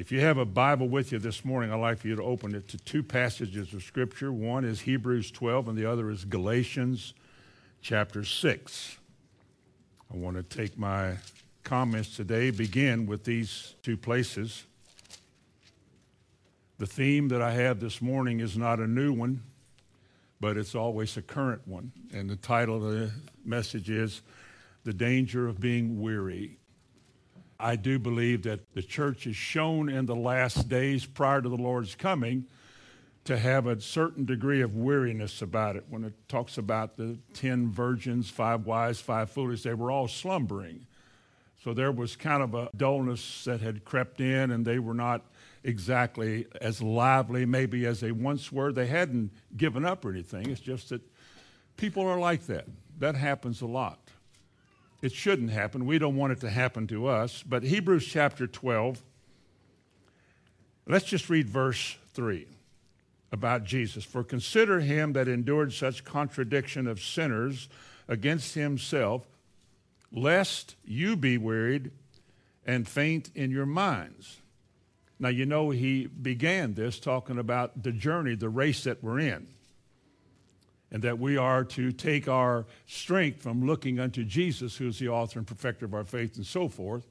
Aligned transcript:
If 0.00 0.10
you 0.10 0.20
have 0.20 0.38
a 0.38 0.46
Bible 0.46 0.88
with 0.88 1.12
you 1.12 1.18
this 1.18 1.44
morning, 1.44 1.70
I'd 1.70 1.78
like 1.78 1.98
for 1.98 2.08
you 2.08 2.16
to 2.16 2.22
open 2.22 2.54
it 2.54 2.68
to 2.68 2.78
two 2.78 3.02
passages 3.02 3.74
of 3.74 3.82
Scripture. 3.82 4.32
One 4.32 4.64
is 4.64 4.80
Hebrews 4.80 5.30
12, 5.30 5.68
and 5.68 5.76
the 5.76 5.84
other 5.84 6.08
is 6.08 6.24
Galatians 6.24 7.12
chapter 7.82 8.24
6. 8.24 8.96
I 10.10 10.16
want 10.16 10.38
to 10.38 10.42
take 10.42 10.78
my 10.78 11.16
comments 11.64 12.16
today, 12.16 12.50
begin 12.50 13.04
with 13.04 13.24
these 13.24 13.74
two 13.82 13.98
places. 13.98 14.64
The 16.78 16.86
theme 16.86 17.28
that 17.28 17.42
I 17.42 17.52
have 17.52 17.78
this 17.78 18.00
morning 18.00 18.40
is 18.40 18.56
not 18.56 18.80
a 18.80 18.86
new 18.86 19.12
one, 19.12 19.42
but 20.40 20.56
it's 20.56 20.74
always 20.74 21.18
a 21.18 21.22
current 21.22 21.60
one. 21.68 21.92
And 22.14 22.30
the 22.30 22.36
title 22.36 22.76
of 22.76 22.90
the 22.94 23.10
message 23.44 23.90
is 23.90 24.22
The 24.84 24.94
Danger 24.94 25.46
of 25.46 25.60
Being 25.60 26.00
Weary. 26.00 26.56
I 27.60 27.76
do 27.76 27.98
believe 27.98 28.42
that 28.44 28.74
the 28.74 28.82
church 28.82 29.26
is 29.26 29.36
shown 29.36 29.88
in 29.88 30.06
the 30.06 30.16
last 30.16 30.68
days 30.68 31.04
prior 31.04 31.42
to 31.42 31.48
the 31.48 31.56
Lord's 31.56 31.94
coming 31.94 32.46
to 33.24 33.38
have 33.38 33.66
a 33.66 33.80
certain 33.80 34.24
degree 34.24 34.62
of 34.62 34.74
weariness 34.74 35.42
about 35.42 35.76
it. 35.76 35.84
When 35.88 36.04
it 36.04 36.14
talks 36.28 36.56
about 36.56 36.96
the 36.96 37.18
ten 37.34 37.70
virgins, 37.70 38.30
five 38.30 38.64
wise, 38.64 39.00
five 39.00 39.30
foolish, 39.30 39.62
they 39.62 39.74
were 39.74 39.90
all 39.90 40.08
slumbering. 40.08 40.86
So 41.62 41.74
there 41.74 41.92
was 41.92 42.16
kind 42.16 42.42
of 42.42 42.54
a 42.54 42.70
dullness 42.74 43.44
that 43.44 43.60
had 43.60 43.84
crept 43.84 44.20
in, 44.22 44.50
and 44.50 44.64
they 44.64 44.78
were 44.78 44.94
not 44.94 45.26
exactly 45.62 46.46
as 46.62 46.80
lively, 46.80 47.44
maybe, 47.44 47.84
as 47.84 48.00
they 48.00 48.12
once 48.12 48.50
were. 48.50 48.72
They 48.72 48.86
hadn't 48.86 49.32
given 49.54 49.84
up 49.84 50.04
or 50.06 50.10
anything. 50.10 50.48
It's 50.48 50.60
just 50.60 50.88
that 50.88 51.02
people 51.76 52.06
are 52.06 52.18
like 52.18 52.46
that. 52.46 52.64
That 52.98 53.14
happens 53.14 53.60
a 53.60 53.66
lot. 53.66 54.09
It 55.02 55.12
shouldn't 55.12 55.50
happen. 55.50 55.86
We 55.86 55.98
don't 55.98 56.16
want 56.16 56.32
it 56.32 56.40
to 56.40 56.50
happen 56.50 56.86
to 56.88 57.06
us. 57.06 57.42
But 57.42 57.62
Hebrews 57.62 58.06
chapter 58.06 58.46
12, 58.46 59.02
let's 60.86 61.06
just 61.06 61.30
read 61.30 61.48
verse 61.48 61.96
3 62.12 62.46
about 63.32 63.64
Jesus. 63.64 64.04
For 64.04 64.22
consider 64.22 64.80
him 64.80 65.14
that 65.14 65.28
endured 65.28 65.72
such 65.72 66.04
contradiction 66.04 66.86
of 66.86 67.00
sinners 67.00 67.68
against 68.08 68.54
himself, 68.54 69.26
lest 70.12 70.74
you 70.84 71.16
be 71.16 71.38
wearied 71.38 71.92
and 72.66 72.86
faint 72.86 73.30
in 73.34 73.50
your 73.50 73.66
minds. 73.66 74.38
Now, 75.18 75.28
you 75.28 75.46
know, 75.46 75.70
he 75.70 76.06
began 76.06 76.74
this 76.74 76.98
talking 76.98 77.38
about 77.38 77.82
the 77.82 77.92
journey, 77.92 78.34
the 78.34 78.48
race 78.48 78.84
that 78.84 79.02
we're 79.02 79.20
in 79.20 79.46
and 80.92 81.02
that 81.02 81.18
we 81.18 81.36
are 81.36 81.62
to 81.62 81.92
take 81.92 82.28
our 82.28 82.66
strength 82.86 83.42
from 83.42 83.66
looking 83.66 84.00
unto 84.00 84.24
Jesus, 84.24 84.76
who 84.76 84.88
is 84.88 84.98
the 84.98 85.08
author 85.08 85.38
and 85.38 85.46
perfecter 85.46 85.84
of 85.84 85.94
our 85.94 86.04
faith, 86.04 86.36
and 86.36 86.46
so 86.46 86.68
forth, 86.68 87.06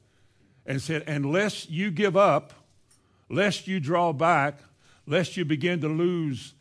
and 0.66 0.82
said, 0.82 1.04
unless 1.08 1.70
you 1.70 1.90
give 1.90 2.18
up, 2.18 2.54
lest 3.30 3.68
you 3.68 3.80
draw 3.80 4.12
back, 4.12 4.60
lest 5.08 5.38
you 5.38 5.46
begin 5.46 5.80
to 5.82 5.88
lose 5.88 6.54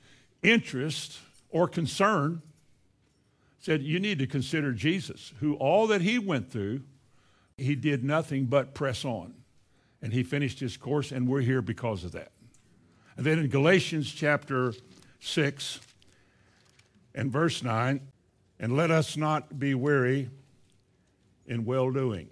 interest 0.42 1.18
or 1.50 1.66
concern, 1.66 2.40
said, 3.58 3.82
you 3.82 3.98
need 3.98 4.18
to 4.20 4.26
consider 4.26 4.72
Jesus, 4.72 5.32
who 5.40 5.54
all 5.54 5.86
that 5.88 6.00
he 6.00 6.18
went 6.18 6.50
through, 6.50 6.82
he 7.56 7.74
did 7.74 8.04
nothing 8.04 8.46
but 8.46 8.74
press 8.74 9.04
on. 9.04 9.34
And 10.00 10.12
he 10.12 10.22
finished 10.22 10.60
his 10.60 10.76
course, 10.76 11.10
and 11.10 11.26
we're 11.26 11.40
here 11.40 11.60
because 11.60 12.04
of 12.04 12.12
that. 12.12 12.30
And 13.16 13.26
then 13.26 13.40
in 13.40 13.48
Galatians 13.48 14.12
chapter 14.12 14.72
6, 15.18 15.80
and 17.18 17.32
verse 17.32 17.64
9, 17.64 18.00
and 18.60 18.76
let 18.76 18.92
us 18.92 19.16
not 19.16 19.58
be 19.58 19.74
weary 19.74 20.30
in 21.46 21.64
well 21.64 21.90
doing. 21.90 22.28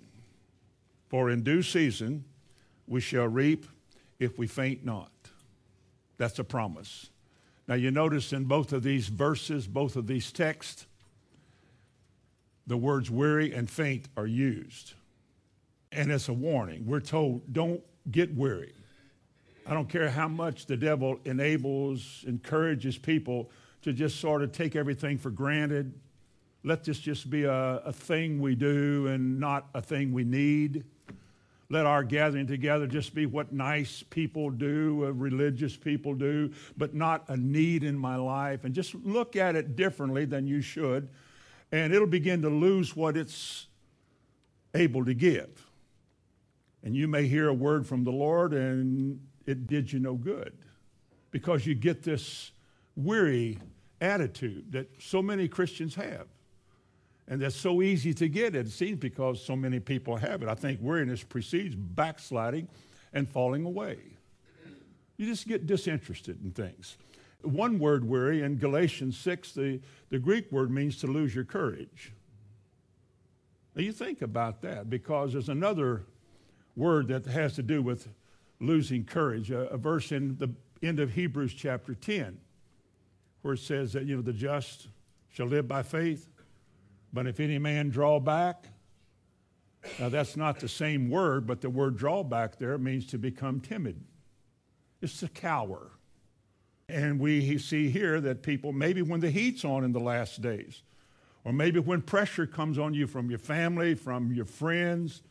For 1.09 1.29
in 1.29 1.43
due 1.43 1.63
season 1.63 2.25
we 2.87 3.01
shall 3.01 3.27
reap 3.27 3.67
if 4.21 4.39
we 4.39 4.47
faint 4.47 4.85
not. 4.85 5.11
That's 6.19 6.39
a 6.39 6.45
promise. 6.45 7.11
Now, 7.67 7.75
you 7.75 7.91
notice 7.91 8.33
in 8.33 8.45
both 8.45 8.73
of 8.73 8.85
these 8.85 9.09
verses, 9.09 9.67
both 9.67 9.97
of 9.97 10.07
these 10.07 10.31
texts, 10.31 10.87
the 12.69 12.77
words 12.77 13.11
weary 13.11 13.53
and 13.53 13.69
faint 13.69 14.07
are 14.17 14.27
used. 14.27 14.95
And 15.91 16.13
it's 16.13 16.29
a 16.29 16.33
warning. 16.33 16.87
We're 16.87 17.01
told, 17.01 17.53
don't 17.53 17.83
get 18.13 18.33
weary. 18.37 18.73
I 19.67 19.75
don't 19.75 19.89
care 19.89 20.11
how 20.11 20.29
much 20.29 20.67
the 20.67 20.77
devil 20.77 21.19
enables, 21.25 22.25
encourages 22.29 22.97
people 22.97 23.51
to 23.83 23.93
just 23.93 24.21
sort 24.21 24.43
of 24.43 24.53
take 24.53 24.77
everything 24.77 25.19
for 25.19 25.31
granted. 25.31 25.95
Let 26.65 26.85
this 26.85 26.99
just 26.99 27.31
be 27.31 27.45
a, 27.45 27.77
a 27.79 27.93
thing 27.93 28.41
we 28.41 28.55
do 28.55 29.07
and 29.07 29.39
not 29.39 29.69
a 29.75 29.81
thing 29.81 30.13
we 30.13 30.25
need. 30.25 30.85
Let 31.69 31.85
our 31.85 32.05
gathering 32.05 32.47
together 32.47 32.87
just 32.87 33.15
be 33.15 33.27
what 33.27 33.53
nice 33.53 34.03
people 34.11 34.51
do, 34.51 35.05
religious 35.13 35.77
people 35.77 36.15
do, 36.15 36.53
but 36.77 36.95
not 36.95 37.25
a 37.29 37.37
need 37.37 37.83
in 37.83 37.99
my 37.99 38.17
life. 38.17 38.65
And 38.65 38.75
just 38.75 38.95
look 38.95 39.35
at 39.35 39.57
it 39.57 39.75
differently 39.75 40.25
than 40.25 40.47
you 40.47 40.61
should, 40.61 41.09
and 41.73 41.93
it'll 41.93 42.07
begin 42.07 42.43
to 42.43 42.49
lose 42.49 42.95
what 42.95 43.17
it's 43.17 43.67
able 44.75 45.05
to 45.05 45.15
give. 45.15 45.67
And 46.85 46.95
you 46.95 47.09
may 47.09 47.27
hear 47.27 47.49
a 47.49 47.55
word 47.55 47.85
from 47.85 48.05
the 48.05 48.13
Lord, 48.13 48.53
and 48.53 49.21
it 49.45 49.67
did 49.67 49.93
you 49.93 49.99
no 49.99 50.15
good 50.15 50.53
because 51.33 51.67
you 51.67 51.75
get 51.75 52.03
this 52.03 52.53
weary 52.97 53.59
attitude 54.01 54.73
that 54.73 54.91
so 54.99 55.23
many 55.23 55.49
Christians 55.49 55.95
have. 55.95 56.27
And 57.29 57.43
that's 57.43 57.57
so 57.57 57.83
easy 57.83 58.15
to 58.15 58.29
get, 58.29 58.55
it 58.55 58.69
seems, 58.69 58.99
because 58.99 59.45
so 59.45 59.57
many 59.57 59.81
people 59.81 60.17
have 60.17 60.43
it. 60.43 60.49
I 60.49 60.55
think 60.55 60.81
weariness 60.81 61.23
precedes 61.23 61.75
backsliding 61.75 62.69
and 63.13 63.29
falling 63.29 63.65
away. 63.65 63.99
You 65.17 65.27
just 65.27 65.49
get 65.49 65.67
disinterested 65.67 66.39
in 66.45 66.53
things. 66.53 66.97
One 67.43 67.79
word, 67.79 68.05
weary, 68.05 68.43
in 68.43 68.59
Galatians 68.59 69.17
6, 69.19 69.53
the, 69.53 69.81
the 70.09 70.19
Greek 70.19 70.51
word 70.53 70.71
means 70.71 70.99
to 70.99 71.07
lose 71.07 71.35
your 71.35 71.45
courage. 71.45 72.13
Now 73.75 73.83
you 73.83 73.93
think 73.93 74.23
about 74.23 74.63
that 74.63 74.89
because 74.89 75.33
there's 75.33 75.49
another 75.49 76.05
word 76.77 77.09
that 77.09 77.27
has 77.27 77.55
to 77.55 77.63
do 77.63 77.83
with 77.83 78.09
losing 78.61 79.05
courage, 79.05 79.51
a, 79.51 79.69
a 79.69 79.77
verse 79.77 80.13
in 80.13 80.37
the 80.39 80.51
end 80.83 81.01
of 81.01 81.13
Hebrews 81.13 81.55
chapter 81.55 81.95
10 81.95 82.39
where 83.47 83.55
it 83.55 83.61
says 83.61 83.93
that, 83.93 84.05
you 84.05 84.17
know, 84.17 84.23
the 84.23 84.33
just 84.33 84.89
shall 85.33 85.47
live 85.47 85.69
by 85.69 85.81
faith, 85.81 86.29
but 87.13 87.29
if 87.29 87.39
any 87.39 87.59
man 87.59 87.89
draw 87.89 88.19
back, 88.19 88.65
now 90.01 90.09
that's 90.09 90.37
not 90.37 90.59
the 90.59 90.69
same 90.69 91.09
word, 91.09 91.47
but 91.47 91.61
the 91.61 91.71
word 91.71 91.97
draw 91.97 92.25
back 92.25 92.59
there 92.59 92.77
means 92.77 93.07
to 93.07 93.19
become 93.19 93.61
timid. 93.61 94.03
It's 95.01 95.21
to 95.21 95.29
cower. 95.29 95.93
And 96.89 97.21
we 97.21 97.57
see 97.59 97.89
here 97.89 98.21
that 98.21 98.43
people, 98.43 98.73
maybe 98.73 99.03
when 99.03 99.21
the 99.21 99.31
heat's 99.31 99.65
on 99.65 99.85
in 99.85 99.93
the 99.93 100.01
last 100.01 100.43
days, 100.43 100.83
or 101.45 101.53
maybe 101.53 101.79
when 101.79 102.03
pressure 102.03 102.47
comes 102.47 102.79
on 102.79 102.95
you 102.95 103.07
from 103.07 103.31
your 103.31 103.39
family, 103.39 103.95
from 103.95 104.33
your 104.33 104.45
friends, 104.45 105.23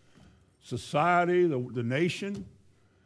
society, 0.61 1.47
the, 1.47 1.59
the 1.73 1.83
nation, 1.83 2.45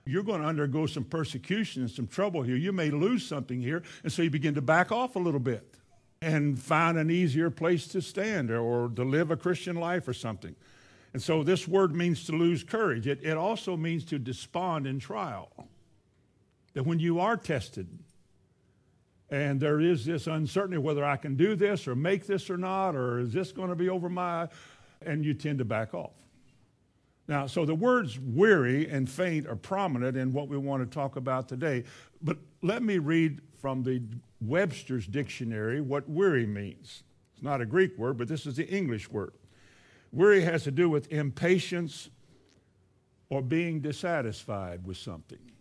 you're 0.09 0.24
going 0.24 0.42
to 0.42 0.47
undergo 0.47 0.86
some 0.86 1.03
persecution 1.03 1.84
and 1.84 1.92
some 1.92 2.08
trouble 2.08 2.42
here. 2.42 2.56
You 2.56 2.72
may 2.72 2.90
lose 2.90 3.25
something 3.25 3.62
here. 3.62 3.84
And 4.03 4.12
so 4.12 4.22
you 4.22 4.30
begin 4.30 4.56
to 4.56 4.62
back 4.62 4.92
off 4.92 5.16
a 5.16 5.20
little 5.20 5.40
bit 5.40 5.75
and 6.22 6.59
find 6.59 6.97
an 6.97 7.09
easier 7.09 7.50
place 7.50 7.88
to 7.90 8.02
stand 8.02 8.52
or, 8.52 8.59
or 8.59 8.90
to 8.90 9.03
live 9.03 9.31
a 9.31 9.38
Christian 9.38 9.75
life 9.75 10.08
or 10.08 10.14
something. 10.14 10.56
And 11.14 11.22
so 11.22 11.44
this 11.44 11.68
word 11.68 11.96
means 11.96 12.25
to 12.25 12.34
lose 12.34 12.64
courage. 12.64 13.08
It, 13.08 13.24
it 13.24 13.38
also 13.38 13.78
means 13.78 14.03
to 14.06 14.19
despond 14.19 14.86
in 14.86 15.00
trial. 15.00 15.50
That 16.74 16.84
when 16.84 17.00
you 17.00 17.19
are 17.19 17.38
tested 17.38 17.88
and 19.30 19.59
there 19.59 19.80
is 19.80 20.06
this 20.06 20.28
uncertainty 20.28 20.78
whether 20.78 21.06
I 21.06 21.18
can 21.18 21.36
do 21.36 21.56
this 21.56 21.88
or 21.88 21.96
make 21.96 22.25
this 22.25 22.50
or 22.50 22.58
not, 22.58 22.96
or 22.96 23.19
is 23.19 23.31
this 23.31 23.52
going 23.52 23.69
to 23.69 23.75
be 23.75 23.90
over 23.90 24.09
my, 24.09 24.50
and 25.02 25.24
you 25.24 25.34
tend 25.34 25.59
to 25.59 25.66
back 25.66 25.94
off. 25.94 26.12
Now, 27.29 27.45
so 27.45 27.63
the 27.63 27.75
words 27.75 28.17
weary 28.19 28.90
and 28.90 29.07
faint 29.07 29.45
are 29.45 29.56
prominent 29.56 30.17
in 30.17 30.33
what 30.33 30.48
we 30.48 30.57
want 30.57 30.81
to 30.81 30.92
talk 30.92 31.15
about 31.15 31.48
today. 31.48 31.83
But 32.24 32.39
let 32.63 32.81
me 32.81 32.98
read 32.98 33.42
from 33.62 33.83
the 33.83 34.01
Webster's 34.42 35.06
dictionary 35.06 35.80
what 35.80 36.09
weary 36.09 36.48
means. 36.48 37.04
It's 37.36 37.44
not 37.44 37.62
a 37.62 37.68
Greek 37.68 37.95
word, 38.00 38.18
but 38.18 38.27
this 38.27 38.48
is 38.48 38.56
the 38.56 38.68
English 38.68 39.12
word. 39.12 39.33
Weary 40.12 40.42
has 40.42 40.63
to 40.63 40.71
do 40.71 40.89
with 40.89 41.12
impatience 41.13 42.09
or 43.30 43.44
being 43.44 43.80
dissatisfied 43.80 44.83
with 44.83 44.98
something. 44.98 45.51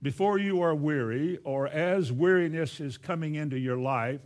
Before 0.00 0.38
you 0.38 0.62
are 0.62 0.76
weary, 0.76 1.40
or 1.42 1.66
as 1.66 2.12
weariness 2.12 2.78
is 2.78 2.96
coming 2.96 3.34
into 3.34 3.58
your 3.58 3.76
life, 3.76 4.20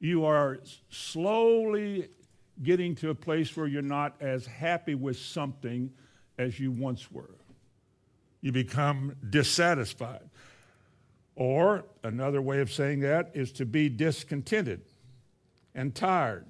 you 0.00 0.24
are 0.24 0.58
slowly 0.88 2.08
getting 2.62 2.94
to 2.96 3.10
a 3.10 3.14
place 3.14 3.56
where 3.56 3.66
you're 3.66 3.82
not 3.82 4.14
as 4.20 4.46
happy 4.46 4.94
with 4.94 5.18
something 5.18 5.90
as 6.38 6.58
you 6.60 6.70
once 6.70 7.10
were. 7.10 7.34
You 8.40 8.52
become 8.52 9.16
dissatisfied. 9.28 10.28
Or 11.36 11.84
another 12.02 12.40
way 12.40 12.60
of 12.60 12.72
saying 12.72 13.00
that 13.00 13.32
is 13.34 13.50
to 13.52 13.66
be 13.66 13.88
discontented 13.88 14.82
and 15.74 15.94
tired 15.94 16.46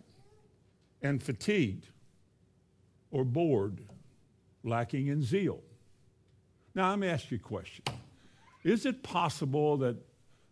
and 1.03 1.23
fatigued 1.23 1.87
or 3.11 3.25
bored, 3.25 3.81
lacking 4.63 5.07
in 5.07 5.23
zeal. 5.23 5.61
Now, 6.75 6.95
me 6.97 7.09
ask 7.09 7.31
you 7.31 7.37
a 7.37 7.41
question. 7.41 7.85
Is 8.65 8.87
it 8.87 9.03
possible 9.03 9.77
that 9.79 9.97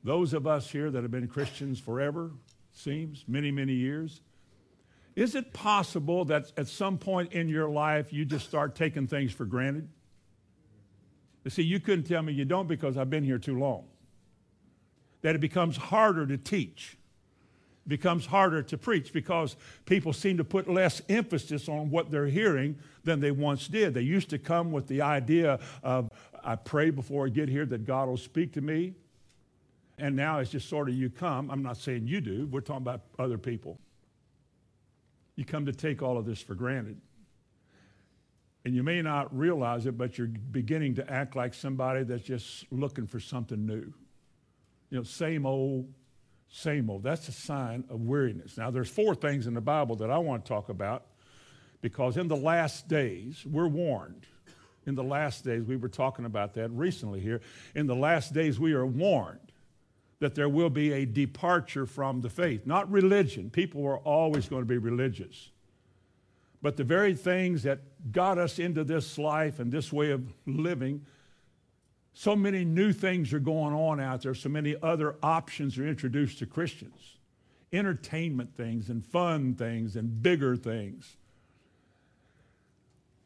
those 0.05 0.33
of 0.33 0.47
us 0.47 0.71
here 0.71 0.91
that 0.91 1.03
have 1.03 1.11
been 1.11 1.29
Christians 1.29 1.81
forever, 1.81 2.31
seems, 2.73 3.25
many, 3.27 3.51
many 3.51 3.73
years, 3.73 4.21
is 5.15 5.35
it 5.35 5.53
possible 5.53 6.25
that 6.27 6.53
at 6.57 6.69
some 6.69 6.99
point 6.99 7.33
in 7.33 7.49
your 7.49 7.69
life 7.69 8.13
you 8.13 8.25
just 8.25 8.47
start 8.47 8.75
taking 8.75 9.07
things 9.07 9.33
for 9.33 9.45
granted? 9.45 9.89
You 11.45 11.51
see, 11.51 11.63
you 11.63 11.81
couldn't 11.81 12.05
tell 12.05 12.23
me 12.23 12.33
you 12.33 12.45
don't 12.45 12.69
because 12.69 12.97
I've 12.97 13.11
been 13.11 13.25
here 13.25 13.39
too 13.39 13.59
long. 13.59 13.85
That 15.23 15.35
it 15.35 15.41
becomes 15.41 15.77
harder 15.77 16.27
to 16.27 16.37
teach, 16.37 16.97
it 17.85 17.89
becomes 17.89 18.27
harder 18.27 18.63
to 18.63 18.79
preach 18.79 19.13
because 19.13 19.57
people 19.87 20.13
seem 20.13 20.37
to 20.39 20.45
put 20.45 20.69
less 20.69 21.03
emphasis 21.09 21.69
on 21.69 21.91
what 21.91 22.11
they're 22.11 22.27
hearing 22.27 22.79
than 23.05 23.21
they 23.21 23.33
once 23.33 23.69
did. 23.69 23.95
They 23.95 24.03
used 24.03 24.31
to 24.31 24.39
come 24.39 24.73
with 24.73 24.87
the 24.87 25.03
idea 25.03 25.59
of, 25.83 26.11
I 26.45 26.57
pray 26.57 26.91
before 26.91 27.27
I 27.27 27.29
get 27.29 27.49
here 27.49 27.67
that 27.67 27.85
God 27.85 28.09
will 28.09 28.17
speak 28.17 28.53
to 28.55 28.61
me. 28.61 28.95
And 29.99 30.17
now 30.17 30.39
it's 30.39 30.51
just 30.51 30.69
sort 30.69 30.89
of 30.89 30.95
you 30.95 31.11
come. 31.11 31.51
I'm 31.51 31.63
not 31.63 31.77
saying 31.77 32.07
you 32.07 32.21
do, 32.21 32.47
we're 32.51 32.61
talking 32.61 32.83
about 32.83 33.03
other 33.19 33.39
people. 33.39 33.79
You 35.43 35.47
come 35.47 35.67
to 35.67 35.73
take 35.73 36.03
all 36.03 36.19
of 36.19 36.25
this 36.25 36.41
for 36.41 36.55
granted. 36.55 37.01
And 38.65 38.77
you 38.77 38.85
may 38.85 39.03
not 39.03 39.37
realize 39.37 39.87
it, 39.87 39.99
but 39.99 40.17
you're 40.17 40.29
beginning 40.29 40.95
to 40.95 41.13
act 41.13 41.35
like 41.35 41.53
somebody 41.53 42.05
that's 42.05 42.23
just 42.23 42.65
looking 42.71 43.09
for 43.09 43.19
something 43.19 43.67
new. 43.67 43.93
You 44.91 44.99
know, 44.99 45.03
same 45.03 45.45
old, 45.45 45.93
same 46.49 46.89
old. 46.89 47.03
That's 47.03 47.27
a 47.27 47.33
sign 47.33 47.83
of 47.91 48.03
weariness. 48.03 48.57
Now, 48.57 48.71
there's 48.71 48.89
four 48.89 49.17
things 49.17 49.49
in 49.49 49.55
the 49.55 49.61
Bible 49.61 49.97
that 49.97 50.13
I 50.13 50.19
want 50.19 50.45
to 50.45 50.49
talk 50.49 50.69
about 50.69 51.07
because 51.81 52.17
in 52.17 52.29
the 52.29 52.37
last 52.37 52.87
days, 52.87 53.45
we're 53.45 53.67
warned. 53.67 54.29
In 54.87 54.95
the 54.95 55.03
last 55.03 55.45
days, 55.45 55.65
we 55.65 55.75
were 55.75 55.89
talking 55.89 56.25
about 56.25 56.55
that 56.55 56.71
recently 56.71 57.19
here. 57.19 57.41
In 57.75 57.89
the 57.89 57.97
last 57.97 58.33
days, 58.33 58.61
we 58.61 58.75
are 58.75 58.87
warned 58.87 59.42
that 60.23 60.35
there 60.35 60.49
will 60.49 60.71
be 60.71 60.93
a 60.93 61.05
departure 61.05 61.85
from 61.85 62.21
the 62.21 62.31
faith. 62.31 62.67
Not 62.67 62.91
religion. 62.91 63.51
People 63.51 63.85
are 63.87 63.99
always 63.99 64.49
going 64.49 64.63
to 64.63 64.67
be 64.67 64.79
religious. 64.79 65.51
But 66.63 66.77
the 66.77 66.85
very 66.85 67.15
things 67.15 67.65
that 67.65 67.81
got 68.13 68.39
us 68.39 68.59
into 68.59 68.85
this 68.85 69.19
life 69.19 69.59
and 69.59 69.73
this 69.73 69.93
way 69.93 70.13
of 70.13 70.33
living, 70.47 71.05
so 72.15 72.37
many 72.37 72.65
new 72.65 72.93
things 72.93 73.33
are 73.33 73.41
going 73.41 73.75
on 73.75 73.99
out 73.99 74.23
there, 74.23 74.35
so 74.35 74.49
many 74.49 74.77
other 74.81 75.17
options 75.23 75.77
are 75.77 75.87
introduced 75.87 76.39
to 76.39 76.47
Christians 76.47 77.17
entertainment 77.73 78.55
things 78.55 78.91
and 78.91 79.05
fun 79.05 79.55
things 79.55 79.97
and 79.97 80.23
bigger 80.23 80.57
things. 80.57 81.17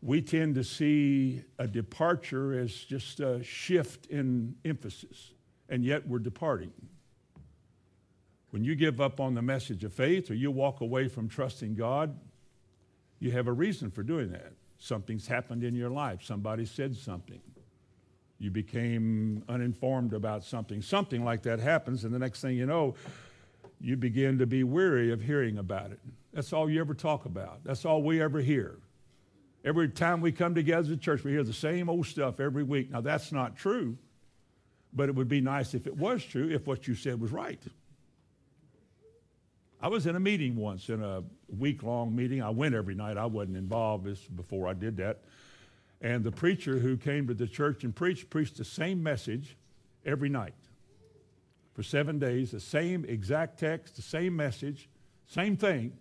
We 0.00 0.22
tend 0.22 0.54
to 0.54 0.62
see 0.62 1.42
a 1.58 1.66
departure 1.66 2.56
as 2.56 2.72
just 2.72 3.18
a 3.18 3.42
shift 3.42 4.06
in 4.06 4.54
emphasis, 4.64 5.32
and 5.68 5.84
yet 5.84 6.06
we're 6.06 6.18
departing. 6.18 6.72
When 8.50 8.64
you 8.64 8.74
give 8.74 9.00
up 9.00 9.20
on 9.20 9.34
the 9.34 9.42
message 9.42 9.84
of 9.84 9.92
faith 9.92 10.30
or 10.30 10.34
you 10.34 10.50
walk 10.50 10.80
away 10.80 11.08
from 11.08 11.28
trusting 11.28 11.74
God, 11.74 12.18
you 13.18 13.30
have 13.32 13.48
a 13.48 13.52
reason 13.52 13.90
for 13.90 14.02
doing 14.02 14.30
that. 14.32 14.52
Something's 14.78 15.26
happened 15.26 15.64
in 15.64 15.74
your 15.74 15.90
life. 15.90 16.22
Somebody 16.22 16.64
said 16.64 16.96
something. 16.96 17.40
You 18.38 18.50
became 18.50 19.42
uninformed 19.48 20.12
about 20.12 20.44
something. 20.44 20.82
Something 20.82 21.24
like 21.24 21.42
that 21.42 21.58
happens, 21.58 22.04
and 22.04 22.12
the 22.12 22.18
next 22.18 22.42
thing 22.42 22.56
you 22.56 22.66
know, 22.66 22.94
you 23.80 23.96
begin 23.96 24.38
to 24.38 24.46
be 24.46 24.62
weary 24.64 25.10
of 25.10 25.22
hearing 25.22 25.58
about 25.58 25.90
it. 25.90 26.00
That's 26.32 26.52
all 26.52 26.68
you 26.68 26.80
ever 26.80 26.94
talk 26.94 27.24
about. 27.24 27.64
That's 27.64 27.84
all 27.86 28.02
we 28.02 28.20
ever 28.20 28.40
hear. 28.40 28.76
Every 29.64 29.88
time 29.88 30.20
we 30.20 30.32
come 30.32 30.54
together 30.54 30.80
as 30.80 30.90
a 30.90 30.96
church, 30.96 31.24
we 31.24 31.32
hear 31.32 31.42
the 31.42 31.52
same 31.52 31.88
old 31.88 32.06
stuff 32.06 32.38
every 32.38 32.62
week. 32.62 32.90
Now, 32.90 33.00
that's 33.00 33.32
not 33.32 33.56
true, 33.56 33.96
but 34.96 35.10
it 35.10 35.14
would 35.14 35.28
be 35.28 35.42
nice 35.42 35.74
if 35.74 35.86
it 35.86 35.96
was 35.96 36.24
true, 36.24 36.48
if 36.48 36.66
what 36.66 36.88
you 36.88 36.94
said 36.94 37.20
was 37.20 37.30
right. 37.30 37.60
I 39.80 39.88
was 39.88 40.06
in 40.06 40.16
a 40.16 40.20
meeting 40.20 40.56
once, 40.56 40.88
in 40.88 41.02
a 41.02 41.22
week 41.48 41.82
long 41.82 42.16
meeting. 42.16 42.42
I 42.42 42.48
went 42.48 42.74
every 42.74 42.94
night. 42.94 43.18
I 43.18 43.26
wasn't 43.26 43.58
involved 43.58 44.04
this 44.04 44.20
before 44.20 44.66
I 44.66 44.72
did 44.72 44.96
that. 44.96 45.20
And 46.00 46.24
the 46.24 46.32
preacher 46.32 46.78
who 46.78 46.96
came 46.96 47.26
to 47.28 47.34
the 47.34 47.46
church 47.46 47.84
and 47.84 47.94
preached 47.94 48.30
preached 48.30 48.56
the 48.56 48.64
same 48.64 49.02
message 49.02 49.56
every 50.04 50.30
night 50.30 50.54
for 51.74 51.82
seven 51.82 52.18
days, 52.18 52.52
the 52.52 52.60
same 52.60 53.04
exact 53.04 53.60
text, 53.60 53.96
the 53.96 54.02
same 54.02 54.34
message, 54.34 54.88
same 55.26 55.58
thing, 55.58 55.92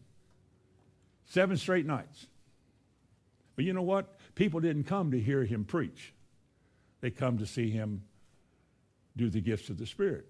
seven 1.26 1.58
straight 1.58 1.86
nights. 1.86 2.28
But 3.58 3.66
you 3.66 3.74
know 3.74 3.82
what? 3.82 4.18
People 4.36 4.62
didn't 4.62 4.86
come 4.86 5.12
to 5.12 5.20
hear 5.20 5.44
him 5.44 5.66
preach, 5.66 6.14
they 7.02 7.12
come 7.12 7.38
to 7.40 7.46
see 7.46 7.70
him 7.70 8.04
do 9.18 9.30
the 9.30 9.42
gifts 9.42 9.70
of 9.70 9.78
the 9.78 9.86
Spirit. 9.86 10.26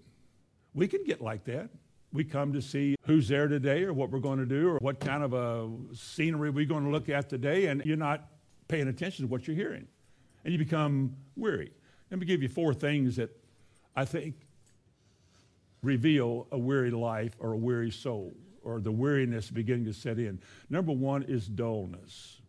We 0.74 0.88
can 0.88 1.04
get 1.04 1.20
like 1.20 1.44
that. 1.44 1.70
We 2.12 2.24
come 2.24 2.52
to 2.52 2.62
see 2.62 2.96
who's 3.06 3.28
there 3.28 3.48
today 3.48 3.84
or 3.84 3.92
what 3.92 4.10
we're 4.10 4.20
going 4.20 4.38
to 4.38 4.46
do 4.46 4.68
or 4.68 4.78
what 4.78 5.00
kind 5.00 5.22
of 5.22 5.32
a 5.32 5.68
scenery 5.94 6.50
we're 6.50 6.66
going 6.66 6.84
to 6.84 6.90
look 6.90 7.08
at 7.08 7.28
today, 7.28 7.66
and 7.66 7.84
you're 7.84 7.96
not 7.96 8.28
paying 8.68 8.88
attention 8.88 9.26
to 9.26 9.30
what 9.30 9.46
you're 9.46 9.56
hearing. 9.56 9.86
And 10.44 10.52
you 10.52 10.58
become 10.58 11.16
weary. 11.34 11.72
Let 12.10 12.20
me 12.20 12.26
give 12.26 12.42
you 12.42 12.48
four 12.48 12.72
things 12.72 13.16
that 13.16 13.36
I 13.96 14.04
think 14.04 14.34
reveal 15.82 16.46
a 16.52 16.58
weary 16.58 16.90
life 16.90 17.32
or 17.38 17.52
a 17.52 17.56
weary 17.56 17.90
soul 17.90 18.34
or 18.62 18.80
the 18.80 18.92
weariness 18.92 19.50
beginning 19.50 19.84
to 19.86 19.92
set 19.92 20.18
in. 20.18 20.40
Number 20.68 20.92
one 20.92 21.22
is 21.22 21.46
dullness. 21.46 22.40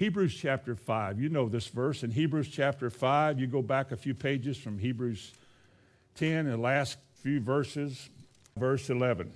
Hebrews 0.00 0.34
chapter 0.34 0.74
5, 0.74 1.20
you 1.20 1.28
know 1.28 1.50
this 1.50 1.66
verse. 1.66 2.02
In 2.02 2.10
Hebrews 2.10 2.48
chapter 2.48 2.88
5, 2.88 3.38
you 3.38 3.46
go 3.46 3.60
back 3.60 3.92
a 3.92 3.98
few 3.98 4.14
pages 4.14 4.56
from 4.56 4.78
Hebrews 4.78 5.30
10, 6.14 6.46
the 6.46 6.56
last 6.56 6.96
few 7.16 7.38
verses. 7.38 8.08
Verse 8.56 8.88
11. 8.88 9.30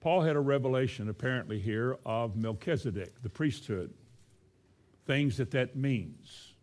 Paul 0.00 0.22
had 0.22 0.34
a 0.34 0.40
revelation 0.40 1.10
apparently 1.10 1.58
here 1.58 1.98
of 2.06 2.36
Melchizedek, 2.36 3.22
the 3.22 3.28
priesthood, 3.28 3.92
things 5.04 5.36
that 5.36 5.50
that 5.50 5.76
means. 5.76 6.54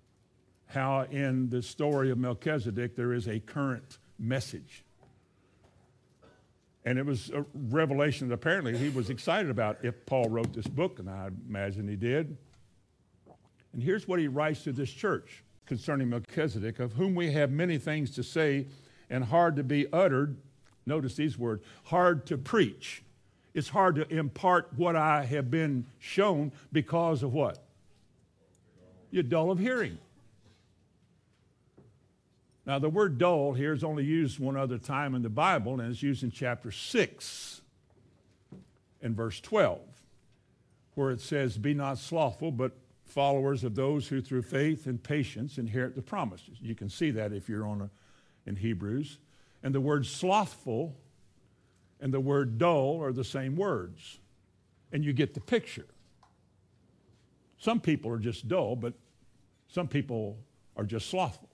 How 0.66 1.02
in 1.02 1.52
the 1.52 1.62
story 1.62 2.10
of 2.10 2.18
Melchizedek 2.18 2.96
there 2.96 3.14
is 3.14 3.28
a 3.28 3.40
current 3.40 4.00
message. 4.18 4.84
And 6.84 6.98
it 6.98 7.06
was 7.06 7.30
a 7.30 7.46
revelation 7.54 8.30
that 8.30 8.34
apparently 8.34 8.76
he 8.76 8.90
was 8.90 9.12
excited 9.12 9.52
about 9.52 9.86
if 9.86 10.04
Paul 10.08 10.30
wrote 10.30 10.52
this 10.52 10.66
book, 10.66 10.98
and 10.98 11.08
I 11.08 11.30
imagine 11.48 11.88
he 11.88 11.96
did. 11.96 12.38
And 13.74 13.84
here's 13.84 14.08
what 14.08 14.20
he 14.20 14.28
writes 14.28 14.64
to 14.64 14.72
this 14.72 14.92
church 14.92 15.44
concerning 15.66 16.10
Melchizedek, 16.10 16.80
of 16.80 16.94
whom 16.94 17.16
we 17.16 17.32
have 17.32 17.52
many 17.52 17.78
things 17.78 18.12
to 18.12 18.24
say 18.24 18.68
and 19.10 19.24
hard 19.24 19.56
to 19.56 19.64
be 19.64 19.92
uttered 19.92 20.38
Notice 20.86 21.16
these 21.16 21.38
words 21.38 21.64
hard 21.86 22.26
to 22.28 22.38
preach. 22.38 23.04
It's 23.54 23.70
hard 23.70 23.96
to 23.96 24.08
impart 24.14 24.72
what 24.76 24.96
I 24.96 25.26
have 25.26 25.52
been 25.52 25.86
shown 26.00 26.52
because 26.72 27.24
of 27.24 27.34
what? 27.34 27.64
You're 29.12 29.24
dull 29.24 29.52
of 29.52 29.60
hearing. 29.60 30.00
Now, 32.66 32.80
the 32.80 32.90
word 32.90 33.18
dull 33.18 33.54
here 33.54 33.74
is 33.74 33.84
only 33.84 34.06
used 34.06 34.40
one 34.40 34.56
other 34.56 34.78
time 34.78 35.16
in 35.16 35.22
the 35.22 35.30
Bible, 35.30 35.80
and 35.80 35.92
it's 35.92 36.02
used 36.02 36.24
in 36.24 36.32
chapter 36.32 36.72
6 36.72 37.62
and 39.02 39.16
verse 39.16 39.40
12, 39.42 39.82
where 40.96 41.12
it 41.12 41.20
says, 41.20 41.58
Be 41.58 41.74
not 41.74 41.98
slothful, 41.98 42.52
but 42.52 42.72
followers 43.14 43.64
of 43.64 43.76
those 43.76 44.08
who 44.08 44.22
through 44.22 44.42
faith 44.42 44.88
and 44.88 45.02
patience 45.02 45.58
inherit 45.58 45.96
the 45.96 46.02
promises. 46.02 46.58
You 46.60 46.74
can 46.74 46.90
see 46.90 47.12
that 47.12 47.32
if 47.32 47.48
you're 47.48 47.68
on 47.68 47.82
a, 47.82 47.90
in 48.50 48.56
Hebrews. 48.56 49.20
And 49.62 49.74
the 49.74 49.82
word 49.82 50.06
slothful 50.06 50.96
and 52.02 52.14
the 52.14 52.20
word 52.20 52.58
dull 52.58 53.02
are 53.02 53.14
the 53.14 53.24
same 53.24 53.56
words. 53.56 54.20
And 54.92 55.06
you 55.06 55.14
get 55.14 55.34
the 55.34 55.40
picture. 55.40 55.86
Some 57.58 57.80
people 57.80 58.12
are 58.12 58.20
just 58.20 58.48
dull, 58.48 58.76
but 58.76 58.94
some 59.68 59.88
people 59.88 60.38
are 60.76 60.84
just 60.84 61.10
slothful. 61.10 61.50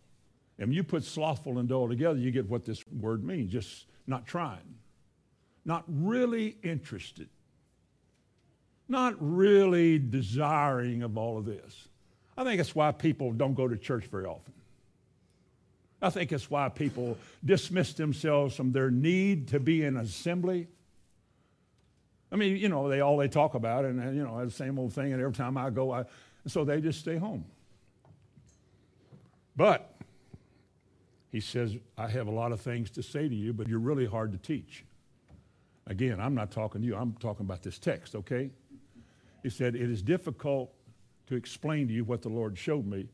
And 0.58 0.74
you 0.74 0.84
put 0.84 1.04
slothful 1.04 1.60
and 1.60 1.70
dull 1.70 1.88
together, 1.88 2.20
you 2.20 2.32
get 2.32 2.50
what 2.50 2.66
this 2.66 2.84
word 2.88 3.24
means 3.24 3.52
just 3.52 3.86
not 4.08 4.26
trying, 4.26 4.76
not 5.66 5.84
really 5.88 6.58
interested, 6.64 7.30
not 8.90 9.16
really 9.20 10.00
desiring 10.00 11.04
of 11.04 11.18
all 11.18 11.38
of 11.38 11.46
this. 11.46 11.88
I 12.36 12.44
think 12.44 12.58
that's 12.58 12.74
why 12.74 12.92
people 12.92 13.32
don't 13.32 13.54
go 13.54 13.68
to 13.68 13.78
church 13.78 14.06
very 14.06 14.26
often. 14.26 14.54
I 16.02 16.10
think 16.10 16.32
it's 16.32 16.50
why 16.50 16.70
people 16.70 17.18
dismiss 17.44 17.94
themselves 17.94 18.56
from 18.56 18.72
their 18.72 18.90
need 18.90 19.50
to 19.50 19.60
be 19.60 19.84
in 19.84 19.98
assembly. 19.98 20.68
I 22.32 22.36
mean, 22.36 22.56
you 22.58 22.70
know, 22.70 22.88
they 22.88 23.02
all 23.02 23.18
they 23.18 23.28
talk 23.28 23.56
about, 23.56 23.86
and 23.86 24.16
you 24.16 24.24
know, 24.24 24.44
the 24.44 24.52
same 24.52 24.80
old 24.80 24.94
thing. 24.94 25.12
And 25.12 25.22
every 25.22 25.34
time 25.34 25.58
I 25.58 25.70
go, 25.70 25.92
I, 25.92 26.06
so 26.48 26.64
they 26.64 26.80
just 26.80 27.00
stay 27.00 27.18
home. 27.18 27.44
But 29.56 29.94
he 31.32 31.42
says, 31.42 31.76
I 31.98 32.08
have 32.08 32.28
a 32.28 32.32
lot 32.32 32.52
of 32.54 32.62
things 32.62 32.90
to 32.92 33.04
say 33.04 33.28
to 33.28 33.36
you, 33.36 33.52
but 33.52 33.68
you're 33.68 33.80
really 33.80 34.06
hard 34.06 34.32
to 34.32 34.38
teach. 34.38 34.86
Again, 35.88 36.20
I'm 36.22 36.36
not 36.36 36.52
talking 36.52 36.82
to 36.82 36.88
you. 36.88 36.96
I'm 36.96 37.14
talking 37.14 37.46
about 37.46 37.62
this 37.62 37.78
text. 37.78 38.16
Okay? 38.16 38.52
He 39.44 39.50
said, 39.50 39.76
it 39.76 39.90
is 39.90 40.02
difficult 40.02 40.74
to 41.28 41.36
explain 41.36 41.88
to 41.88 41.94
you 41.94 42.04
what 42.04 42.22
the 42.22 42.30
Lord 42.30 42.58
showed 42.58 42.86
me 42.86 43.08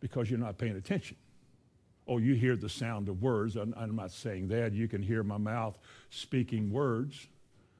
because 0.00 0.28
you're 0.30 0.38
not 0.38 0.58
paying 0.58 0.76
attention. 0.76 1.16
Oh, 2.06 2.18
you 2.18 2.34
hear 2.34 2.56
the 2.56 2.68
sound 2.68 3.08
of 3.08 3.22
words. 3.22 3.56
I'm, 3.56 3.72
I'm 3.76 3.96
not 3.96 4.10
saying 4.10 4.48
that. 4.48 4.72
You 4.74 4.88
can 4.88 5.02
hear 5.02 5.22
my 5.22 5.38
mouth 5.38 5.78
speaking 6.10 6.70
words. 6.70 7.26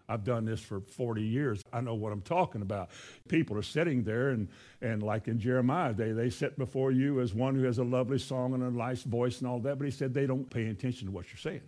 I've 0.08 0.24
done 0.24 0.44
this 0.44 0.60
for 0.60 0.80
40 0.80 1.22
years. 1.22 1.62
I 1.72 1.80
know 1.80 1.94
what 1.94 2.12
I'm 2.12 2.20
talking 2.20 2.62
about. 2.62 2.90
People 3.28 3.56
are 3.56 3.62
sitting 3.62 4.02
there, 4.02 4.30
and, 4.30 4.48
and 4.82 5.02
like 5.02 5.28
in 5.28 5.38
Jeremiah, 5.38 5.94
they, 5.94 6.12
they 6.12 6.30
sit 6.30 6.58
before 6.58 6.92
you 6.92 7.20
as 7.20 7.34
one 7.34 7.54
who 7.54 7.64
has 7.64 7.78
a 7.78 7.84
lovely 7.84 8.18
song 8.18 8.54
and 8.54 8.62
a 8.62 8.70
nice 8.70 9.02
voice 9.02 9.38
and 9.38 9.48
all 9.48 9.60
that, 9.60 9.78
but 9.78 9.84
he 9.84 9.90
said 9.90 10.12
they 10.12 10.26
don't 10.26 10.48
pay 10.48 10.66
attention 10.66 11.06
to 11.06 11.12
what 11.12 11.26
you're 11.28 11.38
saying. 11.38 11.62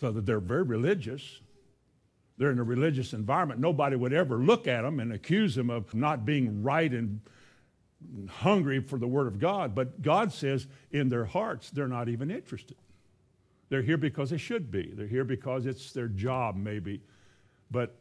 So 0.00 0.10
that 0.10 0.26
they're 0.26 0.40
very 0.40 0.62
religious. 0.62 1.40
They're 2.38 2.52
in 2.52 2.60
a 2.60 2.64
religious 2.64 3.12
environment. 3.12 3.60
Nobody 3.60 3.96
would 3.96 4.12
ever 4.12 4.36
look 4.36 4.68
at 4.68 4.82
them 4.82 5.00
and 5.00 5.12
accuse 5.12 5.56
them 5.56 5.70
of 5.70 5.92
not 5.92 6.24
being 6.24 6.62
right 6.62 6.90
and 6.90 7.20
hungry 8.28 8.80
for 8.80 8.96
the 8.96 9.08
Word 9.08 9.26
of 9.26 9.40
God. 9.40 9.74
But 9.74 10.00
God 10.02 10.32
says 10.32 10.68
in 10.92 11.08
their 11.08 11.24
hearts, 11.24 11.70
they're 11.70 11.88
not 11.88 12.08
even 12.08 12.30
interested. 12.30 12.76
They're 13.70 13.82
here 13.82 13.96
because 13.96 14.30
they 14.30 14.38
should 14.38 14.70
be. 14.70 14.92
They're 14.94 15.06
here 15.06 15.24
because 15.24 15.66
it's 15.66 15.92
their 15.92 16.08
job, 16.08 16.56
maybe. 16.56 17.02
But 17.70 17.96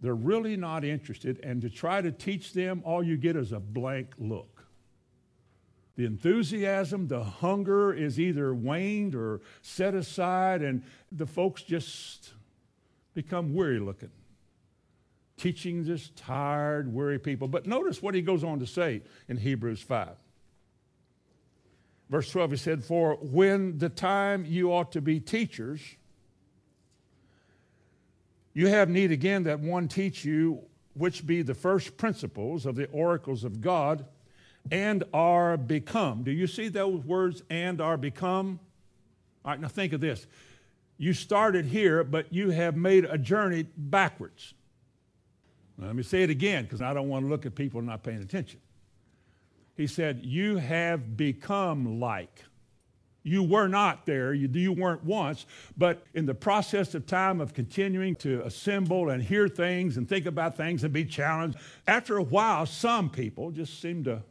they're 0.00 0.14
really 0.14 0.56
not 0.56 0.82
interested. 0.82 1.38
And 1.42 1.60
to 1.62 1.68
try 1.70 2.00
to 2.00 2.10
teach 2.10 2.54
them, 2.54 2.82
all 2.84 3.02
you 3.02 3.16
get 3.16 3.36
is 3.36 3.52
a 3.52 3.60
blank 3.60 4.14
look. 4.18 4.64
The 5.96 6.06
enthusiasm, 6.06 7.08
the 7.08 7.22
hunger 7.22 7.92
is 7.92 8.18
either 8.18 8.54
waned 8.54 9.14
or 9.14 9.40
set 9.62 9.94
aside, 9.94 10.62
and 10.62 10.84
the 11.10 11.26
folks 11.26 11.62
just 11.62 12.32
become 13.18 13.52
weary 13.52 13.80
looking. 13.80 14.12
Teaching 15.38 15.82
this 15.82 16.12
tired, 16.14 16.94
weary 16.94 17.18
people. 17.18 17.48
But 17.48 17.66
notice 17.66 18.00
what 18.00 18.14
he 18.14 18.22
goes 18.22 18.44
on 18.44 18.60
to 18.60 18.66
say 18.66 19.02
in 19.28 19.36
Hebrews 19.36 19.82
5. 19.82 20.10
Verse 22.08 22.30
12, 22.30 22.52
he 22.52 22.56
said, 22.56 22.84
For 22.84 23.16
when 23.16 23.78
the 23.78 23.88
time 23.88 24.44
you 24.46 24.72
ought 24.72 24.92
to 24.92 25.00
be 25.00 25.18
teachers, 25.18 25.80
you 28.54 28.68
have 28.68 28.88
need 28.88 29.10
again 29.10 29.42
that 29.44 29.58
one 29.58 29.88
teach 29.88 30.24
you 30.24 30.60
which 30.94 31.26
be 31.26 31.42
the 31.42 31.54
first 31.54 31.96
principles 31.96 32.66
of 32.66 32.76
the 32.76 32.86
oracles 32.90 33.42
of 33.42 33.60
God 33.60 34.04
and 34.70 35.02
are 35.12 35.56
become. 35.56 36.22
Do 36.22 36.30
you 36.30 36.46
see 36.46 36.68
those 36.68 37.04
words, 37.04 37.42
and 37.50 37.80
are 37.80 37.96
become? 37.96 38.60
All 39.44 39.50
right, 39.50 39.60
now 39.60 39.66
think 39.66 39.92
of 39.92 40.00
this. 40.00 40.24
You 40.98 41.12
started 41.12 41.66
here, 41.66 42.02
but 42.02 42.32
you 42.32 42.50
have 42.50 42.76
made 42.76 43.04
a 43.04 43.16
journey 43.16 43.66
backwards. 43.76 44.52
Let 45.78 45.94
me 45.94 46.02
say 46.02 46.24
it 46.24 46.30
again 46.30 46.64
because 46.64 46.82
I 46.82 46.92
don't 46.92 47.08
want 47.08 47.24
to 47.24 47.28
look 47.28 47.46
at 47.46 47.54
people 47.54 47.80
not 47.80 48.02
paying 48.02 48.20
attention. 48.20 48.60
He 49.76 49.86
said, 49.86 50.20
You 50.24 50.56
have 50.56 51.16
become 51.16 52.00
like. 52.00 52.44
You 53.22 53.42
were 53.42 53.68
not 53.68 54.06
there, 54.06 54.32
you, 54.32 54.48
you 54.48 54.72
weren't 54.72 55.04
once, 55.04 55.44
but 55.76 56.02
in 56.14 56.24
the 56.24 56.34
process 56.34 56.94
of 56.94 57.06
time 57.06 57.40
of 57.40 57.52
continuing 57.52 58.16
to 58.16 58.42
assemble 58.44 59.10
and 59.10 59.22
hear 59.22 59.48
things 59.48 59.98
and 59.98 60.08
think 60.08 60.24
about 60.26 60.56
things 60.56 60.82
and 60.82 60.92
be 60.92 61.04
challenged, 61.04 61.58
after 61.86 62.16
a 62.16 62.22
while, 62.22 62.64
some 62.64 63.10
people 63.10 63.50
just 63.50 63.80
seem 63.80 64.02
to 64.04 64.22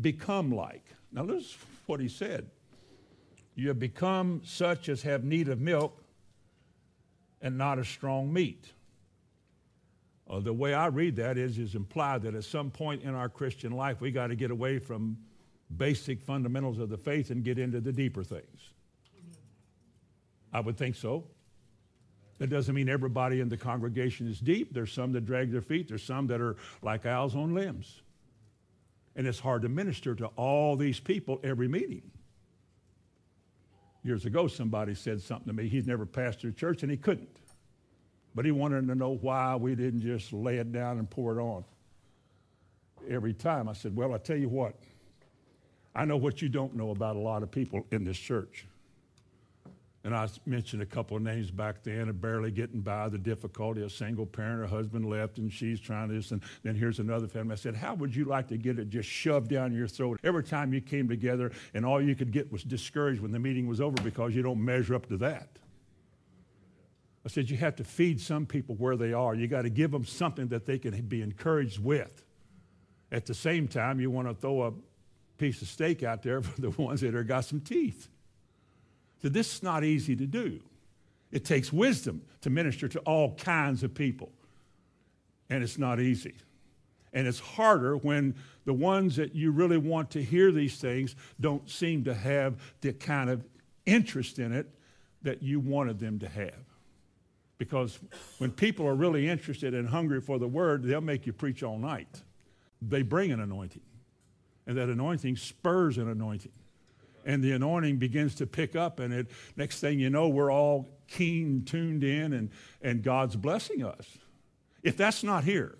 become 0.00 0.52
like. 0.52 0.84
Now, 1.10 1.24
this 1.24 1.42
is 1.42 1.56
what 1.86 2.00
he 2.00 2.08
said. 2.08 2.46
You 3.56 3.68
have 3.68 3.78
become 3.78 4.42
such 4.44 4.88
as 4.88 5.02
have 5.02 5.24
need 5.24 5.48
of 5.48 5.60
milk 5.60 6.04
and 7.40 7.56
not 7.56 7.78
a 7.78 7.84
strong 7.84 8.32
meat. 8.32 8.72
Uh, 10.28 10.40
the 10.40 10.52
way 10.52 10.74
I 10.74 10.86
read 10.88 11.16
that 11.16 11.38
is, 11.38 11.58
is 11.58 11.74
implied 11.74 12.22
that 12.22 12.34
at 12.34 12.44
some 12.44 12.70
point 12.70 13.02
in 13.02 13.14
our 13.14 13.28
Christian 13.28 13.72
life, 13.72 14.00
we 14.00 14.10
got 14.10 14.26
to 14.26 14.36
get 14.36 14.50
away 14.50 14.78
from 14.78 15.16
basic 15.74 16.20
fundamentals 16.20 16.78
of 16.78 16.90
the 16.90 16.98
faith 16.98 17.30
and 17.30 17.42
get 17.42 17.58
into 17.58 17.80
the 17.80 17.92
deeper 17.92 18.22
things. 18.22 18.70
I 20.52 20.60
would 20.60 20.76
think 20.76 20.94
so. 20.94 21.24
That 22.38 22.50
doesn't 22.50 22.74
mean 22.74 22.88
everybody 22.88 23.40
in 23.40 23.48
the 23.48 23.56
congregation 23.56 24.28
is 24.28 24.38
deep. 24.38 24.74
There's 24.74 24.92
some 24.92 25.12
that 25.12 25.24
drag 25.24 25.50
their 25.50 25.62
feet. 25.62 25.88
There's 25.88 26.02
some 26.02 26.26
that 26.26 26.40
are 26.40 26.56
like 26.82 27.06
owls 27.06 27.34
on 27.34 27.54
limbs. 27.54 28.02
And 29.14 29.26
it's 29.26 29.40
hard 29.40 29.62
to 29.62 29.70
minister 29.70 30.14
to 30.16 30.26
all 30.36 30.76
these 30.76 31.00
people 31.00 31.40
every 31.42 31.68
meeting. 31.68 32.02
Years 34.06 34.24
ago, 34.24 34.46
somebody 34.46 34.94
said 34.94 35.20
something 35.20 35.48
to 35.48 35.52
me. 35.52 35.68
He's 35.68 35.84
never 35.84 36.06
pastored 36.06 36.50
a 36.50 36.52
church, 36.52 36.84
and 36.84 36.90
he 36.92 36.96
couldn't. 36.96 37.40
But 38.36 38.44
he 38.44 38.52
wanted 38.52 38.86
to 38.86 38.94
know 38.94 39.16
why 39.20 39.56
we 39.56 39.74
didn't 39.74 40.00
just 40.00 40.32
lay 40.32 40.58
it 40.58 40.70
down 40.70 41.00
and 41.00 41.10
pour 41.10 41.36
it 41.36 41.42
on 41.42 41.64
every 43.08 43.32
time. 43.32 43.68
I 43.68 43.72
said, 43.72 43.96
Well, 43.96 44.14
I 44.14 44.18
tell 44.18 44.36
you 44.36 44.48
what, 44.48 44.76
I 45.92 46.04
know 46.04 46.16
what 46.16 46.40
you 46.40 46.48
don't 46.48 46.76
know 46.76 46.92
about 46.92 47.16
a 47.16 47.18
lot 47.18 47.42
of 47.42 47.50
people 47.50 47.84
in 47.90 48.04
this 48.04 48.16
church. 48.16 48.68
And 50.06 50.14
I 50.14 50.28
mentioned 50.46 50.82
a 50.82 50.86
couple 50.86 51.16
of 51.16 51.24
names 51.24 51.50
back 51.50 51.82
then 51.82 52.08
of 52.08 52.20
barely 52.20 52.52
getting 52.52 52.80
by, 52.80 53.08
the 53.08 53.18
difficulty, 53.18 53.82
a 53.82 53.90
single 53.90 54.24
parent, 54.24 54.60
her 54.60 54.76
husband 54.76 55.10
left, 55.10 55.38
and 55.38 55.52
she's 55.52 55.80
trying 55.80 56.14
this. 56.14 56.30
And 56.30 56.40
then 56.62 56.76
here's 56.76 57.00
another 57.00 57.26
family. 57.26 57.54
I 57.54 57.56
said, 57.56 57.74
How 57.74 57.94
would 57.94 58.14
you 58.14 58.24
like 58.24 58.46
to 58.48 58.56
get 58.56 58.78
it 58.78 58.88
just 58.88 59.08
shoved 59.08 59.50
down 59.50 59.74
your 59.74 59.88
throat 59.88 60.20
every 60.22 60.44
time 60.44 60.72
you 60.72 60.80
came 60.80 61.08
together 61.08 61.50
and 61.74 61.84
all 61.84 62.00
you 62.00 62.14
could 62.14 62.30
get 62.30 62.52
was 62.52 62.62
discouraged 62.62 63.20
when 63.20 63.32
the 63.32 63.40
meeting 63.40 63.66
was 63.66 63.80
over 63.80 64.00
because 64.04 64.32
you 64.32 64.42
don't 64.42 64.64
measure 64.64 64.94
up 64.94 65.06
to 65.06 65.16
that? 65.16 65.48
I 67.24 67.28
said, 67.28 67.50
you 67.50 67.56
have 67.56 67.74
to 67.74 67.84
feed 67.84 68.20
some 68.20 68.46
people 68.46 68.76
where 68.76 68.96
they 68.96 69.12
are. 69.12 69.34
You 69.34 69.48
got 69.48 69.62
to 69.62 69.70
give 69.70 69.90
them 69.90 70.04
something 70.04 70.46
that 70.48 70.66
they 70.66 70.78
can 70.78 70.94
be 71.06 71.20
encouraged 71.20 71.82
with. 71.82 72.24
At 73.10 73.26
the 73.26 73.34
same 73.34 73.66
time, 73.66 73.98
you 73.98 74.12
want 74.12 74.28
to 74.28 74.34
throw 74.34 74.62
a 74.62 74.72
piece 75.36 75.62
of 75.62 75.66
steak 75.66 76.04
out 76.04 76.22
there 76.22 76.42
for 76.42 76.60
the 76.60 76.70
ones 76.80 77.00
that 77.00 77.12
have 77.12 77.26
got 77.26 77.44
some 77.44 77.60
teeth. 77.60 78.08
So 79.26 79.30
this 79.30 79.56
is 79.56 79.62
not 79.64 79.82
easy 79.82 80.14
to 80.14 80.24
do. 80.24 80.60
It 81.32 81.44
takes 81.44 81.72
wisdom 81.72 82.22
to 82.42 82.48
minister 82.48 82.86
to 82.86 83.00
all 83.00 83.34
kinds 83.34 83.82
of 83.82 83.92
people. 83.92 84.30
And 85.50 85.64
it's 85.64 85.78
not 85.78 85.98
easy. 85.98 86.36
And 87.12 87.26
it's 87.26 87.40
harder 87.40 87.96
when 87.96 88.36
the 88.66 88.72
ones 88.72 89.16
that 89.16 89.34
you 89.34 89.50
really 89.50 89.78
want 89.78 90.12
to 90.12 90.22
hear 90.22 90.52
these 90.52 90.76
things 90.76 91.16
don't 91.40 91.68
seem 91.68 92.04
to 92.04 92.14
have 92.14 92.54
the 92.82 92.92
kind 92.92 93.28
of 93.28 93.44
interest 93.84 94.38
in 94.38 94.52
it 94.52 94.70
that 95.22 95.42
you 95.42 95.58
wanted 95.58 95.98
them 95.98 96.20
to 96.20 96.28
have. 96.28 96.62
Because 97.58 97.98
when 98.38 98.52
people 98.52 98.86
are 98.86 98.94
really 98.94 99.28
interested 99.28 99.74
and 99.74 99.88
hungry 99.88 100.20
for 100.20 100.38
the 100.38 100.46
word, 100.46 100.84
they'll 100.84 101.00
make 101.00 101.26
you 101.26 101.32
preach 101.32 101.64
all 101.64 101.78
night. 101.78 102.22
They 102.80 103.02
bring 103.02 103.32
an 103.32 103.40
anointing. 103.40 103.82
And 104.68 104.78
that 104.78 104.88
anointing 104.88 105.34
spurs 105.34 105.98
an 105.98 106.08
anointing. 106.08 106.52
And 107.26 107.42
the 107.42 107.52
anointing 107.52 107.98
begins 107.98 108.36
to 108.36 108.46
pick 108.46 108.74
up, 108.74 109.00
and 109.00 109.12
it 109.12 109.26
next 109.56 109.80
thing 109.80 109.98
you 109.98 110.08
know, 110.08 110.28
we're 110.28 110.50
all 110.50 110.88
keen, 111.08 111.64
tuned 111.64 112.02
in, 112.02 112.32
and, 112.32 112.50
and 112.80 113.02
God's 113.02 113.36
blessing 113.36 113.84
us. 113.84 114.06
If 114.82 114.96
that's 114.96 115.22
not 115.22 115.44
here, 115.44 115.76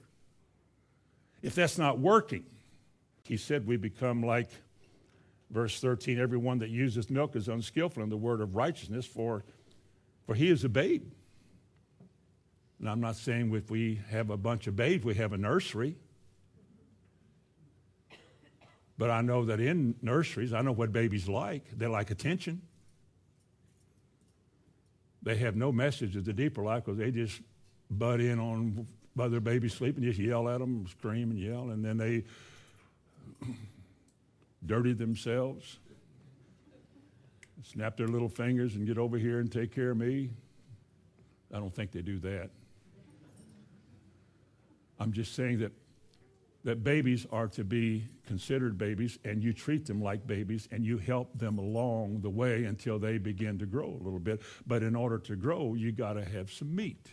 if 1.43 1.55
that's 1.55 1.79
not 1.79 1.99
working, 1.99 2.45
he 3.23 3.39
said 3.39 3.67
we 3.67 3.77
become 3.77 4.23
like 4.23 4.51
verse 5.51 5.81
13 5.81 6.19
everyone 6.19 6.59
that 6.59 6.71
uses 6.71 7.09
milk 7.09 7.37
is 7.37 7.47
unskillful 7.47 8.03
in 8.03 8.09
the 8.09 8.17
word 8.17 8.41
of 8.41 8.57
righteousness 8.57 9.07
for 9.07 9.45
for 10.27 10.35
he 10.35 10.51
is 10.51 10.65
a 10.65 10.69
babe 10.69 11.05
and 12.79 12.89
I'm 12.89 13.01
not 13.01 13.17
saying 13.17 13.55
if 13.55 13.71
we 13.71 14.01
have 14.11 14.31
a 14.31 14.37
bunch 14.37 14.67
of 14.67 14.77
babes, 14.77 15.05
we 15.05 15.15
have 15.15 15.33
a 15.33 15.39
nursery. 15.39 15.97
But 18.99 19.11
I 19.11 19.21
know 19.21 19.45
that 19.45 19.61
in 19.61 19.95
nurseries, 20.01 20.53
I 20.53 20.63
know 20.63 20.73
what 20.73 20.93
babies 20.93 21.29
like. 21.29 21.65
They 21.77 21.87
like 21.87 22.11
attention. 22.11 22.63
They 25.23 25.37
have 25.37 25.57
no 25.57 25.73
message 25.73 26.17
of 26.17 26.25
the 26.25 26.33
deeper 26.33 26.63
life 26.63 26.85
because 26.85 26.99
they 26.99 27.11
just 27.11 27.41
butt 27.91 28.21
in 28.21 28.39
on 28.39 28.87
by 29.15 29.29
their 29.29 29.41
baby's 29.41 29.73
sleeping, 29.73 30.05
just 30.05 30.19
yell 30.19 30.49
at 30.49 30.61
them, 30.61 30.87
scream 30.89 31.31
and 31.31 31.41
yell, 31.41 31.71
and 31.71 31.85
then 31.85 31.97
they 31.97 32.23
dirty 34.67 34.93
themselves, 34.93 35.79
snap 37.63 37.97
their 37.97 38.09
little 38.09 38.29
fingers 38.29 38.77
and 38.77 38.87
get 38.87 38.99
over 38.99 39.17
here 39.17 39.41
and 39.41 39.51
take 39.51 39.75
care 39.75 39.91
of 39.91 39.97
me. 39.97 40.31
I 41.53 41.59
don't 41.59 41.75
think 41.75 41.93
they 41.93 42.03
do 42.03 42.19
that. 42.21 42.51
I'm 45.01 45.13
just 45.13 45.35
saying 45.35 45.61
that, 45.61 45.73
that 46.67 46.83
babies 46.83 47.25
are 47.31 47.47
to 47.47 47.63
be 47.63 48.05
considered 48.27 48.77
babies, 48.77 49.21
and 49.25 49.41
you 49.41 49.53
treat 49.53 49.87
them 49.87 50.03
like 50.03 50.27
babies, 50.27 50.69
and 50.73 50.85
you 50.85 50.99
help 50.99 51.39
them 51.39 51.59
along 51.59 52.21
the 52.23 52.29
way 52.29 52.65
until 52.65 52.99
they 52.99 53.19
begin 53.19 53.57
to 53.57 53.67
grow 53.67 53.87
a 53.89 54.03
little 54.03 54.19
bit. 54.19 54.43
But 54.67 54.83
in 54.83 54.97
order 54.97 55.17
to 55.19 55.37
grow, 55.37 55.75
you 55.75 55.93
got 55.93 56.15
to 56.15 56.25
have 56.25 56.53
some 56.53 56.75
meat. 56.75 57.07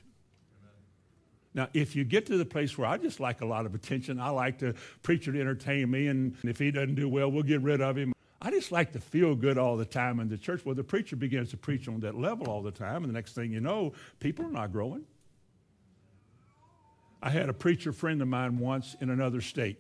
Now, 1.54 1.68
if 1.72 1.96
you 1.96 2.04
get 2.04 2.26
to 2.26 2.38
the 2.38 2.46
place 2.46 2.80
where 2.80 2.88
I 2.88 2.98
just 2.98 3.20
like 3.20 3.42
a 3.42 3.46
lot 3.46 3.68
of 3.68 3.76
attention, 3.76 4.20
I 4.20 4.30
like 4.30 4.58
the 4.58 4.74
preacher 5.04 5.32
to 5.32 5.40
entertain 5.40 5.92
me, 5.92 6.08
and 6.08 6.36
if 6.44 6.58
he 6.58 6.72
doesn't 6.72 6.96
do 6.96 7.08
well, 7.08 7.32
we'll 7.32 7.44
get 7.44 7.62
rid 7.62 7.80
of 7.80 7.96
him. 7.96 8.12
I 8.42 8.50
just 8.50 8.72
like 8.72 8.92
to 8.94 9.00
feel 9.00 9.36
good 9.36 9.60
all 9.60 9.78
the 9.78 9.86
time 9.86 10.20
in 10.20 10.30
the 10.30 10.38
church. 10.38 10.66
Well, 10.66 10.74
the 10.74 10.84
preacher 10.84 11.16
begins 11.16 11.52
to 11.52 11.58
preach 11.58 11.88
on 11.88 12.00
that 12.00 12.16
level 12.16 12.48
all 12.48 12.64
the 12.64 12.72
time, 12.72 13.04
and 13.04 13.06
the 13.06 13.14
next 13.14 13.34
thing 13.34 13.52
you 13.52 13.62
know, 13.62 13.94
people 14.20 14.46
are 14.46 14.52
not 14.52 14.72
growing. 14.72 15.06
I 17.26 17.30
had 17.30 17.48
a 17.48 17.54
preacher 17.54 17.94
friend 17.94 18.22
of 18.22 18.28
mine 18.28 18.60
once 18.60 18.98
in 19.00 19.10
another 19.10 19.40
state. 19.40 19.78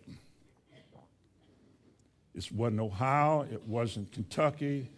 It 2.33 2.49
wasn't 2.53 2.79
Ohio, 2.79 3.45
it 3.51 3.61
wasn't 3.67 4.13
Kentucky, 4.13 4.89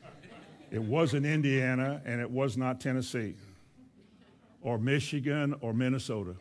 it 0.69 0.81
wasn't 0.81 1.25
Indiana, 1.25 2.03
and 2.05 2.21
it 2.21 2.29
was 2.29 2.55
not 2.55 2.79
Tennessee 2.79 3.33
or 4.61 4.77
Michigan 4.77 5.55
or 5.59 5.73
Minnesota. 5.73 6.35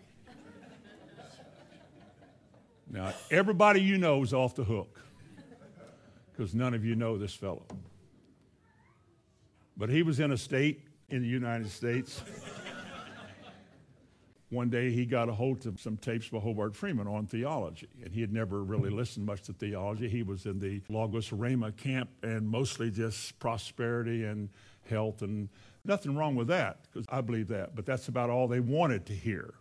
Now, 2.91 3.15
everybody 3.31 3.81
you 3.81 3.97
know 3.97 4.23
is 4.23 4.35
off 4.35 4.55
the 4.55 4.63
hook 4.63 5.01
because 6.31 6.55
none 6.55 6.75
of 6.75 6.85
you 6.85 6.97
know 6.97 7.17
this 7.17 7.35
fellow. 7.35 7.65
But 9.79 9.89
he 9.89 10.03
was 10.03 10.21
in 10.21 10.33
a 10.33 10.37
state 10.37 10.83
in 11.09 11.23
the 11.23 11.29
United 11.29 11.71
States. 11.71 12.21
One 14.51 14.71
day 14.71 14.91
he 14.93 15.07
got 15.07 15.29
a 15.29 15.33
hold 15.33 15.67
of 15.67 15.81
some 15.81 15.97
tapes 15.97 16.29
by 16.29 16.39
Hobart 16.39 16.77
Freeman 16.77 17.07
on 17.07 17.27
theology, 17.27 17.89
and 18.05 18.13
he 18.13 18.21
had 18.21 18.33
never 18.33 18.63
really 18.63 18.89
mm-hmm. 18.89 18.99
listened 18.99 19.27
much 19.27 19.43
to 19.43 19.53
theology. 19.53 20.09
He 20.09 20.23
was 20.23 20.47
in 20.47 20.61
the 20.61 20.81
Logos 20.89 21.31
Rhema 21.31 21.77
camp 21.77 22.11
and 22.23 22.49
mostly 22.49 22.91
just 22.91 23.39
prosperity 23.39 24.25
and 24.25 24.49
health, 24.89 25.23
and 25.23 25.49
nothing 25.85 26.15
wrong 26.15 26.37
with 26.37 26.49
that, 26.49 26.81
because 26.83 27.07
I 27.09 27.21
believe 27.21 27.49
that, 27.49 27.75
but 27.75 27.87
that's 27.87 28.09
about 28.09 28.31
all 28.31 28.47
they 28.47 28.61
wanted 28.61 29.07
to 29.07 29.13
hear. 29.13 29.55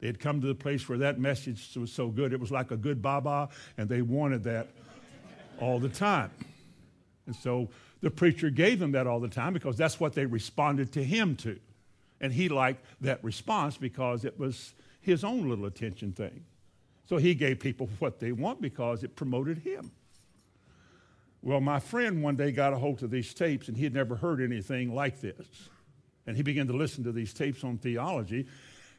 They 0.00 0.08
had 0.08 0.18
come 0.18 0.40
to 0.40 0.48
the 0.48 0.54
place 0.54 0.88
where 0.88 0.98
that 0.98 1.20
message 1.20 1.76
was 1.76 1.92
so 1.92 2.08
good, 2.08 2.32
it 2.32 2.40
was 2.40 2.50
like 2.50 2.72
a 2.72 2.76
good 2.76 3.00
baba, 3.00 3.48
and 3.78 3.88
they 3.88 4.02
wanted 4.02 4.42
that 4.44 4.66
all 5.60 5.78
the 5.78 5.88
time. 5.88 6.30
And 7.26 7.36
so 7.36 7.68
the 8.00 8.10
preacher 8.10 8.50
gave 8.50 8.80
them 8.80 8.92
that 8.92 9.06
all 9.06 9.20
the 9.20 9.28
time 9.28 9.52
because 9.52 9.76
that's 9.76 10.00
what 10.00 10.12
they 10.12 10.26
responded 10.26 10.92
to 10.94 11.04
him 11.04 11.36
to. 11.36 11.58
And 12.22 12.32
he 12.32 12.48
liked 12.48 12.84
that 13.00 13.22
response 13.22 13.76
because 13.76 14.24
it 14.24 14.38
was 14.38 14.74
his 15.00 15.24
own 15.24 15.48
little 15.48 15.66
attention 15.66 16.12
thing. 16.12 16.44
So 17.04 17.16
he 17.16 17.34
gave 17.34 17.58
people 17.58 17.90
what 17.98 18.20
they 18.20 18.32
want 18.32 18.62
because 18.62 19.02
it 19.02 19.16
promoted 19.16 19.58
him. 19.58 19.90
Well, 21.42 21.60
my 21.60 21.80
friend 21.80 22.22
one 22.22 22.36
day 22.36 22.52
got 22.52 22.72
a 22.72 22.78
hold 22.78 23.02
of 23.02 23.10
these 23.10 23.34
tapes 23.34 23.66
and 23.66 23.76
he 23.76 23.82
had 23.82 23.92
never 23.92 24.14
heard 24.14 24.40
anything 24.40 24.94
like 24.94 25.20
this. 25.20 25.68
And 26.26 26.36
he 26.36 26.44
began 26.44 26.68
to 26.68 26.72
listen 26.72 27.02
to 27.02 27.10
these 27.10 27.34
tapes 27.34 27.64
on 27.64 27.78
theology. 27.78 28.46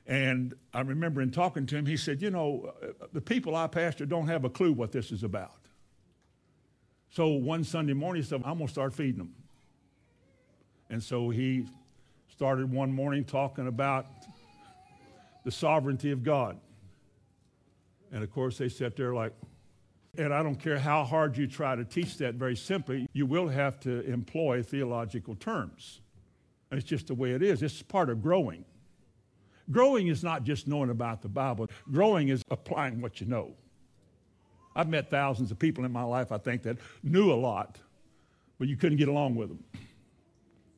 And 0.06 0.54
I 0.74 0.82
remember 0.82 1.22
in 1.22 1.32
talking 1.32 1.66
to 1.68 1.78
him, 1.78 1.86
he 1.86 1.96
said, 1.96 2.22
You 2.22 2.32
know, 2.32 2.74
uh, 2.84 3.06
the 3.14 3.22
people 3.22 3.56
I 3.56 3.68
pastor 3.68 4.06
don't 4.06 4.28
have 4.28 4.44
a 4.44 4.50
clue 4.50 4.74
what 4.74 4.92
this 4.92 5.14
is 5.14 5.24
about. 5.24 5.56
So 7.10 7.30
one 7.30 7.64
Sunday 7.64 7.94
morning, 7.94 8.22
he 8.22 8.28
said, 8.28 8.42
I'm 8.44 8.58
going 8.58 8.68
to 8.68 8.74
start 8.74 8.94
feeding 8.94 9.20
them. 9.20 9.36
And 10.90 11.02
so 11.02 11.30
he 11.30 11.66
started 12.34 12.72
one 12.72 12.92
morning 12.92 13.24
talking 13.24 13.68
about 13.68 14.08
the 15.46 15.52
sovereignty 15.52 16.10
of 16.10 16.24
God. 16.24 16.58
And 18.12 18.24
of 18.24 18.32
course, 18.32 18.58
they 18.58 18.70
sat 18.70 18.96
there 18.96 19.14
like, 19.14 19.34
and 20.18 20.34
I 20.34 20.42
don't 20.42 20.56
care 20.56 20.80
how 20.80 21.04
hard 21.04 21.38
you 21.38 21.46
try 21.46 21.76
to 21.76 21.86
teach 21.86 22.18
that 22.18 22.34
very 22.34 22.56
simply, 22.56 23.08
you 23.14 23.28
will 23.28 23.48
have 23.48 23.80
to 23.82 24.02
employ 24.12 24.64
theological 24.64 25.36
terms. 25.36 26.02
And 26.72 26.80
it's 26.80 26.90
just 26.90 27.06
the 27.06 27.14
way 27.14 27.34
it 27.34 27.44
is. 27.44 27.62
It's 27.62 27.84
part 27.84 28.10
of 28.10 28.24
growing. 28.24 28.66
Growing 29.70 30.08
is 30.08 30.24
not 30.24 30.44
just 30.44 30.68
knowing 30.68 30.90
about 30.90 31.22
the 31.22 31.30
Bible, 31.30 31.70
growing 31.92 32.30
is 32.30 32.42
applying 32.50 33.00
what 33.00 33.22
you 33.22 33.28
know. 33.28 33.52
I've 34.76 34.90
met 34.90 35.12
thousands 35.12 35.52
of 35.52 35.60
people 35.60 35.86
in 35.86 35.92
my 35.92 36.04
life, 36.04 36.32
I 36.32 36.40
think, 36.40 36.64
that 36.64 36.78
knew 37.04 37.32
a 37.32 37.36
lot, 37.36 37.78
but 38.58 38.68
you 38.68 38.76
couldn't 38.76 38.98
get 38.98 39.08
along 39.08 39.36
with 39.36 39.50
them. 39.50 39.64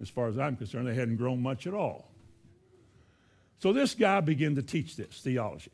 As 0.01 0.09
far 0.09 0.27
as 0.27 0.37
I'm 0.37 0.55
concerned, 0.55 0.87
they 0.87 0.95
hadn't 0.95 1.17
grown 1.17 1.41
much 1.41 1.67
at 1.67 1.73
all. 1.73 2.09
So 3.59 3.73
this 3.73 3.95
guy 3.95 4.19
began 4.19 4.55
to 4.55 4.61
teach 4.61 4.95
this 4.95 5.21
theology. 5.21 5.71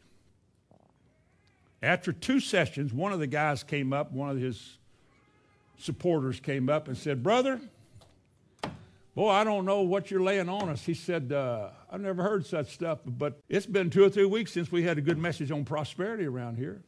After 1.83 2.13
two 2.13 2.39
sessions, 2.39 2.93
one 2.93 3.11
of 3.11 3.19
the 3.19 3.27
guys 3.27 3.63
came 3.63 3.91
up, 3.91 4.11
one 4.11 4.29
of 4.29 4.37
his 4.37 4.77
supporters 5.79 6.39
came 6.39 6.69
up 6.69 6.87
and 6.87 6.95
said, 6.95 7.23
Brother, 7.23 7.59
boy, 9.15 9.29
I 9.29 9.43
don't 9.43 9.65
know 9.65 9.81
what 9.81 10.11
you're 10.11 10.21
laying 10.21 10.47
on 10.47 10.69
us. 10.69 10.85
He 10.85 10.93
said, 10.93 11.31
uh, 11.33 11.69
I've 11.91 12.01
never 12.01 12.21
heard 12.21 12.45
such 12.45 12.71
stuff, 12.71 12.99
but 13.05 13.39
it's 13.49 13.65
been 13.65 13.89
two 13.89 14.03
or 14.03 14.09
three 14.09 14.25
weeks 14.25 14.51
since 14.51 14.71
we 14.71 14.83
had 14.83 14.99
a 14.99 15.01
good 15.01 15.17
message 15.17 15.49
on 15.49 15.65
prosperity 15.65 16.25
around 16.25 16.57
here. 16.57 16.81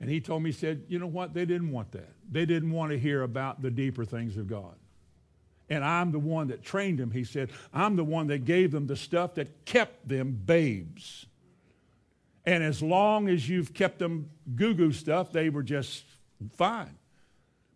And 0.00 0.10
he 0.10 0.20
told 0.20 0.42
me, 0.42 0.50
he 0.50 0.56
said, 0.56 0.84
you 0.88 0.98
know 0.98 1.06
what? 1.06 1.34
They 1.34 1.44
didn't 1.44 1.70
want 1.70 1.92
that. 1.92 2.12
They 2.30 2.46
didn't 2.46 2.72
want 2.72 2.92
to 2.92 2.98
hear 2.98 3.22
about 3.22 3.62
the 3.62 3.70
deeper 3.70 4.04
things 4.04 4.36
of 4.36 4.48
God. 4.48 4.74
And 5.70 5.84
I'm 5.84 6.12
the 6.12 6.18
one 6.18 6.48
that 6.48 6.62
trained 6.62 6.98
them. 6.98 7.10
He 7.10 7.24
said, 7.24 7.50
I'm 7.72 7.96
the 7.96 8.04
one 8.04 8.26
that 8.26 8.44
gave 8.44 8.70
them 8.70 8.86
the 8.86 8.96
stuff 8.96 9.34
that 9.34 9.64
kept 9.64 10.06
them 10.08 10.32
babes. 10.44 11.26
And 12.44 12.62
as 12.62 12.82
long 12.82 13.28
as 13.28 13.48
you've 13.48 13.72
kept 13.72 13.98
them 13.98 14.28
goo 14.54 14.74
goo 14.74 14.92
stuff, 14.92 15.32
they 15.32 15.48
were 15.48 15.62
just 15.62 16.04
fine. 16.56 16.96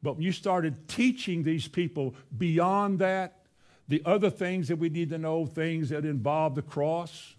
But 0.02 0.14
when 0.14 0.22
you 0.22 0.32
started 0.32 0.88
teaching 0.88 1.42
these 1.42 1.66
people 1.66 2.14
beyond 2.36 2.98
that, 2.98 3.46
the 3.88 4.02
other 4.04 4.28
things 4.28 4.68
that 4.68 4.76
we 4.76 4.90
need 4.90 5.08
to 5.10 5.18
know, 5.18 5.46
things 5.46 5.88
that 5.88 6.04
involve 6.04 6.54
the 6.54 6.62
cross, 6.62 7.34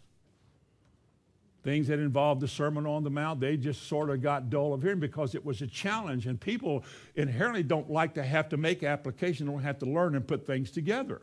things 1.70 1.88
that 1.88 2.00
involved 2.00 2.42
the 2.42 2.48
Sermon 2.48 2.88
on 2.88 3.04
the 3.04 3.12
Mount, 3.12 3.40
they 3.40 3.56
just 3.56 3.88
sort 3.88 4.10
of 4.10 4.24
got 4.24 4.50
dull 4.50 4.74
of 4.74 4.82
hearing 4.82 5.00
because 5.00 5.36
it 5.36 5.46
was 5.46 5.62
a 5.62 5.68
challenge. 5.68 6.26
And 6.26 6.42
people 6.42 6.84
inherently 7.16 7.62
don't 7.62 7.92
like 7.92 8.16
to 8.16 8.24
have 8.24 8.50
to 8.50 8.58
make 8.58 8.82
application, 8.82 9.46
don't 9.46 9.62
have 9.62 9.78
to 9.80 9.86
learn 9.86 10.16
and 10.16 10.28
put 10.28 10.48
things 10.48 10.72
together. 10.72 11.22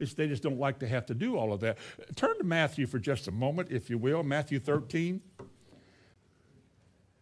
It's, 0.00 0.12
they 0.14 0.26
just 0.26 0.42
don't 0.42 0.58
like 0.58 0.80
to 0.80 0.88
have 0.88 1.06
to 1.06 1.14
do 1.14 1.36
all 1.36 1.52
of 1.52 1.60
that. 1.60 1.78
Turn 2.16 2.36
to 2.38 2.42
Matthew 2.42 2.88
for 2.88 2.98
just 2.98 3.28
a 3.28 3.30
moment, 3.30 3.68
if 3.70 3.88
you 3.88 3.96
will. 3.96 4.24
Matthew 4.24 4.58
13. 4.58 5.20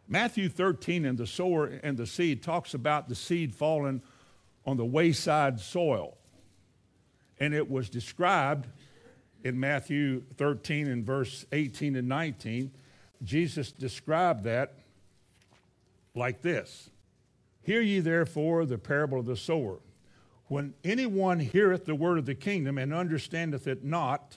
Matthew 0.09 0.49
13 0.49 1.05
and 1.05 1.19
the 1.19 1.27
sower 1.27 1.67
and 1.83 1.99
the 1.99 2.07
seed 2.07 2.43
talks 2.43 2.73
about 2.73 3.11
the 3.11 3.15
seed 3.15 3.55
falling 3.55 4.01
on 4.65 4.79
the 4.79 4.87
wayside 4.87 5.61
soil. 5.61 6.17
And 7.39 7.53
it 7.53 7.71
was 7.71 7.91
described 7.91 8.69
in 9.45 9.59
Matthew 9.59 10.23
13 10.37 10.89
and 10.89 11.05
verse 11.05 11.45
18 11.53 11.97
and 11.97 12.09
19, 12.09 12.71
Jesus 13.23 13.73
described 13.73 14.45
that 14.45 14.75
like 16.15 16.43
this 16.43 16.91
Hear 17.63 17.81
ye 17.81 18.01
therefore 18.01 18.67
the 18.67 18.79
parable 18.79 19.21
of 19.21 19.27
the 19.27 19.37
sower. 19.37 19.79
When 20.47 20.75
anyone 20.85 21.41
heareth 21.41 21.87
the 21.87 21.95
word 21.95 22.19
of 22.19 22.27
the 22.27 22.35
kingdom 22.35 22.77
and 22.77 22.93
understandeth 22.93 23.67
it 23.67 23.85
not, 23.85 24.37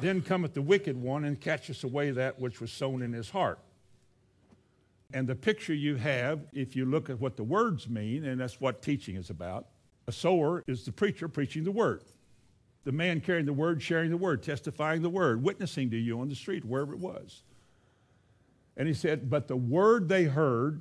then 0.00 0.20
cometh 0.20 0.52
the 0.52 0.60
wicked 0.60 1.00
one 1.00 1.24
and 1.24 1.40
catcheth 1.40 1.82
away 1.82 2.10
that 2.10 2.38
which 2.38 2.60
was 2.60 2.70
sown 2.70 3.00
in 3.00 3.12
his 3.12 3.30
heart. 3.30 3.58
And 5.14 5.26
the 5.26 5.36
picture 5.36 5.72
you 5.72 5.96
have, 5.96 6.40
if 6.52 6.76
you 6.76 6.84
look 6.84 7.08
at 7.08 7.20
what 7.20 7.36
the 7.36 7.44
words 7.44 7.88
mean, 7.88 8.24
and 8.24 8.40
that's 8.40 8.60
what 8.60 8.82
teaching 8.82 9.16
is 9.16 9.30
about, 9.30 9.66
a 10.08 10.12
sower 10.12 10.62
is 10.66 10.84
the 10.84 10.92
preacher 10.92 11.28
preaching 11.28 11.64
the 11.64 11.72
word 11.72 12.02
the 12.86 12.92
man 12.92 13.20
carrying 13.20 13.46
the 13.46 13.52
word, 13.52 13.82
sharing 13.82 14.10
the 14.10 14.16
word, 14.16 14.44
testifying 14.44 15.02
the 15.02 15.10
word, 15.10 15.42
witnessing 15.42 15.90
to 15.90 15.96
you 15.96 16.20
on 16.20 16.28
the 16.28 16.36
street, 16.36 16.64
wherever 16.64 16.94
it 16.94 17.00
was. 17.00 17.42
And 18.76 18.86
he 18.86 18.94
said, 18.94 19.28
But 19.28 19.48
the 19.48 19.56
word 19.56 20.08
they 20.08 20.22
heard, 20.22 20.80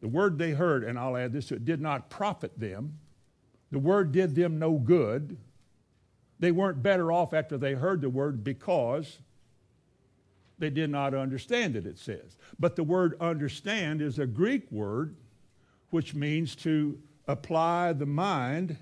the 0.00 0.06
word 0.06 0.38
they 0.38 0.52
heard, 0.52 0.84
and 0.84 0.96
I'll 0.96 1.16
add 1.16 1.32
this, 1.32 1.48
to 1.48 1.56
it 1.56 1.64
did 1.64 1.80
not 1.80 2.08
profit 2.08 2.56
them. 2.56 3.00
The 3.72 3.80
word 3.80 4.12
did 4.12 4.36
them 4.36 4.60
no 4.60 4.74
good. 4.74 5.38
They 6.38 6.52
weren't 6.52 6.84
better 6.84 7.10
off 7.10 7.34
after 7.34 7.58
they 7.58 7.74
heard 7.74 8.00
the 8.00 8.08
word 8.08 8.44
because 8.44 9.18
they 10.60 10.70
did 10.70 10.88
not 10.88 11.14
understand 11.14 11.74
it, 11.74 11.84
it 11.84 11.98
says. 11.98 12.36
But 12.60 12.76
the 12.76 12.84
word 12.84 13.16
understand 13.20 14.00
is 14.00 14.20
a 14.20 14.26
Greek 14.26 14.70
word 14.70 15.16
which 15.90 16.14
means 16.14 16.54
to 16.56 16.96
apply 17.26 17.92
the 17.92 18.06
mind 18.06 18.76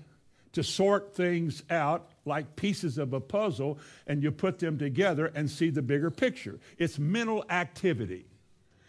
to 0.55 0.63
sort 0.63 1.13
things 1.13 1.63
out 1.69 2.09
like 2.23 2.55
pieces 2.55 2.97
of 2.97 3.13
a 3.13 3.19
puzzle 3.19 3.77
and 4.07 4.23
you 4.23 4.31
put 4.31 4.57
them 4.59 4.77
together 4.77 5.27
and 5.35 5.49
see 5.49 5.69
the 5.69 5.81
bigger 5.81 6.09
picture. 6.09 6.59
It's 6.77 6.97
mental 6.97 7.45
activity. 7.49 8.25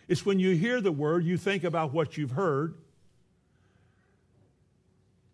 It's 0.07 0.25
when 0.25 0.39
you 0.39 0.55
hear 0.55 0.81
the 0.81 0.93
word, 0.93 1.25
you 1.25 1.37
think 1.37 1.65
about 1.65 1.93
what 1.93 2.17
you've 2.17 2.31
heard 2.31 2.77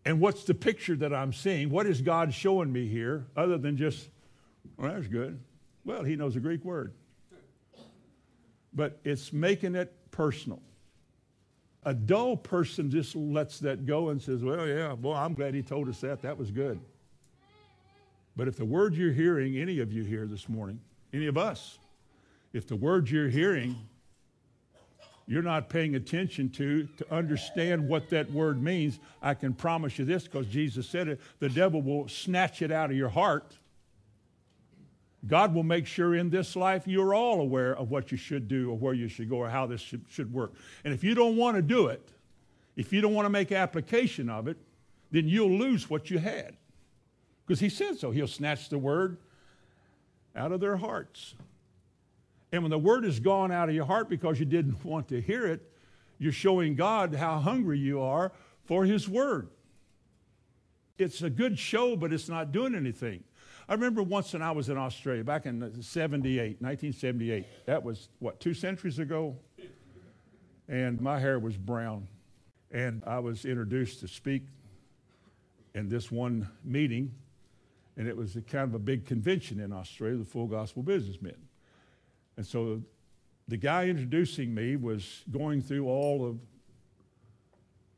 and 0.07 0.21
what's 0.21 0.45
the 0.45 0.55
picture 0.55 0.97
that 0.97 1.13
I'm 1.13 1.35
seeing? 1.35 1.69
What 1.69 1.87
is 1.87 2.01
God 2.01 2.33
showing 2.33 2.73
me 2.73 2.89
here 2.89 3.27
other 3.37 3.59
than 3.59 3.77
just, 3.77 4.09
well, 4.79 4.91
that's 4.91 5.09
good. 5.09 5.39
Well, 5.85 6.03
he 6.03 6.17
knows 6.17 6.35
a 6.35 6.41
Greek 6.41 6.65
word. 6.65 6.95
But 8.73 8.99
it's 9.05 9.35
making 9.35 9.75
it 9.75 9.95
personal. 10.11 10.63
A 11.85 11.93
dull 11.93 12.37
person 12.37 12.91
just 12.91 13.17
lets 13.17 13.59
that 13.61 13.87
go 13.87 14.11
and 14.11 14.23
says, 14.23 14.43
Well, 14.43 14.67
yeah, 14.67 14.95
boy, 14.95 15.15
I'm 15.15 15.35
glad 15.35 15.55
he 15.55 15.63
told 15.63 15.89
us 15.89 16.01
that. 16.01 16.23
That 16.23 16.39
was 16.39 16.51
good. 16.51 16.79
But 18.37 18.49
if 18.49 18.57
the 18.57 18.65
word 18.65 18.95
you're 18.95 19.13
hearing, 19.13 19.57
any 19.59 19.81
of 19.81 19.93
you 19.93 20.05
here 20.05 20.27
this 20.27 20.49
morning, 20.49 20.81
any 21.13 21.27
of 21.27 21.37
us, 21.37 21.79
if 22.53 22.67
the 22.67 22.77
word 22.77 23.11
you're 23.11 23.29
hearing, 23.29 23.77
you're 25.27 25.43
not 25.43 25.69
paying 25.69 25.95
attention 25.97 26.51
to 26.51 26.87
to 26.99 27.15
understand 27.15 27.89
what 27.89 28.11
that 28.11 28.31
word 28.31 28.63
means, 28.63 29.01
I 29.21 29.35
can 29.35 29.53
promise 29.53 29.99
you 29.99 30.05
this 30.05 30.25
because 30.25 30.47
Jesus 30.47 30.89
said 30.89 31.09
it 31.09 31.21
the 31.41 31.49
devil 31.49 31.83
will 31.83 32.09
snatch 32.09 32.63
it 32.63 32.71
out 32.71 32.91
of 32.91 32.97
your 32.97 33.09
heart 33.09 33.59
God 35.27 35.55
will 35.55 35.63
make 35.63 35.87
sure 35.87 36.15
in 36.15 36.31
this 36.31 36.57
life 36.57 36.87
you're 36.87 37.15
all 37.15 37.41
aware 37.41 37.77
of 37.77 37.91
what 37.91 38.11
you 38.11 38.19
should 38.19 38.49
do 38.49 38.71
or 38.71 38.77
where 38.77 38.95
you 38.95 39.09
should 39.09 39.31
go 39.31 39.37
or 39.37 39.49
how 39.49 39.67
this 39.67 39.81
should, 39.81 40.05
should 40.09 40.33
work. 40.33 40.53
And 40.85 40.93
if 40.93 41.05
you 41.05 41.15
don't 41.15 41.37
want 41.37 41.57
to 41.57 41.63
do 41.63 41.87
it, 41.87 42.09
if 42.77 42.93
you 42.93 43.01
don't 43.01 43.15
want 43.15 43.27
to 43.27 43.31
make 43.31 43.53
application 43.53 44.29
of 44.29 44.49
it, 44.49 44.57
then 45.11 45.29
you'll 45.29 45.57
lose 45.57 45.89
what 45.89 46.11
you 46.11 46.19
had. 46.19 46.57
Because 47.47 47.61
he 47.61 47.69
said 47.69 47.99
so. 47.99 48.11
He'll 48.11 48.27
snatch 48.27 48.69
the 48.69 48.79
word 48.79 49.19
out 50.35 50.53
of 50.53 50.61
their 50.61 50.77
hearts. 50.77 51.35
And 52.51 52.63
when 52.63 52.71
the 52.71 52.79
word 52.79 53.05
is 53.05 53.21
gone 53.21 53.53
out 53.53 53.69
of 53.69 53.75
your 53.75 53.85
heart 53.85 54.09
because 54.09 54.41
you 54.41 54.47
didn't 54.47 54.85
want 54.85 55.09
to 55.09 55.21
hear 55.21 55.47
it, 55.47 55.71
you're 56.19 56.33
showing 56.33 56.75
God 56.75 57.15
how 57.15 57.39
hungry 57.39 57.79
you 57.79 58.01
are 58.01 58.33
for 58.65 58.85
his 58.85 59.09
word. 59.09 59.49
It's 60.99 61.23
a 61.23 61.31
good 61.31 61.59
show, 61.59 61.97
but 61.97 62.13
it's 62.13 62.29
not 62.29 62.53
doing 62.53 62.75
anything. 62.75 63.25
I 63.73 63.75
remember 63.75 64.03
once 64.03 64.35
when 64.35 64.43
I 64.43 64.51
was 64.51 64.69
in 64.69 64.77
Australia, 64.77 65.25
back 65.25 65.47
in 65.47 65.83
78, 65.83 66.61
1978. 66.61 67.47
That 67.65 67.83
was, 67.83 68.11
what, 68.19 68.39
two 68.39 68.53
centuries 68.53 68.99
ago? 68.99 69.35
And 70.69 71.01
my 71.01 71.19
hair 71.19 71.39
was 71.39 71.57
brown. 71.57 72.07
And 72.71 73.03
I 73.07 73.19
was 73.21 73.47
introduced 73.47 74.01
to 74.01 74.09
speak 74.09 74.43
in 75.75 75.89
this 75.89 76.13
one 76.13 76.51
meeting. 76.63 77.15
And 77.97 78.07
it 78.07 78.15
was 78.15 78.37
kind 78.47 78.65
of 78.65 78.75
a 78.75 78.79
big 78.79 79.07
convention 79.07 79.59
in 79.59 79.73
Australia, 79.73 80.19
the 80.19 80.27
Full 80.27 80.49
Gospel 80.49 80.83
Businessmen. 80.83 81.39
And 82.37 82.47
so 82.47 82.83
the 83.49 83.57
guy 83.57 83.87
introducing 83.87 84.53
me 84.53 84.77
was 84.77 85.25
going 85.31 85.63
through 85.63 85.87
all 85.87 86.29
of 86.29 86.37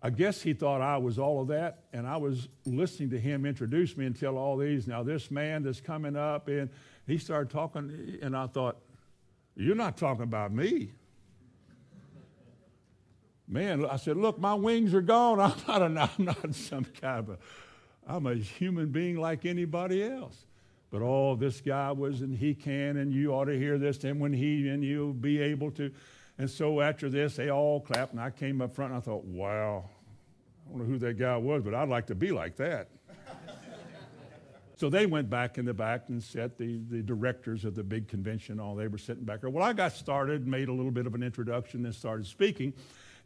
I 0.05 0.11
guess 0.11 0.43
he 0.43 0.53
thought 0.53 0.83
I 0.83 0.99
was 0.99 1.19
all 1.19 1.40
of 1.40 1.49
that, 1.49 1.85
and 1.95 2.07
I 2.07 2.19
was 2.19 2.49
listening 2.67 3.09
to 3.09 3.19
him 3.19 3.47
introduce 3.47 3.97
me 3.97 4.05
and 4.05 4.14
tell 4.14 4.37
all 4.37 4.59
these. 4.59 4.87
Now, 4.87 5.03
this 5.03 5.31
man 5.31 5.62
that's 5.62 5.81
coming 5.81 6.14
up, 6.14 6.47
and 6.49 6.69
he 7.07 7.17
started 7.17 7.49
talking, 7.49 8.19
and 8.21 8.37
I 8.37 8.47
thought, 8.47 8.77
You're 9.57 9.75
not 9.75 9.97
talking 9.97 10.25
about 10.25 10.53
me. 10.53 10.93
Man, 13.49 13.87
I 13.87 13.97
said, 13.97 14.19
Look, 14.19 14.38
my 14.38 14.53
wings 14.53 14.93
are 14.93 15.01
gone. 15.01 15.40
I'm 15.67 15.95
not, 15.95 16.11
I'm 16.19 16.25
not 16.27 16.55
some 16.55 16.85
kind 16.85 17.21
of 17.21 17.31
a, 17.31 17.38
I'm 18.07 18.27
a 18.27 18.35
human 18.35 18.90
being 18.90 19.17
like 19.17 19.47
anybody 19.47 20.05
else. 20.05 20.37
But 20.90 21.01
oh, 21.01 21.35
this 21.35 21.62
guy 21.62 21.93
was, 21.93 22.21
and 22.21 22.37
he 22.37 22.55
can, 22.55 22.99
and 22.99 23.11
you 23.11 23.33
ought 23.33 23.47
to 23.47 23.59
hear 23.59 23.79
this, 23.79 24.05
and 24.05 24.21
when 24.21 24.35
he, 24.35 24.69
and 24.69 24.85
you'll 24.85 25.14
be 25.14 25.40
able 25.40 25.71
to. 25.73 25.90
And 26.37 26.51
so 26.51 26.83
after 26.83 27.09
this, 27.09 27.37
they 27.37 27.49
all 27.49 27.81
clapped, 27.81 28.12
and 28.12 28.21
I 28.21 28.29
came 28.29 28.61
up 28.61 28.75
front 28.75 28.93
and 28.93 29.01
I 29.01 29.03
thought, 29.03 29.25
wow, 29.25 29.88
I 30.66 30.70
don't 30.70 30.79
know 30.79 30.85
who 30.85 30.98
that 30.98 31.18
guy 31.18 31.37
was, 31.37 31.62
but 31.62 31.74
I'd 31.74 31.88
like 31.88 32.07
to 32.07 32.14
be 32.14 32.33
like 32.33 32.57
that. 32.57 32.88
so 34.77 34.88
they 34.88 35.07
went 35.07 35.29
back 35.31 35.59
in 35.59 35.64
the 35.64 35.74
back 35.74 36.09
and 36.09 36.22
sat 36.22 36.57
the, 36.57 36.81
the 36.88 37.03
directors 37.03 37.64
of 37.64 37.74
the 37.74 37.83
big 37.83 38.09
convention, 38.09 38.59
all 38.59 38.74
they 38.74 38.88
were 38.88 38.98
sitting 38.98 39.24
back 39.24 39.40
there. 39.40 39.50
Well, 39.50 39.64
I 39.64 39.72
got 39.72 39.92
started, 39.92 40.46
made 40.46 40.68
a 40.68 40.72
little 40.72 40.92
bit 40.92 41.07
of 41.07 41.14
an 41.14 41.22
introduction, 41.22 41.85
and 41.85 41.94
started 41.94 42.27
speaking. 42.27 42.72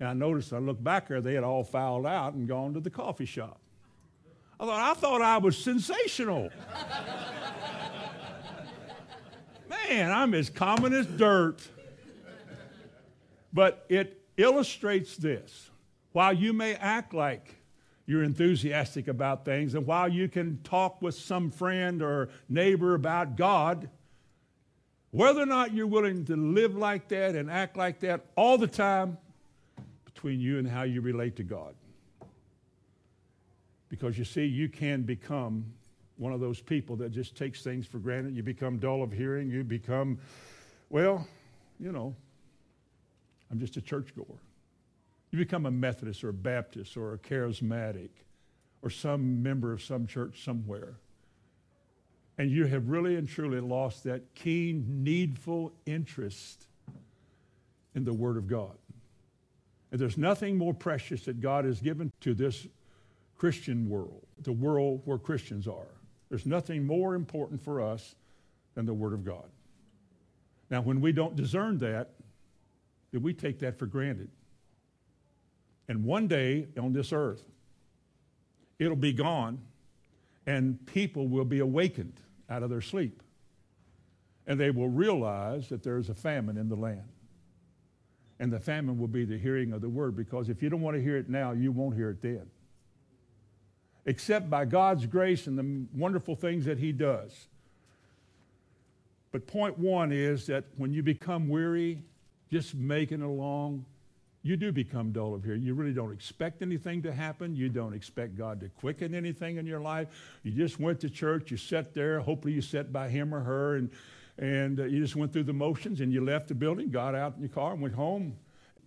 And 0.01 0.09
I 0.09 0.13
noticed, 0.13 0.53
I 0.53 0.59
looked 0.59 0.85
back 0.85 1.09
there, 1.09 1.21
they 1.21 1.35
had 1.35 1.45
all 1.45 1.65
filed 1.65 2.07
out 2.07 2.35
and 2.35 2.47
gone 2.47 2.75
to 2.75 2.81
the 2.81 2.91
coffee 2.91 3.25
shop. 3.25 3.61
I 4.61 4.67
thought, 4.67 4.91
I 4.91 4.95
thought 5.01 5.23
I 5.23 5.39
was 5.39 5.57
sensational. 5.57 6.51
Man, 9.69 10.11
I'm 10.11 10.35
as 10.35 10.51
common 10.51 10.93
as 10.93 11.07
dirt. 11.07 11.67
But 13.53 13.87
it 13.89 14.21
illustrates 14.37 15.17
this. 15.17 15.71
While 16.13 16.33
you 16.33 16.53
may 16.53 16.75
act 16.75 17.15
like 17.15 17.57
you're 18.07 18.23
enthusiastic 18.23 19.09
about 19.09 19.45
things, 19.45 19.75
and 19.75 19.87
while 19.87 20.09
you 20.09 20.29
can 20.29 20.61
talk 20.63 21.03
with 21.03 21.15
some 21.15 21.51
friend 21.51 22.03
or 22.03 22.31
neighbor 22.49 22.95
about 22.95 23.37
God, 23.37 23.91
whether 25.11 25.41
or 25.41 25.47
not 25.47 25.73
you're 25.73 25.87
willing 25.87 26.25
to 26.27 26.37
live 26.37 26.77
like 26.77 27.09
that 27.09 27.35
and 27.35 27.51
act 27.51 27.77
like 27.77 28.01
that 28.01 28.27
all 28.37 28.59
the 28.59 28.67
time, 28.67 29.19
between 30.19 30.41
you 30.41 30.59
and 30.59 30.67
how 30.69 30.83
you 30.83 31.01
relate 31.01 31.37
to 31.37 31.45
God. 31.45 31.77
Because 33.89 34.19
you 34.19 34.25
see, 34.25 34.47
you 34.47 34.69
can 34.69 35.03
become 35.03 35.65
one 36.17 36.33
of 36.33 36.41
those 36.41 36.61
people 36.61 36.97
that 36.97 37.13
just 37.13 37.37
takes 37.37 37.63
things 37.63 37.87
for 37.87 37.99
granted. 37.99 38.35
You 38.35 38.43
become 38.43 38.79
dull 38.79 39.05
of 39.05 39.13
hearing. 39.13 39.49
You 39.49 39.63
become, 39.63 40.19
well, 40.91 41.25
you 41.79 41.93
know, 41.93 42.17
I'm 43.49 43.61
just 43.61 43.77
a 43.77 43.81
churchgoer. 43.81 44.27
You 45.31 45.39
become 45.39 45.67
a 45.67 45.71
Methodist 45.71 46.25
or 46.25 46.31
a 46.31 46.35
Baptist 46.35 46.97
or 46.97 47.15
a 47.15 47.19
charismatic 47.19 48.11
or 48.83 48.91
some 48.91 49.43
member 49.43 49.73
of 49.73 49.83
some 49.83 50.07
church 50.07 50.45
somewhere. 50.45 50.95
And 52.39 52.51
you 52.51 52.67
have 52.67 52.89
really 52.89 53.17
and 53.17 53.29
truly 53.29 53.61
lost 53.61 54.05
that 54.05 54.35
keen, 54.35 55.03
needful 55.03 55.73
interest 55.87 56.67
in 57.95 58.05
the 58.05 58.13
Word 58.13 58.37
of 58.37 58.47
God. 58.47 58.77
And 59.91 60.01
there's 60.01 60.17
nothing 60.17 60.57
more 60.57 60.75
precious 60.75 61.25
that 61.25 61.41
God 61.41 61.65
has 61.65 61.81
given 61.81 62.13
to 62.21 62.35
this 62.35 62.67
Christian 63.37 63.89
world, 63.89 64.25
the 64.43 64.53
world 64.53 65.03
where 65.05 65.19
Christians 65.19 65.67
are. 65.67 65.89
There's 66.29 66.47
nothing 66.47 66.87
more 66.87 67.15
important 67.15 67.63
for 67.63 67.81
us 67.81 68.15
than 68.75 68.87
the 68.87 68.95
Word 68.95 69.15
of 69.15 69.25
God. 69.25 69.47
Now, 70.71 70.83
when 70.83 71.01
we 71.01 71.13
don't 71.13 71.35
discern 71.35 71.79
that, 71.79 72.11
then 73.11 73.23
we 73.23 73.33
take 73.33 73.59
that 73.61 73.79
for 73.79 73.87
granted. 73.87 74.29
And 75.89 76.05
one 76.05 76.29
day 76.29 76.69
on 76.79 76.93
this 76.93 77.13
earth, 77.13 77.43
it'll 78.79 78.97
be 78.97 79.13
gone, 79.13 79.59
and 80.47 80.85
people 80.87 81.29
will 81.29 81.45
be 81.45 81.61
awakened 81.61 82.21
out 82.51 82.63
of 82.63 82.71
their 82.71 82.81
sleep. 82.81 83.23
And 84.47 84.59
they 84.59 84.71
will 84.71 84.89
realize 84.89 85.69
that 85.69 85.83
there's 85.83 86.09
a 86.09 86.15
famine 86.15 86.57
in 86.57 86.69
the 86.69 86.77
land. 86.77 87.09
And 88.41 88.53
the 88.53 88.61
famine 88.61 88.99
will 88.99 89.09
be 89.09 89.25
the 89.25 89.37
hearing 89.37 89.73
of 89.73 89.81
the 89.81 89.89
word, 89.89 90.15
because 90.15 90.49
if 90.49 90.63
you 90.63 90.69
don't 90.69 90.81
want 90.81 90.97
to 90.97 91.03
hear 91.03 91.17
it 91.17 91.29
now, 91.29 91.53
you 91.53 91.73
won't 91.73 91.97
hear 91.97 92.11
it 92.11 92.23
then. 92.23 92.49
Except 94.07 94.49
by 94.49 94.65
God's 94.65 95.07
grace 95.07 95.47
and 95.47 95.59
the 95.59 95.87
wonderful 95.99 96.37
things 96.37 96.65
that 96.67 96.79
He 96.79 96.93
does. 96.93 97.49
But 99.33 99.47
point 99.47 99.79
one 99.79 100.13
is 100.13 100.47
that 100.47 100.65
when 100.77 100.95
you 100.95 101.03
become 101.03 101.49
weary, 101.49 102.03
just 102.51 102.75
making 102.75 103.21
along, 103.21 103.85
you 104.49 104.57
do 104.57 104.73
become 104.73 105.13
dull 105.13 105.35
of 105.35 105.45
hearing. 105.45 105.63
You 105.63 105.75
really 105.75 105.93
don't 105.93 106.13
expect 106.13 106.63
anything 106.63 107.03
to 107.03 107.13
happen. 107.13 107.55
You 107.55 107.69
don't 107.69 107.93
expect 107.93 108.35
God 108.35 108.61
to 108.61 108.69
quicken 108.71 109.15
anything 109.15 109.59
in 109.59 109.67
your 109.67 109.81
life. 109.81 110.09
You 110.43 110.53
just 110.53 110.81
went 110.81 111.01
to 111.01 111.11
church, 111.11 111.51
you 111.51 111.59
sat 111.59 111.93
there, 111.93 112.19
hopefully 112.21 112.55
you 112.55 112.63
sat 112.63 112.91
by 112.91 113.11
him 113.11 113.35
or 113.35 113.41
her, 113.41 113.77
and, 113.77 113.91
and 114.39 114.81
uh, 114.81 114.85
you 114.85 115.01
just 115.01 115.17
went 115.17 115.35
through 115.35 115.45
the 115.45 115.53
motions 115.53 116.01
and 116.01 116.11
you 116.13 116.25
left 116.25 116.49
the 116.49 116.55
building, 116.55 116.89
got 116.89 117.15
out 117.15 117.35
in 117.37 117.43
your 117.43 117.51
car, 117.51 117.73
and 117.73 117.83
went 117.83 117.95
home. 117.95 118.37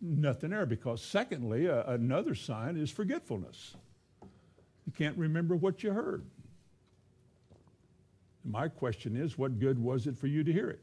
Nothing 0.02 0.50
there 0.50 0.66
because, 0.66 1.00
secondly, 1.00 1.70
uh, 1.70 1.84
another 1.86 2.34
sign 2.34 2.76
is 2.76 2.90
forgetfulness. 2.90 3.76
You 4.88 4.94
can't 4.98 5.16
remember 5.16 5.56
what 5.56 5.84
you 5.84 5.92
heard. 5.92 6.26
My 8.44 8.68
question 8.68 9.16
is, 9.16 9.38
what 9.38 9.60
good 9.60 9.78
was 9.78 10.08
it 10.08 10.18
for 10.18 10.26
you 10.26 10.44
to 10.44 10.52
hear 10.52 10.72
it? 10.72 10.80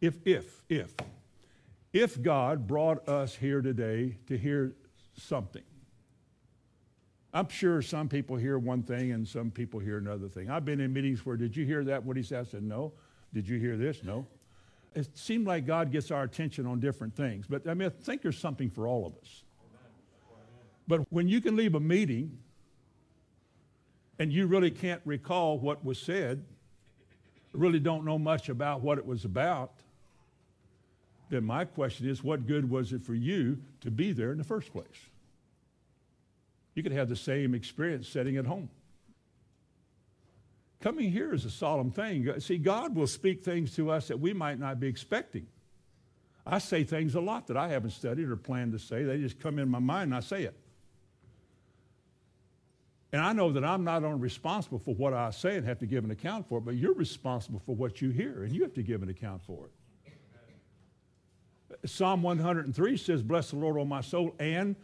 If, 0.00 0.26
if, 0.26 0.64
if 0.68 0.92
if 1.94 2.20
God 2.20 2.66
brought 2.66 3.08
us 3.08 3.36
here 3.36 3.62
today 3.62 4.18
to 4.26 4.36
hear 4.36 4.74
something. 5.16 5.62
I'm 7.32 7.48
sure 7.48 7.80
some 7.82 8.08
people 8.08 8.36
hear 8.36 8.58
one 8.58 8.82
thing 8.82 9.12
and 9.12 9.26
some 9.26 9.50
people 9.52 9.78
hear 9.78 9.98
another 9.98 10.28
thing. 10.28 10.50
I've 10.50 10.64
been 10.64 10.80
in 10.80 10.92
meetings 10.92 11.24
where, 11.24 11.36
did 11.36 11.56
you 11.56 11.64
hear 11.64 11.84
that? 11.84 12.04
What 12.04 12.16
he 12.16 12.22
said? 12.24 12.40
I 12.40 12.50
said, 12.50 12.64
no. 12.64 12.92
Did 13.32 13.48
you 13.48 13.58
hear 13.58 13.76
this? 13.76 14.02
No. 14.02 14.26
It 14.94 15.16
seemed 15.16 15.46
like 15.46 15.66
God 15.66 15.92
gets 15.92 16.10
our 16.10 16.24
attention 16.24 16.66
on 16.66 16.80
different 16.80 17.14
things. 17.16 17.46
But 17.48 17.66
I 17.68 17.74
mean, 17.74 17.86
I 17.86 18.02
think 18.02 18.22
there's 18.22 18.38
something 18.38 18.70
for 18.70 18.88
all 18.88 19.06
of 19.06 19.14
us. 19.16 19.42
But 20.88 21.00
when 21.10 21.28
you 21.28 21.40
can 21.40 21.54
leave 21.54 21.76
a 21.76 21.80
meeting 21.80 22.38
and 24.18 24.32
you 24.32 24.46
really 24.46 24.70
can't 24.70 25.00
recall 25.04 25.58
what 25.58 25.84
was 25.84 25.98
said, 25.98 26.44
really 27.52 27.80
don't 27.80 28.04
know 28.04 28.18
much 28.18 28.48
about 28.48 28.80
what 28.80 28.98
it 28.98 29.06
was 29.06 29.24
about, 29.24 29.74
then 31.34 31.44
my 31.44 31.64
question 31.64 32.08
is 32.08 32.22
what 32.22 32.46
good 32.46 32.70
was 32.70 32.92
it 32.92 33.02
for 33.02 33.14
you 33.14 33.58
to 33.80 33.90
be 33.90 34.12
there 34.12 34.30
in 34.30 34.38
the 34.38 34.44
first 34.44 34.72
place? 34.72 34.86
You 36.74 36.82
could 36.82 36.92
have 36.92 37.08
the 37.08 37.16
same 37.16 37.54
experience 37.54 38.08
sitting 38.08 38.36
at 38.36 38.46
home. 38.46 38.68
Coming 40.80 41.10
here 41.10 41.32
is 41.32 41.44
a 41.44 41.50
solemn 41.50 41.90
thing. 41.90 42.40
See, 42.40 42.58
God 42.58 42.94
will 42.94 43.06
speak 43.06 43.42
things 43.42 43.74
to 43.76 43.90
us 43.90 44.08
that 44.08 44.20
we 44.20 44.32
might 44.32 44.60
not 44.60 44.78
be 44.78 44.86
expecting. 44.86 45.46
I 46.46 46.58
say 46.58 46.84
things 46.84 47.14
a 47.14 47.20
lot 47.20 47.46
that 47.46 47.56
I 47.56 47.68
haven't 47.68 47.90
studied 47.90 48.28
or 48.28 48.36
planned 48.36 48.72
to 48.72 48.78
say. 48.78 49.02
They 49.02 49.18
just 49.18 49.40
come 49.40 49.58
in 49.58 49.68
my 49.68 49.78
mind 49.78 50.08
and 50.08 50.14
I 50.14 50.20
say 50.20 50.42
it. 50.42 50.56
And 53.12 53.22
I 53.22 53.32
know 53.32 53.52
that 53.52 53.64
I'm 53.64 53.84
not 53.84 54.04
only 54.04 54.20
responsible 54.20 54.78
for 54.78 54.94
what 54.94 55.14
I 55.14 55.30
say 55.30 55.56
and 55.56 55.66
have 55.66 55.78
to 55.78 55.86
give 55.86 56.04
an 56.04 56.10
account 56.10 56.48
for 56.48 56.58
it, 56.58 56.64
but 56.64 56.74
you're 56.74 56.94
responsible 56.94 57.60
for 57.60 57.74
what 57.74 58.02
you 58.02 58.10
hear 58.10 58.42
and 58.44 58.52
you 58.52 58.62
have 58.62 58.74
to 58.74 58.82
give 58.82 59.02
an 59.02 59.08
account 59.08 59.42
for 59.42 59.66
it. 59.66 59.72
Psalm 61.84 62.22
103 62.22 62.96
says, 62.96 63.22
Bless 63.22 63.50
the 63.50 63.56
Lord, 63.56 63.76
O 63.78 63.84
my 63.84 64.00
soul, 64.00 64.34
and 64.38 64.76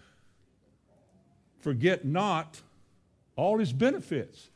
forget 1.60 2.04
not 2.04 2.60
all 3.36 3.58
his 3.58 3.72
benefits. 3.72 4.50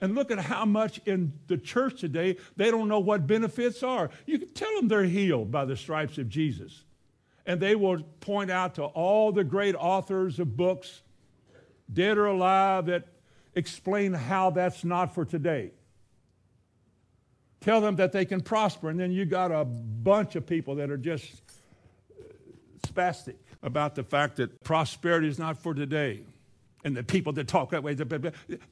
And 0.00 0.14
look 0.14 0.30
at 0.30 0.38
how 0.38 0.64
much 0.64 1.00
in 1.06 1.32
the 1.46 1.56
church 1.56 2.00
today 2.00 2.36
they 2.56 2.70
don't 2.70 2.88
know 2.88 2.98
what 2.98 3.26
benefits 3.26 3.82
are. 3.82 4.10
You 4.26 4.38
can 4.38 4.48
tell 4.48 4.74
them 4.76 4.88
they're 4.88 5.04
healed 5.04 5.50
by 5.50 5.64
the 5.64 5.76
stripes 5.76 6.18
of 6.18 6.28
Jesus. 6.28 6.84
And 7.46 7.60
they 7.60 7.74
will 7.74 8.02
point 8.20 8.50
out 8.50 8.74
to 8.76 8.84
all 8.84 9.32
the 9.32 9.44
great 9.44 9.74
authors 9.74 10.38
of 10.38 10.56
books, 10.56 11.02
dead 11.92 12.18
or 12.18 12.26
alive, 12.26 12.86
that 12.86 13.06
explain 13.54 14.12
how 14.12 14.50
that's 14.50 14.84
not 14.84 15.14
for 15.14 15.24
today. 15.24 15.70
Tell 17.60 17.80
them 17.80 17.96
that 17.96 18.12
they 18.12 18.24
can 18.24 18.42
prosper, 18.42 18.90
and 18.90 19.00
then 19.00 19.10
you 19.10 19.24
got 19.24 19.50
a 19.50 19.64
bunch 19.64 20.36
of 20.36 20.46
people 20.46 20.74
that 20.76 20.90
are 20.90 20.98
just 20.98 21.43
spastic 22.94 23.36
about 23.62 23.94
the 23.94 24.02
fact 24.02 24.36
that 24.36 24.62
prosperity 24.62 25.28
is 25.28 25.38
not 25.38 25.58
for 25.58 25.74
today 25.74 26.20
and 26.84 26.96
the 26.96 27.02
people 27.02 27.32
that 27.32 27.48
talk 27.48 27.70
that 27.70 27.82
way. 27.82 27.94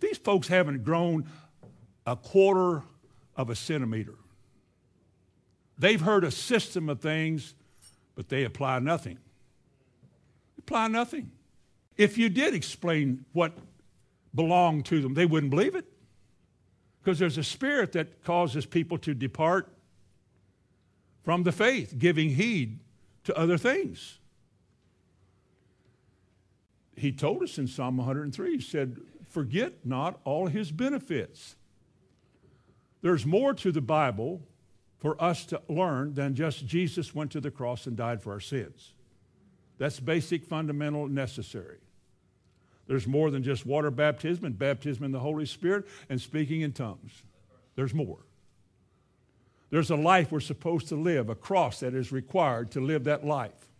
These 0.00 0.18
folks 0.18 0.48
haven't 0.48 0.84
grown 0.84 1.26
a 2.06 2.16
quarter 2.16 2.82
of 3.36 3.50
a 3.50 3.54
centimeter. 3.54 4.14
They've 5.78 6.00
heard 6.00 6.24
a 6.24 6.30
system 6.30 6.88
of 6.88 7.00
things, 7.00 7.54
but 8.14 8.28
they 8.28 8.44
apply 8.44 8.78
nothing. 8.80 9.18
Apply 10.58 10.88
nothing. 10.88 11.32
If 11.96 12.18
you 12.18 12.28
did 12.28 12.54
explain 12.54 13.24
what 13.32 13.52
belonged 14.34 14.86
to 14.86 15.00
them, 15.00 15.14
they 15.14 15.26
wouldn't 15.26 15.50
believe 15.50 15.74
it. 15.74 15.86
Because 17.02 17.18
there's 17.18 17.38
a 17.38 17.44
spirit 17.44 17.92
that 17.92 18.22
causes 18.22 18.64
people 18.64 18.96
to 18.98 19.12
depart 19.12 19.68
from 21.24 21.42
the 21.42 21.52
faith, 21.52 21.94
giving 21.98 22.30
heed 22.30 22.78
to 23.24 23.36
other 23.36 23.58
things 23.58 24.18
he 26.96 27.12
told 27.12 27.42
us 27.42 27.58
in 27.58 27.66
Psalm 27.66 27.96
103, 27.96 28.56
he 28.56 28.60
said, 28.60 28.96
Forget 29.28 29.84
not 29.84 30.20
all 30.24 30.46
his 30.46 30.70
benefits. 30.70 31.56
There's 33.00 33.26
more 33.26 33.54
to 33.54 33.72
the 33.72 33.80
Bible 33.80 34.42
for 34.98 35.20
us 35.20 35.44
to 35.46 35.60
learn 35.68 36.14
than 36.14 36.34
just 36.34 36.66
Jesus 36.66 37.14
went 37.14 37.32
to 37.32 37.40
the 37.40 37.50
cross 37.50 37.86
and 37.86 37.96
died 37.96 38.22
for 38.22 38.32
our 38.32 38.40
sins. 38.40 38.92
That's 39.78 39.98
basic, 39.98 40.44
fundamental, 40.44 41.08
necessary. 41.08 41.78
There's 42.86 43.06
more 43.06 43.30
than 43.30 43.42
just 43.42 43.64
water 43.64 43.90
baptism 43.90 44.44
and 44.44 44.58
baptism 44.58 45.02
in 45.02 45.12
the 45.12 45.18
Holy 45.18 45.46
Spirit 45.46 45.88
and 46.08 46.20
speaking 46.20 46.60
in 46.60 46.72
tongues. 46.72 47.22
There's 47.74 47.94
more. 47.94 48.18
There's 49.72 49.90
a 49.90 49.96
life 49.96 50.30
we're 50.30 50.40
supposed 50.40 50.88
to 50.88 50.96
live, 50.96 51.30
a 51.30 51.34
cross 51.34 51.80
that 51.80 51.94
is 51.94 52.12
required 52.12 52.72
to 52.72 52.80
live 52.80 53.04
that 53.04 53.24
life. 53.24 53.70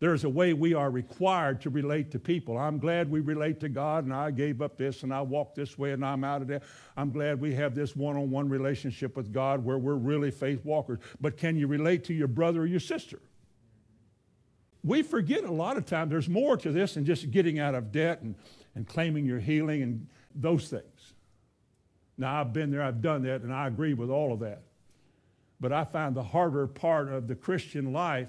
There's 0.00 0.24
a 0.24 0.28
way 0.30 0.54
we 0.54 0.72
are 0.72 0.90
required 0.90 1.60
to 1.60 1.70
relate 1.70 2.10
to 2.12 2.18
people. 2.18 2.56
I'm 2.56 2.78
glad 2.78 3.10
we 3.10 3.20
relate 3.20 3.60
to 3.60 3.68
God, 3.68 4.04
and 4.04 4.14
I 4.14 4.30
gave 4.30 4.62
up 4.62 4.78
this, 4.78 5.02
and 5.02 5.12
I 5.12 5.20
walked 5.20 5.54
this 5.54 5.76
way, 5.76 5.92
and 5.92 6.02
I'm 6.02 6.24
out 6.24 6.40
of 6.40 6.48
there. 6.48 6.62
I'm 6.96 7.10
glad 7.10 7.42
we 7.42 7.54
have 7.54 7.74
this 7.74 7.94
one 7.94 8.16
on 8.16 8.30
one 8.30 8.48
relationship 8.48 9.18
with 9.18 9.34
God 9.34 9.62
where 9.62 9.76
we're 9.76 9.96
really 9.96 10.30
faith 10.30 10.64
walkers. 10.64 10.98
But 11.20 11.36
can 11.36 11.56
you 11.56 11.66
relate 11.66 12.02
to 12.04 12.14
your 12.14 12.28
brother 12.28 12.62
or 12.62 12.66
your 12.66 12.80
sister? 12.80 13.20
We 14.82 15.02
forget 15.02 15.44
a 15.44 15.52
lot 15.52 15.76
of 15.76 15.84
times 15.84 16.10
there's 16.10 16.28
more 16.30 16.56
to 16.56 16.72
this 16.72 16.94
than 16.94 17.04
just 17.04 17.30
getting 17.30 17.58
out 17.58 17.74
of 17.74 17.92
debt 17.92 18.22
and, 18.22 18.34
and 18.74 18.88
claiming 18.88 19.26
your 19.26 19.40
healing 19.40 19.82
and 19.82 20.06
those 20.34 20.70
things. 20.70 20.93
Now, 22.16 22.40
I've 22.40 22.52
been 22.52 22.70
there, 22.70 22.82
I've 22.82 23.02
done 23.02 23.22
that, 23.24 23.42
and 23.42 23.52
I 23.52 23.66
agree 23.66 23.94
with 23.94 24.10
all 24.10 24.32
of 24.32 24.40
that. 24.40 24.62
But 25.60 25.72
I 25.72 25.84
find 25.84 26.14
the 26.14 26.22
harder 26.22 26.66
part 26.66 27.08
of 27.08 27.26
the 27.26 27.34
Christian 27.34 27.92
life 27.92 28.28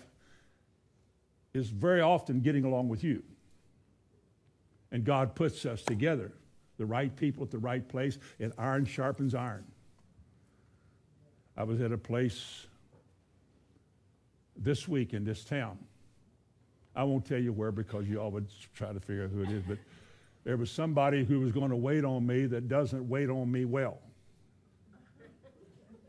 is 1.54 1.70
very 1.70 2.02
often 2.02 2.42
getting 2.42 2.66
along 2.66 2.90
with 2.90 3.04
you. 3.04 3.24
And 4.92 5.04
God 5.04 5.36
puts 5.36 5.66
us 5.66 5.82
together, 5.82 6.32
the 6.78 6.86
right 6.86 7.16
people 7.16 7.44
at 7.44 7.52
the 7.52 7.60
right 7.60 7.88
place, 7.88 8.18
and 8.40 8.54
iron 8.58 8.86
sharpens 8.86 9.36
iron. 9.36 9.66
I 11.58 11.64
was 11.64 11.82
at 11.82 11.92
a 11.92 11.98
place 11.98 12.66
this 14.58 14.88
week 14.88 15.14
in 15.14 15.24
this 15.24 15.44
town. 15.44 15.78
I 16.96 17.04
won't 17.04 17.26
tell 17.26 17.40
you 17.40 17.52
where 17.52 17.72
because 17.72 18.08
you 18.08 18.20
all 18.20 18.32
would 18.32 18.48
try 18.74 18.94
to 18.94 19.00
figure 19.00 19.26
out 19.26 19.32
who 19.32 19.44
it 19.44 19.50
is, 19.50 19.64
but 19.68 19.78
there 20.46 20.56
was 20.56 20.72
somebody 20.72 21.26
who 21.26 21.42
was 21.42 21.52
going 21.52 21.72
to 21.72 21.76
wait 21.76 22.06
on 22.06 22.26
me 22.26 22.46
that 22.46 22.70
doesn't 22.70 23.10
wait 23.10 23.30
on 23.30 23.52
me 23.52 23.66
well. 23.66 24.00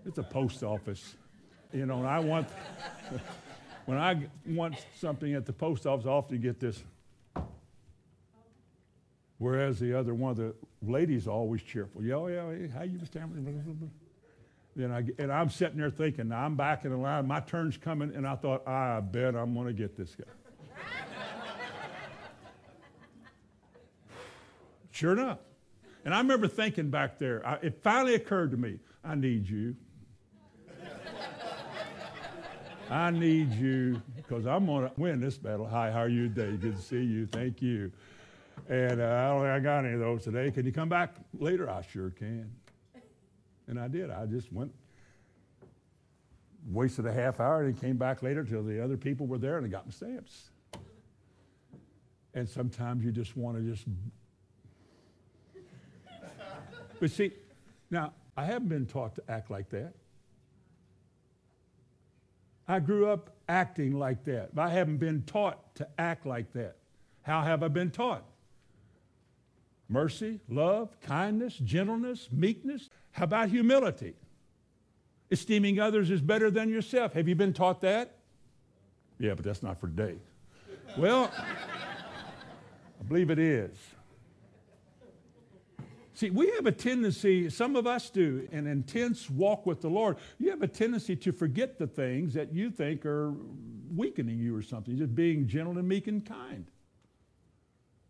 It's 0.04 0.18
a 0.18 0.22
post 0.22 0.62
office, 0.62 1.16
you 1.72 1.86
know, 1.86 1.98
and 1.98 2.06
I 2.06 2.20
want. 2.20 2.48
When 3.86 3.98
I 3.98 4.26
want 4.48 4.74
something 4.96 5.34
at 5.34 5.46
the 5.46 5.52
post 5.52 5.86
office, 5.86 6.06
I 6.06 6.10
often 6.10 6.40
get 6.40 6.58
this. 6.58 6.82
Whereas 9.38 9.78
the 9.78 9.96
other 9.96 10.12
one 10.12 10.34
the 10.34 10.54
ladies 10.82 11.28
always 11.28 11.62
cheerful. 11.62 12.02
Yeah, 12.02 12.14
oh, 12.14 12.26
yeah, 12.26 12.50
hey, 12.50 12.68
how 12.68 12.82
you 12.82 12.98
Mr. 12.98 13.20
Then 14.74 14.90
I, 14.90 15.04
and 15.22 15.32
I'm 15.32 15.50
sitting 15.50 15.78
there 15.78 15.90
thinking, 15.90 16.28
now 16.28 16.44
I'm 16.44 16.56
back 16.56 16.84
in 16.84 16.90
the 16.90 16.96
line, 16.96 17.26
my 17.28 17.40
turn's 17.40 17.76
coming, 17.76 18.14
and 18.14 18.26
I 18.26 18.34
thought, 18.34 18.66
I 18.66 19.00
bet 19.00 19.36
I'm 19.36 19.54
going 19.54 19.68
to 19.68 19.72
get 19.72 19.96
this 19.96 20.16
guy. 20.16 20.24
Sure 24.96 25.12
enough. 25.12 25.38
And 26.04 26.14
I 26.14 26.18
remember 26.18 26.48
thinking 26.48 26.88
back 26.88 27.18
there, 27.18 27.46
I, 27.46 27.54
it 27.62 27.82
finally 27.82 28.14
occurred 28.14 28.50
to 28.52 28.56
me, 28.56 28.78
I 29.04 29.14
need 29.14 29.48
you. 29.48 29.76
I 32.88 33.10
need 33.10 33.52
you 33.52 34.00
because 34.16 34.46
I'm 34.46 34.66
going 34.66 34.88
to 34.88 34.92
win 34.96 35.20
this 35.20 35.36
battle. 35.36 35.66
Hi, 35.66 35.90
how 35.90 35.98
are 35.98 36.08
you 36.08 36.28
today? 36.28 36.56
Good 36.56 36.76
to 36.76 36.82
see 36.82 37.02
you. 37.02 37.26
Thank 37.26 37.60
you. 37.60 37.90
And 38.68 39.00
uh, 39.00 39.04
I 39.04 39.28
don't 39.28 39.40
think 39.40 39.50
I 39.50 39.58
got 39.58 39.84
any 39.84 39.94
of 39.94 40.00
those 40.00 40.22
today. 40.22 40.52
Can 40.52 40.64
you 40.64 40.72
come 40.72 40.88
back 40.88 41.16
later? 41.36 41.68
I 41.68 41.82
sure 41.82 42.10
can. 42.10 42.50
And 43.66 43.80
I 43.80 43.88
did. 43.88 44.10
I 44.10 44.24
just 44.26 44.52
went, 44.52 44.72
wasted 46.70 47.06
a 47.06 47.12
half 47.12 47.40
hour, 47.40 47.64
and 47.64 47.78
came 47.78 47.96
back 47.96 48.22
later 48.22 48.44
till 48.44 48.62
the 48.62 48.82
other 48.82 48.96
people 48.96 49.26
were 49.26 49.38
there 49.38 49.56
and 49.56 49.66
I 49.66 49.68
got 49.68 49.84
my 49.84 49.92
stamps. 49.92 50.50
And 52.34 52.48
sometimes 52.48 53.04
you 53.04 53.10
just 53.10 53.36
want 53.36 53.56
to 53.56 53.62
just. 53.62 53.84
But 57.00 57.10
see, 57.10 57.32
now, 57.90 58.12
I 58.36 58.44
haven't 58.44 58.68
been 58.68 58.86
taught 58.86 59.14
to 59.16 59.22
act 59.28 59.50
like 59.50 59.70
that. 59.70 59.92
I 62.68 62.80
grew 62.80 63.08
up 63.08 63.30
acting 63.48 63.98
like 63.98 64.24
that. 64.24 64.50
I 64.56 64.68
haven't 64.68 64.98
been 64.98 65.22
taught 65.22 65.74
to 65.76 65.88
act 65.98 66.26
like 66.26 66.52
that. 66.54 66.76
How 67.22 67.42
have 67.42 67.62
I 67.62 67.68
been 67.68 67.90
taught? 67.90 68.24
Mercy, 69.88 70.40
love, 70.48 71.00
kindness, 71.00 71.56
gentleness, 71.58 72.28
meekness. 72.32 72.88
How 73.12 73.24
about 73.24 73.50
humility? 73.50 74.14
Esteeming 75.30 75.78
others 75.78 76.10
is 76.10 76.20
better 76.20 76.50
than 76.50 76.68
yourself. 76.68 77.12
Have 77.12 77.28
you 77.28 77.34
been 77.34 77.52
taught 77.52 77.80
that? 77.82 78.16
Yeah, 79.18 79.34
but 79.34 79.44
that's 79.44 79.62
not 79.62 79.80
for 79.80 79.86
today. 79.86 80.16
Well, 80.98 81.30
I 83.00 83.02
believe 83.04 83.30
it 83.30 83.38
is. 83.38 83.76
See, 86.16 86.30
we 86.30 86.50
have 86.52 86.64
a 86.64 86.72
tendency, 86.72 87.50
some 87.50 87.76
of 87.76 87.86
us 87.86 88.08
do, 88.08 88.48
an 88.50 88.66
intense 88.66 89.28
walk 89.28 89.66
with 89.66 89.82
the 89.82 89.90
Lord. 89.90 90.16
You 90.38 90.48
have 90.48 90.62
a 90.62 90.66
tendency 90.66 91.14
to 91.14 91.30
forget 91.30 91.78
the 91.78 91.86
things 91.86 92.32
that 92.32 92.54
you 92.54 92.70
think 92.70 93.04
are 93.04 93.34
weakening 93.94 94.38
you 94.38 94.56
or 94.56 94.62
something, 94.62 94.96
just 94.96 95.14
being 95.14 95.46
gentle 95.46 95.76
and 95.76 95.86
meek 95.86 96.06
and 96.06 96.24
kind. 96.24 96.64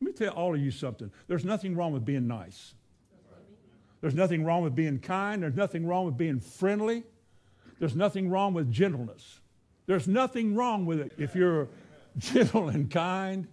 Let 0.01 0.07
me 0.07 0.13
tell 0.13 0.35
all 0.35 0.55
of 0.55 0.61
you 0.61 0.71
something. 0.71 1.11
There's 1.27 1.45
nothing 1.45 1.75
wrong 1.75 1.93
with 1.93 2.05
being 2.05 2.29
nice. 2.29 2.75
There's 4.01 4.15
nothing 4.15 4.45
wrong 4.45 4.63
with 4.63 4.77
being 4.77 5.01
kind. 5.01 5.43
There's 5.43 5.57
nothing 5.57 5.85
wrong 5.85 6.07
with 6.07 6.17
being 6.17 6.39
friendly. 6.39 7.03
There's 7.81 7.97
nothing 7.97 8.31
wrong 8.31 8.55
with 8.55 8.71
gentleness. 8.71 9.41
There's 9.87 10.07
nothing 10.07 10.55
wrong 10.55 10.87
with 10.87 11.01
it 11.01 11.13
if 11.19 11.35
you're 11.35 11.67
gentle 12.19 12.69
and 12.69 12.89
kind 12.89 13.49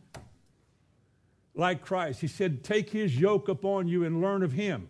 like 1.56 1.82
Christ. 1.82 2.22
He 2.22 2.28
said, 2.28 2.64
Take 2.64 2.90
his 2.90 3.20
yoke 3.20 3.48
upon 3.48 3.88
you 3.88 4.04
and 4.04 4.22
learn 4.22 4.44
of 4.44 4.52
him. 4.52 4.90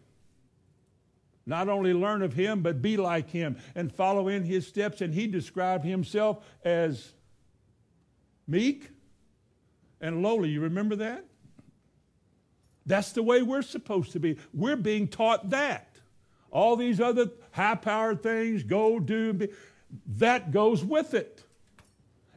Not 1.46 1.68
only 1.68 1.94
learn 1.94 2.22
of 2.22 2.34
him, 2.34 2.62
but 2.62 2.82
be 2.82 2.96
like 2.96 3.30
him 3.30 3.58
and 3.76 3.94
follow 3.94 4.30
in 4.30 4.44
his 4.44 4.66
steps. 4.66 5.02
And 5.02 5.14
he 5.14 5.28
described 5.28 5.84
himself 5.84 6.46
as 6.64 7.14
meek 8.48 8.90
and 10.00 10.22
lowly. 10.24 10.50
You 10.50 10.62
remember 10.62 10.96
that? 10.98 11.26
That's 12.86 13.12
the 13.12 13.24
way 13.24 13.42
we're 13.42 13.62
supposed 13.62 14.12
to 14.14 14.20
be. 14.20 14.38
We're 14.54 14.76
being 14.76 15.08
taught 15.08 15.50
that. 15.50 15.90
All 16.52 16.76
these 16.76 17.02
other 17.02 17.30
high 17.52 17.76
powered 17.76 18.22
things, 18.22 18.64
go, 18.64 19.00
do, 19.00 19.34
be, 19.34 19.50
that 20.08 20.52
goes 20.52 20.84
with 20.84 21.14
it. 21.14 21.43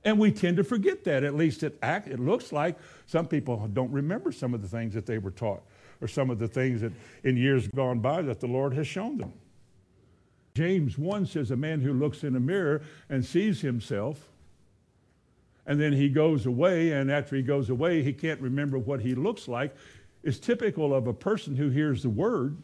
And 0.07 0.21
we 0.21 0.33
tend 0.33 0.59
to 0.59 0.65
forget 0.65 1.05
that. 1.05 1.25
At 1.25 1.37
least 1.37 1.65
it, 1.65 1.79
act, 1.83 2.09
it 2.09 2.21
looks 2.21 2.53
like 2.53 2.79
some 3.07 3.29
people 3.29 3.69
don't 3.75 3.93
remember 3.93 4.33
some 4.33 4.55
of 4.55 4.63
the 4.63 4.69
things 4.69 4.95
that 4.95 5.07
they 5.07 5.19
were 5.19 5.33
taught 5.33 5.63
or 6.01 6.09
some 6.09 6.31
of 6.31 6.41
the 6.41 6.49
things 6.49 6.83
that 6.83 6.93
in 7.25 7.37
years 7.39 7.69
gone 7.69 8.01
by 8.01 8.23
that 8.23 8.41
the 8.41 8.49
Lord 8.49 8.75
has 8.75 8.89
shown 8.89 9.19
them. 9.19 9.35
James 10.55 10.99
1 10.99 11.27
says, 11.27 11.53
A 11.53 11.57
man 11.57 11.83
who 11.83 11.95
looks 11.95 12.25
in 12.25 12.37
a 12.37 12.41
mirror 12.41 12.83
and 13.11 13.25
sees 13.25 13.63
himself, 13.63 14.31
and 15.67 15.81
then 15.81 15.95
he 15.95 16.09
goes 16.11 16.47
away, 16.47 16.93
and 16.93 17.11
after 17.13 17.37
he 17.37 17.43
goes 17.43 17.71
away, 17.71 18.03
he 18.03 18.13
can't 18.13 18.41
remember 18.41 18.79
what 18.79 19.01
he 19.03 19.15
looks 19.17 19.49
like, 19.49 19.75
is 20.25 20.41
typical 20.41 20.95
of 20.95 21.09
a 21.09 21.15
person 21.15 21.57
who 21.57 21.71
hears 21.71 22.03
the 22.05 22.11
word 22.11 22.59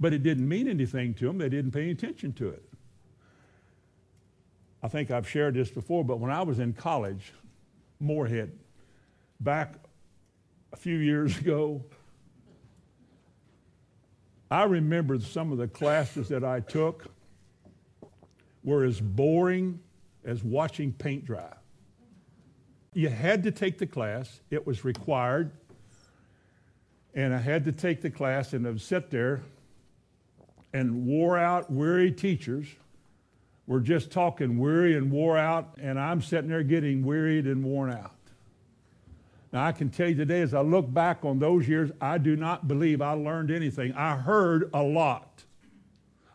But 0.00 0.14
it 0.14 0.22
didn't 0.24 0.48
mean 0.48 0.68
anything 0.68 1.14
to 1.16 1.30
him. 1.30 1.38
they 1.38 1.50
didn't 1.50 1.72
pay 1.72 1.90
attention 1.90 2.34
to 2.34 2.50
it. 2.50 2.64
I 4.84 4.88
think 4.88 5.10
I've 5.10 5.26
shared 5.26 5.54
this 5.54 5.70
before, 5.70 6.04
but 6.04 6.20
when 6.20 6.30
I 6.30 6.42
was 6.42 6.58
in 6.58 6.74
college, 6.74 7.32
Morehead, 8.00 8.52
back 9.40 9.76
a 10.74 10.76
few 10.76 10.98
years 10.98 11.38
ago, 11.40 11.82
I 14.50 14.64
remember 14.64 15.18
some 15.20 15.52
of 15.52 15.58
the 15.58 15.68
classes 15.68 16.28
that 16.28 16.44
I 16.44 16.60
took 16.60 17.06
were 18.62 18.84
as 18.84 19.00
boring 19.00 19.80
as 20.22 20.44
watching 20.44 20.92
paint 20.92 21.24
dry. 21.24 21.54
You 22.92 23.08
had 23.08 23.42
to 23.44 23.50
take 23.50 23.78
the 23.78 23.86
class, 23.86 24.42
it 24.50 24.66
was 24.66 24.84
required. 24.84 25.50
And 27.14 27.32
I 27.32 27.38
had 27.38 27.64
to 27.64 27.72
take 27.72 28.02
the 28.02 28.10
class 28.10 28.52
and 28.52 28.66
I'd 28.66 28.82
sit 28.82 29.10
there 29.10 29.40
and 30.74 31.06
wore 31.06 31.38
out, 31.38 31.70
weary 31.70 32.12
teachers 32.12 32.66
were 33.66 33.80
just 33.80 34.10
talking 34.10 34.58
weary 34.58 34.96
and 34.96 35.10
wore 35.10 35.38
out, 35.38 35.76
and 35.80 35.98
I'm 35.98 36.20
sitting 36.20 36.50
there 36.50 36.62
getting 36.62 37.04
wearied 37.04 37.46
and 37.46 37.64
worn 37.64 37.90
out. 37.90 38.12
Now, 39.52 39.64
I 39.64 39.72
can 39.72 39.88
tell 39.88 40.08
you 40.08 40.16
today, 40.16 40.42
as 40.42 40.52
I 40.52 40.60
look 40.60 40.92
back 40.92 41.24
on 41.24 41.38
those 41.38 41.68
years, 41.68 41.90
I 42.00 42.18
do 42.18 42.34
not 42.34 42.66
believe 42.66 43.00
I 43.00 43.12
learned 43.12 43.50
anything. 43.50 43.92
I 43.94 44.16
heard 44.16 44.68
a 44.74 44.82
lot. 44.82 45.44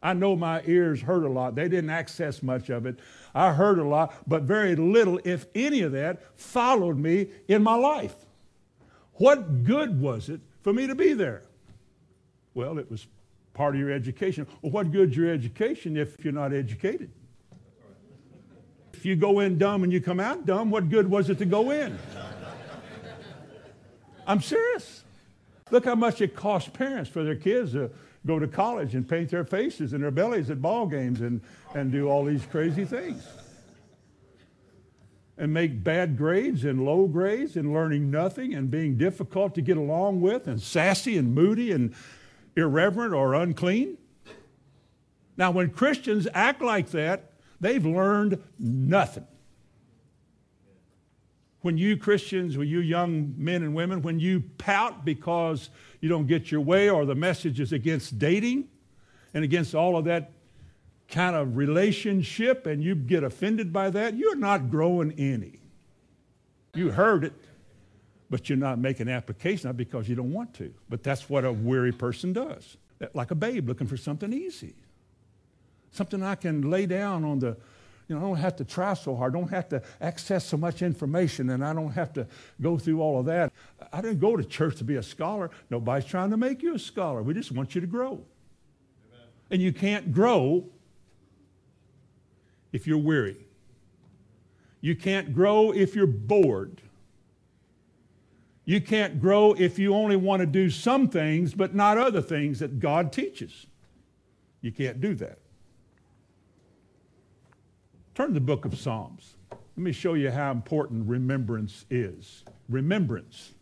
I 0.02 0.14
know 0.14 0.38
my 0.38 0.64
ears 0.66 1.02
heard 1.02 1.24
a 1.24 1.30
lot. 1.30 1.56
They 1.56 1.68
didn't 1.68 1.90
access 1.90 2.42
much 2.42 2.70
of 2.70 2.86
it. 2.86 2.98
I 3.36 3.52
heard 3.52 3.78
a 3.78 3.84
lot, 3.84 4.16
but 4.26 4.44
very 4.44 4.76
little, 4.76 5.20
if 5.26 5.48
any 5.54 5.82
of 5.82 5.92
that, 5.92 6.22
followed 6.40 6.98
me 6.98 7.28
in 7.50 7.62
my 7.62 7.76
life. 7.76 8.16
What 9.16 9.66
good 9.66 10.00
was 10.00 10.30
it 10.30 10.40
for 10.62 10.72
me 10.72 10.88
to 10.88 10.96
be 10.96 11.14
there? 11.14 11.44
Well, 12.54 12.80
it 12.80 12.90
was 12.90 13.08
part 13.54 13.76
of 13.76 13.82
your 13.82 13.92
education. 13.92 14.48
Well, 14.62 14.72
what 14.72 14.92
good's 14.92 15.18
your 15.18 15.30
education 15.30 15.98
if 15.98 16.16
you're 16.24 16.32
not 16.32 16.54
educated? 16.54 17.12
If 19.00 19.06
you 19.06 19.16
go 19.16 19.40
in 19.40 19.58
dumb 19.58 19.86
and 19.86 19.94
you 19.94 20.02
come 20.02 20.20
out 20.20 20.46
dumb, 20.46 20.70
what 20.70 20.90
good 20.90 21.10
was 21.10 21.30
it 21.30 21.38
to 21.38 21.46
go 21.46 21.72
in? 21.72 21.98
I'm 24.28 24.42
serious. 24.42 25.06
Look 25.72 25.86
how 25.86 25.96
much 25.96 26.20
it 26.20 26.36
costs 26.36 26.68
parents 26.68 27.10
for 27.10 27.24
their 27.24 27.38
kids 27.38 27.72
to 27.72 27.92
go 28.26 28.40
to 28.40 28.46
college 28.46 28.96
and 28.96 29.08
paint 29.08 29.30
their 29.30 29.46
faces 29.46 29.94
and 29.94 30.04
their 30.04 30.12
bellies 30.12 30.50
at 30.50 30.62
ball 30.62 30.86
games 30.86 31.22
and, 31.22 31.40
and 31.74 31.94
do 31.94 32.10
all 32.10 32.26
these 32.26 32.46
crazy 32.48 32.84
things. 32.84 33.26
And 35.38 35.54
make 35.54 35.82
bad 35.82 36.18
grades 36.18 36.66
and 36.66 36.84
low 36.84 37.08
grades 37.08 37.56
and 37.56 37.72
learning 37.72 38.12
nothing 38.12 38.54
and 38.54 38.70
being 38.70 38.98
difficult 38.98 39.56
to 39.56 39.62
get 39.62 39.78
along 39.78 40.20
with 40.20 40.46
and 40.46 40.62
sassy 40.62 41.18
and 41.18 41.34
moody 41.34 41.72
and 41.72 41.96
irreverent 42.58 43.14
or 43.14 43.34
unclean. 43.34 43.98
Now, 45.38 45.52
when 45.52 45.70
Christians 45.70 46.28
act 46.34 46.62
like 46.62 46.90
that, 46.90 47.29
they've 47.60 47.86
learned 47.86 48.42
nothing 48.58 49.28
when 51.62 51.78
you 51.78 51.98
Christians, 51.98 52.58
when 52.58 52.68
you 52.68 52.80
young 52.80 53.34
men 53.38 53.64
and 53.64 53.76
women, 53.76 54.02
when 54.02 54.20
you 54.20 54.44
pout 54.58 55.04
because 55.04 55.70
you 56.00 56.08
don't 56.08 56.28
get 56.28 56.52
your 56.52 56.62
way 56.62 56.90
or 56.90 57.06
the 57.06 57.16
message 57.16 57.60
is 57.60 57.74
against 57.74 58.18
dating 58.18 58.68
and 59.34 59.44
against 59.44 59.76
all 59.76 59.98
of 59.98 60.06
that 60.06 60.32
kind 61.10 61.36
of 61.36 61.58
relationship 61.58 62.66
and 62.66 62.84
you 62.84 62.96
get 62.96 63.24
offended 63.24 63.74
by 63.74 63.90
that, 63.90 64.16
you're 64.16 64.36
not 64.36 64.70
growing 64.70 65.12
any. 65.18 65.60
You 66.74 66.92
heard 66.92 67.26
it, 67.26 67.34
but 68.30 68.48
you're 68.48 68.58
not 68.58 68.80
making 68.80 69.10
application 69.10 69.68
not 69.68 69.76
because 69.76 70.08
you 70.08 70.16
don't 70.16 70.32
want 70.32 70.54
to. 70.56 70.74
But 70.88 71.04
that's 71.04 71.30
what 71.30 71.44
a 71.44 71.52
weary 71.52 71.92
person 71.92 72.32
does. 72.32 72.78
Like 73.14 73.32
a 73.32 73.36
babe 73.36 73.68
looking 73.68 73.88
for 73.88 73.98
something 73.98 74.32
easy. 74.32 74.76
Something 75.92 76.24
I 76.24 76.36
can 76.36 76.70
lay 76.70 76.86
down 76.86 77.24
on 77.26 77.40
the 77.40 77.58
you 78.10 78.16
know, 78.16 78.22
I 78.22 78.28
don't 78.28 78.38
have 78.38 78.56
to 78.56 78.66
try 78.66 78.96
so 78.96 79.16
hard. 79.16 79.36
I 79.36 79.40
don't 79.40 79.52
have 79.52 79.70
to 79.70 79.84
access 80.02 80.44
so 80.44 80.58
much 80.58 80.82
information, 80.82 81.52
and 81.52 81.64
I 81.64 81.74
don't 81.74 81.92
have 81.92 82.12
to 82.14 82.26
go 82.60 82.76
through 82.76 83.02
all 83.02 83.20
of 83.20 83.28
that. 83.28 83.54
I 83.94 84.02
didn't 84.02 84.20
go 84.20 84.36
to 84.36 84.44
church 84.44 84.78
to 84.78 84.84
be 84.84 84.96
a 84.96 85.04
scholar. 85.04 85.52
Nobody's 85.70 86.06
trying 86.06 86.32
to 86.32 86.38
make 86.38 86.64
you 86.64 86.74
a 86.74 86.80
scholar. 86.80 87.22
We 87.22 87.36
just 87.36 87.52
want 87.52 87.76
you 87.76 87.82
to 87.82 87.88
grow. 87.88 88.14
Amen. 88.14 89.28
And 89.52 89.62
you 89.62 89.72
can't 89.72 90.12
grow 90.12 90.66
if 92.74 92.88
you're 92.88 92.98
weary. 92.98 93.38
You 94.82 94.96
can't 94.96 95.32
grow 95.32 95.72
if 95.72 95.96
you're 95.96 96.08
bored. 96.08 96.82
You 98.66 98.82
can't 98.82 99.22
grow 99.22 99.54
if 99.54 99.78
you 99.78 99.94
only 99.94 100.16
want 100.16 100.40
to 100.40 100.46
do 100.48 100.70
some 100.70 101.10
things 101.10 101.54
but 101.54 101.76
not 101.76 101.98
other 101.98 102.22
things 102.22 102.60
that 102.60 102.80
God 102.80 103.12
teaches. 103.12 103.68
You 104.62 104.72
can't 104.72 105.00
do 105.00 105.14
that. 105.16 105.40
Turn 108.20 108.28
to 108.28 108.34
the 108.34 108.42
book 108.42 108.66
of 108.66 108.78
Psalms. 108.78 109.38
Let 109.50 109.78
me 109.78 109.94
show 109.94 110.14
you 110.14 110.30
how 110.30 110.52
important 110.52 111.08
remembrance 111.08 111.86
is. 111.90 112.44
Remembrance. 112.68 113.54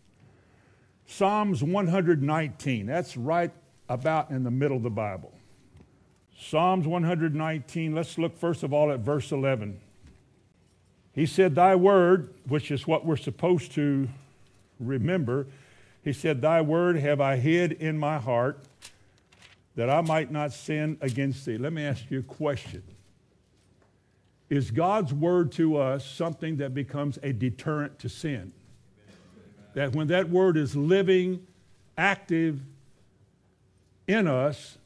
Psalms 1.06 1.62
119. 1.62 2.88
That's 2.88 3.16
right 3.16 3.52
about 3.88 4.32
in 4.32 4.44
the 4.44 4.50
middle 4.50 4.78
of 4.78 4.82
the 4.82 4.90
Bible. 4.90 5.32
Psalms 6.40 6.88
119. 6.88 7.94
Let's 7.94 8.18
look 8.18 8.36
first 8.36 8.64
of 8.64 8.74
all 8.74 8.92
at 8.92 9.02
verse 9.02 9.32
11. 9.32 9.80
He 11.14 11.28
said, 11.28 11.54
Thy 11.54 11.76
word, 11.76 12.34
which 12.48 12.72
is 12.72 12.88
what 12.88 13.06
we're 13.06 13.16
supposed 13.16 13.74
to 13.74 14.10
remember, 14.80 15.46
he 16.04 16.14
said, 16.14 16.42
Thy 16.42 16.62
word 16.62 16.98
have 16.98 17.22
I 17.22 17.36
hid 17.36 17.74
in 17.74 18.00
my 18.00 18.18
heart 18.18 18.64
that 19.76 19.92
I 19.92 20.02
might 20.02 20.32
not 20.32 20.52
sin 20.52 20.98
against 21.00 21.46
thee. 21.46 21.60
Let 21.60 21.74
me 21.74 21.84
ask 21.84 22.10
you 22.10 22.22
a 22.22 22.24
question. 22.24 22.82
Is 24.50 24.72
God's 24.72 25.14
word 25.14 25.52
to 25.54 25.78
us 25.78 26.06
something 26.06 26.58
that 26.58 26.74
becomes 26.74 27.20
a 27.22 27.34
deterrent 27.34 28.00
to 28.00 28.10
sin? 28.10 28.54
That 29.74 29.94
when 29.94 30.08
that 30.08 30.30
word 30.30 30.58
is 30.58 30.76
living, 30.76 31.46
active 31.98 32.62
in 34.08 34.28
us, 34.28 34.78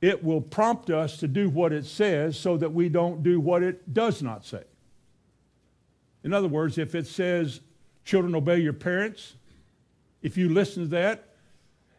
it 0.00 0.22
will 0.22 0.40
prompt 0.40 0.90
us 0.90 1.16
to 1.18 1.28
do 1.28 1.50
what 1.50 1.72
it 1.72 1.84
says 1.84 2.38
so 2.38 2.56
that 2.56 2.72
we 2.72 2.88
don't 2.88 3.22
do 3.22 3.40
what 3.40 3.62
it 3.62 3.92
does 3.92 4.22
not 4.22 4.44
say. 4.44 4.62
In 6.22 6.32
other 6.32 6.48
words, 6.48 6.78
if 6.78 6.94
it 6.94 7.06
says, 7.06 7.60
children, 8.04 8.34
obey 8.34 8.58
your 8.58 8.72
parents, 8.72 9.34
if 10.22 10.36
you 10.36 10.48
listen 10.48 10.84
to 10.84 10.88
that, 10.90 11.27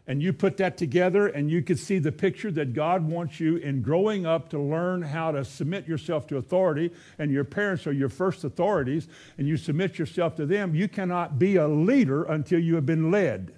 and 0.09 0.23
you 0.23 0.33
put 0.33 0.57
that 0.57 0.75
together 0.75 1.27
and 1.27 1.51
you 1.51 1.61
could 1.61 1.77
see 1.77 1.99
the 1.99 2.11
picture 2.11 2.49
that 2.49 2.73
God 2.73 3.07
wants 3.07 3.39
you 3.39 3.57
in 3.57 3.83
growing 3.83 4.25
up 4.25 4.49
to 4.49 4.59
learn 4.59 5.03
how 5.03 5.31
to 5.31 5.45
submit 5.45 5.87
yourself 5.87 6.25
to 6.27 6.37
authority, 6.37 6.89
and 7.19 7.31
your 7.31 7.43
parents 7.43 7.85
are 7.85 7.91
your 7.91 8.09
first 8.09 8.43
authorities, 8.43 9.07
and 9.37 9.47
you 9.47 9.55
submit 9.55 9.99
yourself 9.99 10.35
to 10.37 10.47
them, 10.47 10.73
you 10.73 10.87
cannot 10.87 11.37
be 11.37 11.57
a 11.57 11.67
leader 11.67 12.23
until 12.23 12.59
you 12.59 12.73
have 12.73 12.87
been 12.87 13.11
led. 13.11 13.53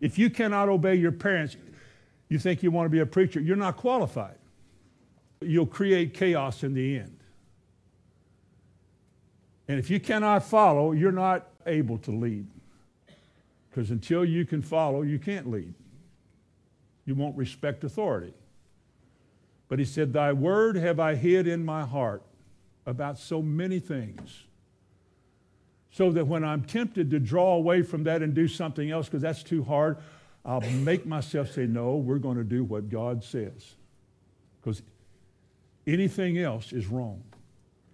If 0.00 0.18
you 0.18 0.30
cannot 0.30 0.70
obey 0.70 0.94
your 0.94 1.12
parents, 1.12 1.58
you 2.30 2.38
think 2.38 2.62
you 2.62 2.70
want 2.70 2.86
to 2.86 2.90
be 2.90 3.00
a 3.00 3.06
preacher, 3.06 3.40
you're 3.40 3.56
not 3.56 3.76
qualified. 3.76 4.38
You'll 5.42 5.66
create 5.66 6.14
chaos 6.14 6.62
in 6.62 6.72
the 6.72 7.00
end. 7.00 7.18
And 9.68 9.78
if 9.78 9.90
you 9.90 10.00
cannot 10.00 10.42
follow, 10.42 10.92
you're 10.92 11.12
not 11.12 11.48
able 11.66 11.98
to 11.98 12.10
lead. 12.10 12.46
Because 13.74 13.90
until 13.90 14.24
you 14.24 14.46
can 14.46 14.62
follow, 14.62 15.02
you 15.02 15.18
can't 15.18 15.50
lead. 15.50 15.74
You 17.04 17.16
won't 17.16 17.36
respect 17.36 17.82
authority. 17.82 18.32
But 19.66 19.80
he 19.80 19.84
said, 19.84 20.12
Thy 20.12 20.32
word 20.32 20.76
have 20.76 21.00
I 21.00 21.16
hid 21.16 21.48
in 21.48 21.64
my 21.64 21.84
heart 21.84 22.22
about 22.86 23.18
so 23.18 23.42
many 23.42 23.80
things. 23.80 24.44
So 25.90 26.12
that 26.12 26.28
when 26.28 26.44
I'm 26.44 26.62
tempted 26.62 27.10
to 27.10 27.18
draw 27.18 27.56
away 27.56 27.82
from 27.82 28.04
that 28.04 28.22
and 28.22 28.32
do 28.32 28.46
something 28.46 28.92
else 28.92 29.06
because 29.06 29.22
that's 29.22 29.42
too 29.42 29.64
hard, 29.64 29.98
I'll 30.44 30.60
make 30.60 31.04
myself 31.04 31.50
say, 31.50 31.66
No, 31.66 31.96
we're 31.96 32.18
going 32.18 32.36
to 32.36 32.44
do 32.44 32.62
what 32.62 32.88
God 32.88 33.24
says. 33.24 33.74
Because 34.60 34.82
anything 35.84 36.38
else 36.38 36.72
is 36.72 36.86
wrong. 36.86 37.24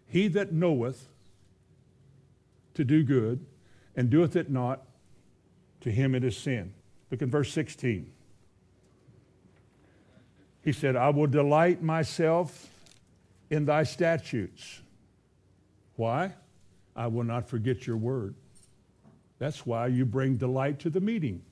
He 0.07 0.29
that 0.29 0.53
knoweth 0.53 1.09
to 2.75 2.85
do 2.85 3.03
good 3.03 3.47
and 3.97 4.11
doeth 4.11 4.37
it 4.37 4.51
not, 4.51 4.83
to 5.81 5.91
him 5.91 6.15
it 6.15 6.25
is 6.25 6.37
sin. 6.37 6.73
Look 7.11 7.23
at 7.23 7.29
verse 7.29 7.53
16. 7.53 8.11
He 10.63 10.73
said, 10.73 10.97
I 10.97 11.11
will 11.11 11.27
delight 11.27 11.83
myself 11.83 12.69
in 13.49 13.65
thy 13.65 13.83
statutes. 13.83 14.81
Why? 15.97 16.35
I 16.95 17.07
will 17.07 17.25
not 17.25 17.49
forget 17.49 17.87
your 17.87 17.97
word. 17.97 18.35
That's 19.39 19.65
why 19.65 19.87
you 19.87 20.05
bring 20.05 20.37
delight 20.37 20.79
to 20.81 20.91
the 20.91 21.01
meeting. 21.01 21.43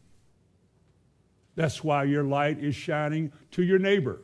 That's 1.54 1.82
why 1.82 2.04
your 2.04 2.22
light 2.22 2.62
is 2.62 2.76
shining 2.76 3.32
to 3.52 3.62
your 3.62 3.78
neighbor, 3.78 4.20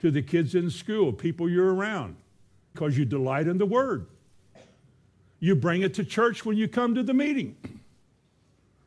to 0.00 0.10
the 0.10 0.22
kids 0.22 0.54
in 0.54 0.70
school, 0.70 1.12
people 1.12 1.48
you're 1.48 1.74
around, 1.74 2.16
because 2.72 2.96
you 2.96 3.04
delight 3.04 3.48
in 3.48 3.58
the 3.58 3.66
word. 3.66 4.06
You 5.40 5.56
bring 5.56 5.82
it 5.82 5.94
to 5.94 6.04
church 6.04 6.44
when 6.44 6.56
you 6.56 6.68
come 6.68 6.94
to 6.94 7.02
the 7.02 7.14
meeting. 7.14 7.56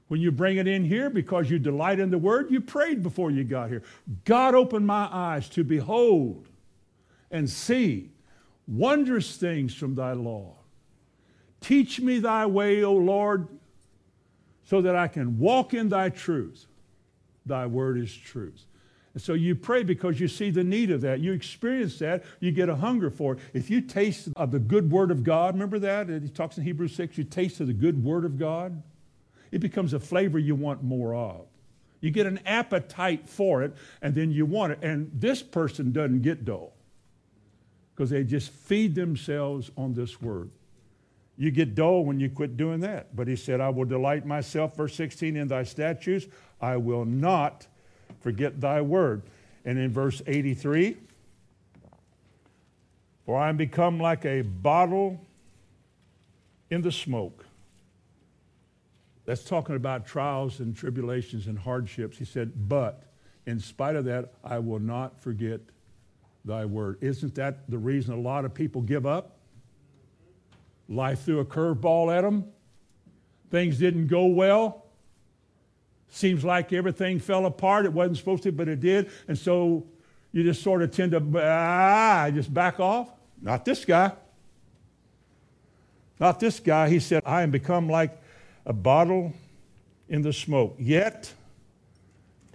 When 0.07 0.21
you 0.21 0.31
bring 0.31 0.57
it 0.57 0.67
in 0.67 0.85
here 0.85 1.09
because 1.09 1.49
you 1.49 1.57
delight 1.57 1.99
in 1.99 2.11
the 2.11 2.17
word, 2.17 2.51
you 2.51 2.61
prayed 2.61 3.01
before 3.01 3.31
you 3.31 3.43
got 3.43 3.69
here. 3.69 3.81
God 4.23 4.53
opened 4.53 4.85
my 4.85 5.09
eyes 5.11 5.49
to 5.49 5.63
behold 5.63 6.47
and 7.31 7.49
see 7.49 8.11
wondrous 8.67 9.37
things 9.37 9.73
from 9.73 9.95
thy 9.95 10.13
law. 10.13 10.53
Teach 11.59 11.99
me 11.99 12.19
thy 12.19 12.45
way, 12.45 12.83
O 12.83 12.93
Lord, 12.93 13.47
so 14.65 14.81
that 14.81 14.95
I 14.95 15.07
can 15.07 15.39
walk 15.39 15.73
in 15.73 15.89
thy 15.89 16.09
truth. 16.09 16.67
Thy 17.45 17.65
word 17.65 17.97
is 17.97 18.15
truth. 18.15 18.65
And 19.13 19.21
so 19.21 19.33
you 19.33 19.55
pray 19.55 19.83
because 19.83 20.19
you 20.19 20.27
see 20.27 20.51
the 20.51 20.63
need 20.63 20.91
of 20.91 21.01
that. 21.01 21.21
You 21.21 21.31
experience 21.31 21.97
that. 21.99 22.23
You 22.39 22.51
get 22.51 22.69
a 22.69 22.75
hunger 22.75 23.09
for 23.09 23.33
it. 23.33 23.39
If 23.53 23.69
you 23.69 23.81
taste 23.81 24.29
of 24.35 24.51
the 24.51 24.59
good 24.59 24.91
word 24.91 25.09
of 25.09 25.23
God, 25.23 25.53
remember 25.53 25.79
that? 25.79 26.09
He 26.09 26.29
talks 26.29 26.57
in 26.57 26.63
Hebrews 26.63 26.93
6, 26.95 27.17
you 27.17 27.23
taste 27.23 27.59
of 27.61 27.67
the 27.67 27.73
good 27.73 28.03
word 28.03 28.25
of 28.25 28.37
God. 28.37 28.83
It 29.55 29.61
becomes 29.61 29.93
a 29.93 30.01
flavor 30.01 30.37
you 30.37 30.53
want 30.53 30.83
more 30.83 31.15
of. 31.15 31.45
You 32.01 32.11
get 32.11 32.25
an 32.25 32.41
appetite 32.45 33.29
for 33.29 33.63
it, 33.63 33.73
and 34.01 34.13
then 34.13 34.29
you 34.29 34.45
want 34.45 34.73
it. 34.73 34.79
And 34.81 35.09
this 35.13 35.41
person 35.41 35.93
doesn't 35.93 36.23
get 36.23 36.43
dull 36.43 36.73
because 37.93 38.09
they 38.09 38.25
just 38.25 38.49
feed 38.49 38.95
themselves 38.95 39.71
on 39.77 39.93
this 39.93 40.21
word. 40.21 40.51
You 41.37 41.51
get 41.51 41.73
dull 41.73 42.03
when 42.03 42.19
you 42.19 42.29
quit 42.29 42.57
doing 42.57 42.81
that. 42.81 43.15
But 43.15 43.29
he 43.29 43.37
said, 43.37 43.61
I 43.61 43.69
will 43.69 43.85
delight 43.85 44.25
myself, 44.25 44.75
verse 44.75 44.93
16, 44.93 45.37
in 45.37 45.47
thy 45.47 45.63
statutes. 45.63 46.25
I 46.59 46.75
will 46.75 47.05
not 47.05 47.65
forget 48.19 48.59
thy 48.59 48.81
word. 48.81 49.21
And 49.63 49.79
in 49.79 49.89
verse 49.89 50.21
83, 50.27 50.97
for 53.25 53.39
I 53.39 53.47
am 53.47 53.55
become 53.55 54.01
like 54.01 54.25
a 54.25 54.41
bottle 54.41 55.25
in 56.69 56.81
the 56.81 56.91
smoke. 56.91 57.44
That's 59.25 59.43
talking 59.43 59.75
about 59.75 60.05
trials 60.05 60.59
and 60.59 60.75
tribulations 60.75 61.47
and 61.47 61.57
hardships. 61.57 62.17
He 62.17 62.25
said, 62.25 62.69
But 62.69 63.03
in 63.45 63.59
spite 63.59 63.95
of 63.95 64.05
that, 64.05 64.33
I 64.43 64.59
will 64.59 64.79
not 64.79 65.19
forget 65.19 65.61
thy 66.43 66.65
word. 66.65 66.97
Isn't 67.01 67.35
that 67.35 67.69
the 67.69 67.77
reason 67.77 68.13
a 68.13 68.19
lot 68.19 68.45
of 68.45 68.53
people 68.53 68.81
give 68.81 69.05
up? 69.05 69.37
Life 70.87 71.23
threw 71.23 71.39
a 71.39 71.45
curveball 71.45 72.15
at 72.15 72.21
them. 72.21 72.45
Things 73.49 73.79
didn't 73.79 74.07
go 74.07 74.27
well. 74.27 74.85
Seems 76.09 76.45
like 76.45 76.71
everything 76.71 77.19
fell 77.19 77.45
apart. 77.47 77.85
It 77.85 77.93
wasn't 77.93 78.17
supposed 78.17 78.43
to, 78.43 78.51
but 78.51 78.67
it 78.67 78.79
did. 78.79 79.09
And 79.27 79.37
so 79.37 79.85
you 80.31 80.43
just 80.43 80.61
sort 80.61 80.83
of 80.83 80.91
tend 80.91 81.11
to, 81.13 81.23
ah, 81.41 82.29
just 82.31 82.53
back 82.53 82.79
off. 82.79 83.09
Not 83.41 83.65
this 83.65 83.85
guy. 83.85 84.11
Not 86.19 86.39
this 86.39 86.59
guy. 86.59 86.89
He 86.89 86.99
said, 86.99 87.23
I 87.25 87.41
am 87.41 87.51
become 87.51 87.89
like 87.89 88.21
a 88.65 88.73
bottle 88.73 89.33
in 90.09 90.21
the 90.21 90.33
smoke. 90.33 90.75
Yet 90.79 91.33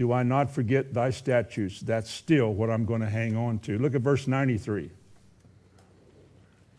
do 0.00 0.12
I 0.12 0.22
not 0.22 0.50
forget 0.50 0.94
thy 0.94 1.10
statutes. 1.10 1.80
That's 1.80 2.10
still 2.10 2.54
what 2.54 2.70
I'm 2.70 2.86
going 2.86 3.02
to 3.02 3.08
hang 3.08 3.36
on 3.36 3.58
to. 3.60 3.78
Look 3.78 3.94
at 3.94 4.00
verse 4.00 4.26
93. 4.26 4.90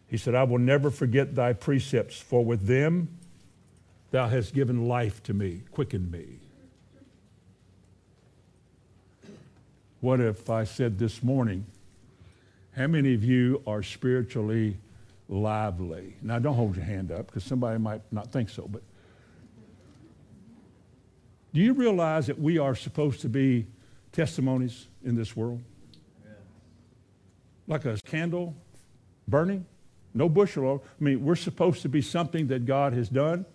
He 0.08 0.18
said, 0.18 0.34
I 0.34 0.44
will 0.44 0.58
never 0.58 0.90
forget 0.90 1.36
thy 1.36 1.54
precepts, 1.54 2.20
for 2.20 2.44
with 2.44 2.66
them 2.66 3.10
thou 4.10 4.28
hast 4.28 4.54
given 4.54 4.88
life 4.88 5.22
to 5.24 5.34
me, 5.34 5.62
quickened 5.72 6.12
me. 6.12 6.40
What 10.02 10.20
if 10.20 10.50
I 10.50 10.64
said 10.64 10.98
this 10.98 11.22
morning, 11.22 11.64
how 12.76 12.88
many 12.88 13.14
of 13.14 13.24
you 13.24 13.62
are 13.68 13.84
spiritually 13.84 14.78
lively? 15.30 16.16
Now, 16.24 16.40
don't 16.40 16.56
hold 16.56 16.76
your 16.76 16.86
hand 16.86 17.12
up 17.12 17.28
because 17.28 17.44
somebody 17.44 17.78
might 17.78 18.02
not 18.12 18.32
think 18.32 18.50
so, 18.50 18.68
but 18.68 18.82
do 21.54 21.62
you 21.62 21.74
realize 21.74 22.28
that 22.28 22.40
we 22.40 22.58
are 22.58 22.76
supposed 22.76 23.22
to 23.22 23.30
be 23.30 23.68
testimonies 24.12 24.88
in 25.04 25.16
this 25.16 25.36
world? 25.36 25.62
Yeah. 26.24 26.32
Like 27.68 27.86
a 27.86 27.98
candle 28.06 28.56
burning, 29.28 29.66
no 30.14 30.30
bushel. 30.30 30.76
Of, 30.76 30.82
I 30.82 31.04
mean, 31.04 31.26
we're 31.26 31.36
supposed 31.36 31.82
to 31.82 31.90
be 31.90 32.02
something 32.02 32.48
that 32.48 32.66
God 32.66 32.94
has 32.94 33.10
done 33.10 33.46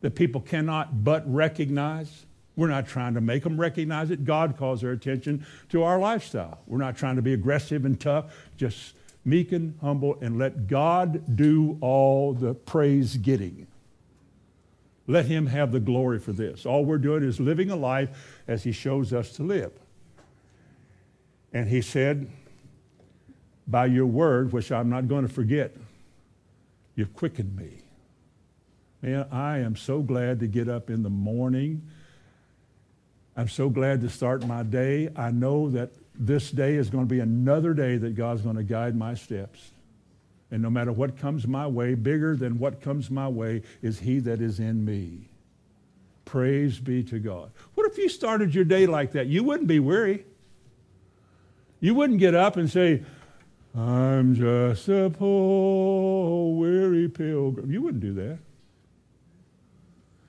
that 0.00 0.14
people 0.14 0.40
cannot 0.40 1.04
but 1.04 1.22
recognize. 1.32 2.26
We're 2.56 2.68
not 2.68 2.86
trying 2.86 3.14
to 3.14 3.20
make 3.20 3.44
them 3.44 3.60
recognize 3.60 4.10
it. 4.10 4.24
God 4.24 4.56
calls 4.56 4.80
their 4.80 4.92
attention 4.92 5.46
to 5.70 5.82
our 5.82 5.98
lifestyle. 5.98 6.58
We're 6.66 6.78
not 6.78 6.96
trying 6.96 7.16
to 7.16 7.22
be 7.22 7.32
aggressive 7.32 7.84
and 7.84 7.98
tough, 8.00 8.34
just 8.56 8.94
meek 9.24 9.52
and 9.52 9.78
humble 9.80 10.18
and 10.20 10.38
let 10.38 10.66
God 10.66 11.36
do 11.36 11.78
all 11.80 12.32
the 12.32 12.54
praise 12.54 13.16
getting. 13.16 13.66
Let 15.10 15.26
Him 15.26 15.46
have 15.46 15.72
the 15.72 15.80
glory 15.80 16.18
for 16.18 16.32
this. 16.32 16.64
All 16.64 16.84
we're 16.84 16.98
doing 16.98 17.22
is 17.22 17.40
living 17.40 17.70
a 17.70 17.76
life 17.76 18.40
as 18.46 18.64
He 18.64 18.72
shows 18.72 19.12
us 19.12 19.32
to 19.32 19.42
live. 19.42 19.72
And 21.52 21.68
He 21.68 21.82
said, 21.82 22.30
By 23.66 23.86
your 23.86 24.06
word, 24.06 24.52
which 24.52 24.70
I'm 24.70 24.88
not 24.88 25.08
going 25.08 25.26
to 25.26 25.32
forget, 25.32 25.74
you've 26.94 27.14
quickened 27.14 27.56
me. 27.56 27.82
Man, 29.02 29.26
I 29.32 29.58
am 29.58 29.76
so 29.76 30.00
glad 30.00 30.40
to 30.40 30.46
get 30.46 30.68
up 30.68 30.90
in 30.90 31.02
the 31.02 31.10
morning 31.10 31.90
I'm 33.40 33.48
so 33.48 33.70
glad 33.70 34.00
to 34.02 34.10
start 34.10 34.46
my 34.46 34.62
day. 34.62 35.08
I 35.16 35.30
know 35.30 35.70
that 35.70 35.92
this 36.14 36.50
day 36.50 36.74
is 36.74 36.90
going 36.90 37.06
to 37.06 37.08
be 37.08 37.20
another 37.20 37.72
day 37.72 37.96
that 37.96 38.14
God's 38.14 38.42
going 38.42 38.56
to 38.56 38.62
guide 38.62 38.96
my 38.96 39.14
steps. 39.14 39.70
And 40.50 40.62
no 40.62 40.70
matter 40.70 40.92
what 40.92 41.16
comes 41.16 41.46
my 41.46 41.66
way, 41.66 41.94
bigger 41.94 42.36
than 42.36 42.58
what 42.58 42.80
comes 42.80 43.10
my 43.10 43.28
way 43.28 43.62
is 43.82 44.00
He 44.00 44.18
that 44.20 44.40
is 44.40 44.58
in 44.58 44.84
me. 44.84 45.28
Praise 46.24 46.78
be 46.78 47.02
to 47.04 47.18
God. 47.18 47.50
What 47.74 47.90
if 47.90 47.98
you 47.98 48.08
started 48.08 48.54
your 48.54 48.64
day 48.64 48.86
like 48.86 49.12
that? 49.12 49.26
You 49.26 49.44
wouldn't 49.44 49.68
be 49.68 49.80
weary. 49.80 50.24
You 51.80 51.94
wouldn't 51.94 52.18
get 52.18 52.34
up 52.34 52.56
and 52.56 52.70
say, 52.70 53.02
I'm 53.76 54.34
just 54.34 54.88
a 54.88 55.10
poor, 55.10 56.54
weary 56.56 57.08
pilgrim. 57.08 57.70
You 57.70 57.82
wouldn't 57.82 58.02
do 58.02 58.14
that. 58.14 58.38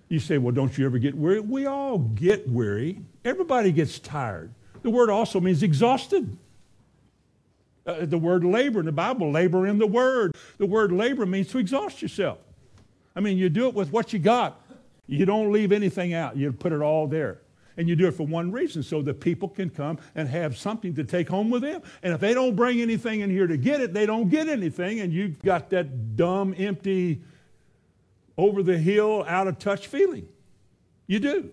You 0.10 0.20
say, 0.20 0.38
well, 0.38 0.54
don't 0.54 0.78
you 0.78 0.86
ever 0.86 0.98
get 0.98 1.16
weary? 1.16 1.40
We 1.40 1.66
all 1.66 1.98
get 1.98 2.48
weary. 2.48 3.02
Everybody 3.24 3.72
gets 3.72 3.98
tired. 3.98 4.52
The 4.84 4.90
word 4.90 5.10
also 5.10 5.40
means 5.40 5.64
exhausted. 5.64 6.38
Uh, 7.86 8.06
the 8.06 8.18
word 8.18 8.44
labor 8.44 8.80
in 8.80 8.86
the 8.86 8.92
Bible, 8.92 9.32
labor 9.32 9.66
in 9.66 9.80
the 9.80 9.88
word. 9.88 10.36
The 10.58 10.68
word 10.68 10.92
labor 10.92 11.26
means 11.26 11.48
to 11.50 11.58
exhaust 11.58 12.02
yourself. 12.02 12.38
I 13.16 13.20
mean, 13.20 13.38
you 13.38 13.50
do 13.50 13.68
it 13.68 13.74
with 13.74 13.92
what 13.92 14.14
you 14.14 14.20
got. 14.20 14.62
You 15.08 15.26
don't 15.26 15.52
leave 15.52 15.72
anything 15.72 16.14
out. 16.14 16.38
You 16.38 16.52
put 16.54 16.72
it 16.72 16.82
all 16.82 17.08
there. 17.08 17.42
And 17.78 17.90
you 17.90 17.96
do 17.96 18.08
it 18.08 18.12
for 18.12 18.28
one 18.28 18.52
reason, 18.52 18.84
so 18.84 19.02
that 19.02 19.20
people 19.20 19.48
can 19.48 19.70
come 19.70 19.98
and 20.14 20.28
have 20.28 20.58
something 20.58 20.94
to 20.96 21.04
take 21.04 21.28
home 21.28 21.50
with 21.50 21.64
them. 21.64 21.82
And 22.04 22.14
if 22.14 22.20
they 22.20 22.34
don't 22.34 22.56
bring 22.56 22.82
anything 22.82 23.22
in 23.22 23.30
here 23.30 23.48
to 23.48 23.58
get 23.58 23.82
it, 23.82 23.94
they 23.94 24.06
don't 24.06 24.30
get 24.30 24.48
anything, 24.48 25.00
and 25.00 25.12
you've 25.12 25.40
got 25.40 25.70
that 25.72 26.16
dumb, 26.16 26.54
empty 26.58 27.22
over 28.38 28.62
the 28.62 28.78
hill, 28.78 29.26
out 29.28 29.48
of 29.48 29.58
touch 29.58 29.88
feeling. 29.88 30.28
You 31.08 31.20
do. 31.20 31.50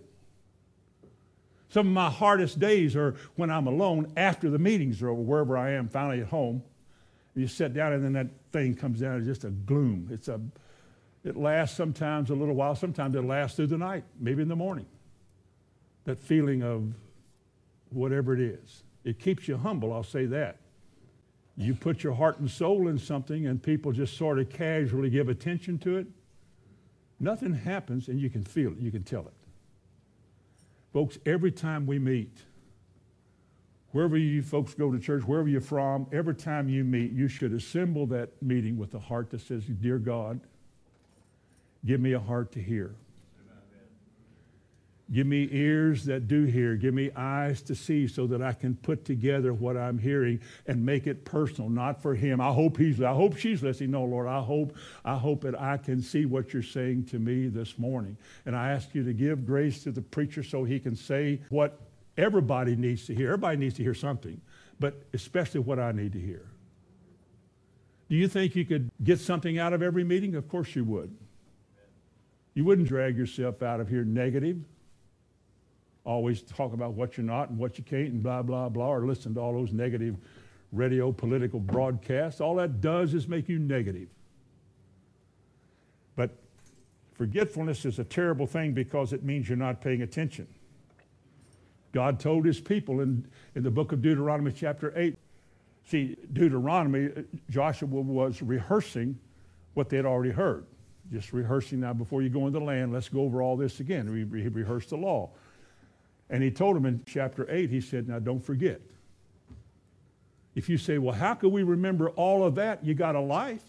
Some 1.70 1.86
of 1.86 1.92
my 1.92 2.10
hardest 2.10 2.58
days 2.58 2.96
are 2.96 3.14
when 3.36 3.50
I'm 3.50 3.66
alone 3.66 4.12
after 4.16 4.48
the 4.48 4.58
meetings 4.58 5.02
are 5.02 5.10
over, 5.10 5.20
wherever 5.20 5.56
I 5.56 5.72
am, 5.72 5.88
finally 5.88 6.20
at 6.20 6.28
home. 6.28 6.62
You 7.34 7.46
sit 7.46 7.74
down 7.74 7.92
and 7.92 8.04
then 8.04 8.14
that 8.14 8.28
thing 8.52 8.74
comes 8.74 9.00
down. 9.00 9.18
It's 9.18 9.26
just 9.26 9.44
a 9.44 9.50
gloom. 9.50 10.08
It's 10.10 10.28
a, 10.28 10.40
it 11.24 11.36
lasts 11.36 11.76
sometimes 11.76 12.30
a 12.30 12.34
little 12.34 12.54
while. 12.54 12.74
Sometimes 12.74 13.14
it 13.14 13.24
lasts 13.24 13.56
through 13.56 13.66
the 13.68 13.78
night, 13.78 14.04
maybe 14.18 14.42
in 14.42 14.48
the 14.48 14.56
morning. 14.56 14.86
That 16.04 16.18
feeling 16.18 16.62
of 16.62 16.94
whatever 17.90 18.34
it 18.34 18.40
is. 18.40 18.82
It 19.04 19.18
keeps 19.18 19.46
you 19.46 19.56
humble, 19.56 19.92
I'll 19.92 20.02
say 20.02 20.26
that. 20.26 20.56
You 21.56 21.74
put 21.74 22.02
your 22.02 22.14
heart 22.14 22.38
and 22.38 22.50
soul 22.50 22.88
in 22.88 22.98
something 22.98 23.46
and 23.46 23.62
people 23.62 23.92
just 23.92 24.16
sort 24.16 24.38
of 24.38 24.48
casually 24.48 25.10
give 25.10 25.28
attention 25.28 25.78
to 25.80 25.98
it. 25.98 26.06
Nothing 27.20 27.52
happens 27.52 28.08
and 28.08 28.20
you 28.20 28.30
can 28.30 28.42
feel 28.42 28.72
it, 28.72 28.78
you 28.78 28.90
can 28.90 29.02
tell 29.02 29.22
it. 29.22 29.34
Folks, 30.92 31.18
every 31.26 31.52
time 31.52 31.86
we 31.86 31.98
meet, 31.98 32.38
wherever 33.92 34.16
you 34.16 34.42
folks 34.42 34.74
go 34.74 34.90
to 34.90 34.98
church, 34.98 35.22
wherever 35.22 35.48
you're 35.48 35.60
from, 35.60 36.06
every 36.12 36.34
time 36.34 36.68
you 36.68 36.84
meet, 36.84 37.12
you 37.12 37.28
should 37.28 37.52
assemble 37.52 38.06
that 38.06 38.30
meeting 38.42 38.78
with 38.78 38.94
a 38.94 38.98
heart 38.98 39.30
that 39.30 39.40
says, 39.40 39.64
Dear 39.64 39.98
God, 39.98 40.40
give 41.84 42.00
me 42.00 42.12
a 42.12 42.20
heart 42.20 42.52
to 42.52 42.60
hear. 42.60 42.94
Give 45.10 45.26
me 45.26 45.48
ears 45.50 46.04
that 46.04 46.28
do 46.28 46.44
hear. 46.44 46.76
Give 46.76 46.92
me 46.92 47.10
eyes 47.16 47.62
to 47.62 47.74
see 47.74 48.06
so 48.08 48.26
that 48.26 48.42
I 48.42 48.52
can 48.52 48.76
put 48.76 49.06
together 49.06 49.54
what 49.54 49.74
I'm 49.74 49.98
hearing 49.98 50.40
and 50.66 50.84
make 50.84 51.06
it 51.06 51.24
personal, 51.24 51.70
not 51.70 52.02
for 52.02 52.14
him. 52.14 52.42
I 52.42 52.52
hope 52.52 52.76
he's 52.76 53.00
I 53.00 53.14
hope 53.14 53.38
she's 53.38 53.62
listening. 53.62 53.92
No, 53.92 54.04
Lord, 54.04 54.28
I 54.28 54.40
hope 54.40 54.76
I 55.06 55.16
hope 55.16 55.40
that 55.42 55.58
I 55.58 55.78
can 55.78 56.02
see 56.02 56.26
what 56.26 56.52
you're 56.52 56.62
saying 56.62 57.06
to 57.06 57.18
me 57.18 57.48
this 57.48 57.78
morning. 57.78 58.18
And 58.44 58.54
I 58.54 58.72
ask 58.72 58.94
you 58.94 59.02
to 59.04 59.14
give 59.14 59.46
grace 59.46 59.82
to 59.84 59.92
the 59.92 60.02
preacher 60.02 60.42
so 60.42 60.64
he 60.64 60.78
can 60.78 60.94
say 60.94 61.40
what 61.48 61.80
everybody 62.18 62.76
needs 62.76 63.06
to 63.06 63.14
hear. 63.14 63.28
Everybody 63.28 63.56
needs 63.56 63.76
to 63.76 63.82
hear 63.82 63.94
something, 63.94 64.38
but 64.78 65.02
especially 65.14 65.60
what 65.60 65.78
I 65.78 65.92
need 65.92 66.12
to 66.12 66.20
hear. 66.20 66.44
Do 68.10 68.16
you 68.16 68.28
think 68.28 68.54
you 68.54 68.66
could 68.66 68.90
get 69.02 69.20
something 69.20 69.58
out 69.58 69.72
of 69.72 69.82
every 69.82 70.04
meeting? 70.04 70.34
Of 70.34 70.48
course 70.48 70.76
you 70.76 70.84
would. 70.84 71.16
You 72.52 72.64
wouldn't 72.64 72.88
drag 72.88 73.16
yourself 73.16 73.62
out 73.62 73.80
of 73.80 73.88
here 73.88 74.04
negative. 74.04 74.64
Always 76.08 76.40
talk 76.40 76.72
about 76.72 76.94
what 76.94 77.18
you're 77.18 77.26
not 77.26 77.50
and 77.50 77.58
what 77.58 77.76
you 77.76 77.84
can't 77.84 78.08
and 78.08 78.22
blah, 78.22 78.40
blah, 78.40 78.70
blah, 78.70 78.94
or 78.94 79.04
listen 79.04 79.34
to 79.34 79.40
all 79.40 79.52
those 79.52 79.74
negative 79.74 80.16
radio 80.72 81.12
political 81.12 81.60
broadcasts. 81.60 82.40
All 82.40 82.54
that 82.54 82.80
does 82.80 83.12
is 83.12 83.28
make 83.28 83.46
you 83.46 83.58
negative. 83.58 84.08
But 86.16 86.30
forgetfulness 87.12 87.84
is 87.84 87.98
a 87.98 88.04
terrible 88.04 88.46
thing 88.46 88.72
because 88.72 89.12
it 89.12 89.22
means 89.22 89.50
you're 89.50 89.58
not 89.58 89.82
paying 89.82 90.00
attention. 90.00 90.48
God 91.92 92.18
told 92.18 92.46
his 92.46 92.58
people 92.58 93.00
in, 93.00 93.26
in 93.54 93.62
the 93.62 93.70
book 93.70 93.92
of 93.92 94.00
Deuteronomy, 94.00 94.52
chapter 94.52 94.94
8. 94.96 95.14
See, 95.84 96.16
Deuteronomy, 96.32 97.10
Joshua 97.50 97.86
was 97.86 98.40
rehearsing 98.40 99.18
what 99.74 99.90
they 99.90 99.98
had 99.98 100.06
already 100.06 100.32
heard. 100.32 100.64
Just 101.12 101.34
rehearsing 101.34 101.80
now 101.80 101.92
before 101.92 102.22
you 102.22 102.30
go 102.30 102.46
into 102.46 102.58
the 102.58 102.64
land, 102.64 102.94
let's 102.94 103.10
go 103.10 103.20
over 103.20 103.42
all 103.42 103.58
this 103.58 103.80
again. 103.80 104.06
He 104.06 104.48
rehearsed 104.48 104.88
the 104.88 104.96
law. 104.96 105.32
And 106.30 106.42
he 106.42 106.50
told 106.50 106.76
them 106.76 106.86
in 106.86 107.02
chapter 107.06 107.46
8, 107.50 107.70
he 107.70 107.80
said, 107.80 108.08
Now 108.08 108.18
don't 108.18 108.44
forget. 108.44 108.80
If 110.54 110.68
you 110.68 110.76
say, 110.76 110.98
Well, 110.98 111.14
how 111.14 111.34
can 111.34 111.50
we 111.50 111.62
remember 111.62 112.10
all 112.10 112.44
of 112.44 112.54
that? 112.56 112.84
You 112.84 112.94
got 112.94 113.14
a 113.14 113.20
life. 113.20 113.62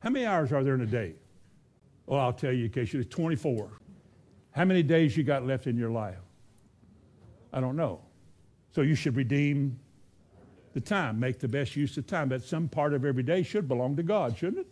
How 0.00 0.10
many 0.10 0.26
hours 0.26 0.52
are 0.52 0.64
there 0.64 0.74
in 0.74 0.80
a 0.80 0.86
day? 0.86 1.14
Well, 2.06 2.20
I'll 2.20 2.32
tell 2.32 2.52
you 2.52 2.64
in 2.64 2.70
case 2.70 2.92
you 2.92 3.04
24. 3.04 3.70
How 4.50 4.64
many 4.64 4.82
days 4.82 5.16
you 5.16 5.22
got 5.22 5.46
left 5.46 5.66
in 5.66 5.76
your 5.76 5.90
life? 5.90 6.16
I 7.52 7.60
don't 7.60 7.76
know. 7.76 8.00
So 8.74 8.80
you 8.80 8.94
should 8.94 9.16
redeem 9.16 9.78
the 10.72 10.80
time, 10.80 11.20
make 11.20 11.38
the 11.38 11.48
best 11.48 11.76
use 11.76 11.96
of 11.96 12.06
time. 12.06 12.28
But 12.28 12.42
some 12.42 12.68
part 12.68 12.94
of 12.94 13.04
every 13.04 13.22
day 13.22 13.42
should 13.42 13.68
belong 13.68 13.96
to 13.96 14.02
God, 14.02 14.36
shouldn't 14.36 14.66
it? 14.66 14.71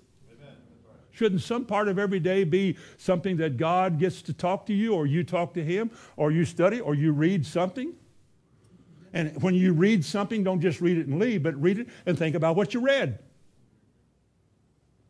Shouldn't 1.13 1.43
some 1.43 1.65
part 1.65 1.89
of 1.89 1.99
every 1.99 2.21
day 2.21 2.45
be 2.45 2.77
something 2.97 3.37
that 3.39 3.57
God 3.57 3.99
gets 3.99 4.23
to 4.23 4.33
talk 4.33 4.67
to 4.67 4.75
you, 4.75 4.95
or 4.95 5.07
you 5.07 5.25
talk 5.25 5.55
to 5.55 5.65
Him, 5.65 5.91
or 6.17 6.31
you 6.31 6.45
study, 6.45 6.81
or 6.81 6.95
you 6.95 7.13
read 7.13 7.45
something? 7.45 7.95
And 9.13 9.43
when 9.43 9.55
you 9.55 9.73
read 9.73 10.05
something, 10.05 10.45
don't 10.45 10.61
just 10.61 10.81
read 10.81 10.97
it 10.99 11.07
and 11.07 11.19
leave, 11.19 11.43
but 11.43 11.61
read 11.61 11.81
it 11.81 11.89
and 12.07 12.17
think 12.17 12.37
about 12.37 12.57
what 12.57 12.75
you 12.75 12.81
read. 12.81 13.19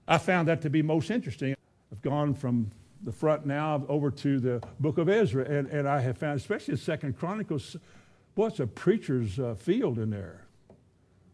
I 0.08 0.18
found 0.18 0.48
that 0.48 0.62
to 0.62 0.70
be 0.70 0.82
most 0.82 1.10
interesting. 1.10 1.54
I've 1.92 2.02
gone 2.02 2.34
from 2.34 2.70
the 3.02 3.12
front 3.12 3.46
now 3.46 3.84
over 3.88 4.10
to 4.10 4.40
the 4.40 4.62
book 4.80 4.98
of 4.98 5.08
Ezra, 5.08 5.44
and, 5.44 5.68
and 5.68 5.88
I 5.88 6.00
have 6.00 6.18
found, 6.18 6.38
especially 6.38 6.74
the 6.74 6.80
Second 6.80 7.18
Chronicles, 7.18 7.76
it's 8.36 8.60
a 8.60 8.66
preacher's 8.66 9.38
uh, 9.38 9.54
field 9.54 9.98
in 9.98 10.10
there. 10.10 10.46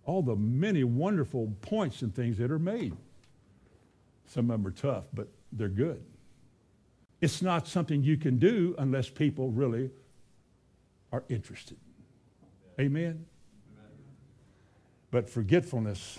All 0.04 0.22
the 0.22 0.34
many 0.34 0.82
wonderful 0.82 1.52
points 1.60 2.02
and 2.02 2.14
things 2.14 2.38
that 2.38 2.50
are 2.50 2.58
made. 2.58 2.96
Some 4.26 4.50
of 4.50 4.62
them 4.62 4.66
are 4.66 4.74
tough, 4.74 5.04
but 5.14 5.28
they're 5.52 5.68
good. 5.68 6.02
It's 7.20 7.42
not 7.42 7.66
something 7.66 8.02
you 8.02 8.16
can 8.16 8.38
do 8.38 8.74
unless 8.78 9.08
people 9.08 9.50
really 9.50 9.90
are 11.12 11.24
interested. 11.28 11.78
Amen? 12.78 13.24
But 15.10 15.30
forgetfulness, 15.30 16.18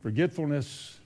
forgetfulness 0.00 1.00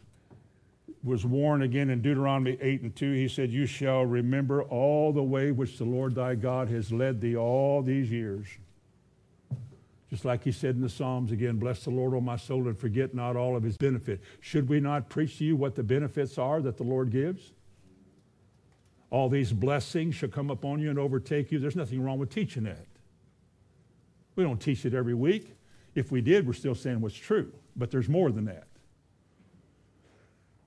was 1.03 1.25
warned 1.25 1.63
again 1.63 1.91
in 1.91 2.03
Deuteronomy 2.03 2.59
8 2.61 2.83
and 2.83 2.97
2. 2.97 3.13
He 3.13 3.29
said, 3.29 3.51
You 3.51 3.67
shall 3.67 4.05
remember 4.05 4.63
all 4.63 5.13
the 5.13 5.23
way 5.23 5.51
which 5.51 5.79
the 5.79 5.85
Lord 5.85 6.15
thy 6.15 6.35
God 6.35 6.69
has 6.69 6.93
led 6.93 7.21
thee 7.21 7.37
all 7.37 7.83
these 7.83 8.11
years. 8.11 8.47
Just 10.11 10.25
like 10.25 10.45
he 10.45 10.53
said 10.53 10.75
in 10.75 10.83
the 10.83 10.89
Psalms 10.89 11.33
again, 11.33 11.57
Bless 11.57 11.85
the 11.85 11.91
Lord, 11.91 12.15
O 12.15 12.21
my 12.21 12.37
soul, 12.37 12.69
and 12.69 12.79
forget 12.79 13.15
not 13.15 13.37
all 13.37 13.57
of 13.57 13.63
his 13.63 13.77
benefit. 13.77 14.21
Should 14.41 14.69
we 14.69 14.81
not 14.81 15.09
preach 15.09 15.39
to 15.39 15.45
you 15.45 15.57
what 15.57 15.75
the 15.75 15.83
benefits 15.83 16.39
are 16.39 16.61
that 16.63 16.77
the 16.77 16.85
Lord 16.85 17.11
gives? 17.11 17.53
All 19.11 19.29
these 19.29 19.53
blessings 19.53 20.15
shall 20.15 20.29
come 20.29 20.51
upon 20.51 20.81
you 20.81 20.91
and 20.91 20.99
overtake 20.99 21.53
you. 21.53 21.59
There's 21.59 21.77
nothing 21.77 22.03
wrong 22.03 22.19
with 22.19 22.31
teaching 22.31 22.65
that. 22.65 22.87
We 24.37 24.45
don't 24.45 24.61
teach 24.61 24.85
it 24.85 24.95
every 24.95 25.15
week. 25.15 25.57
If 25.95 26.11
we 26.11 26.21
did, 26.21 26.47
we're 26.47 26.53
still 26.53 26.75
saying 26.75 27.01
what's 27.01 27.15
true. 27.15 27.53
But 27.77 27.91
there's 27.91 28.09
more 28.09 28.31
than 28.31 28.47
that. 28.47 28.67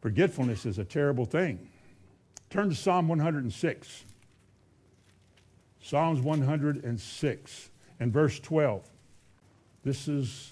Forgetfulness 0.02 0.66
is 0.66 0.80
a 0.80 0.86
terrible 0.86 1.26
thing. 1.26 1.70
Turn 2.50 2.70
to 2.70 2.76
Psalm 2.76 3.08
106. 3.08 4.06
Psalms 5.82 6.22
106 6.22 7.70
and 8.00 8.14
verse 8.14 8.40
12. 8.40 8.90
This 9.84 10.08
is 10.08 10.52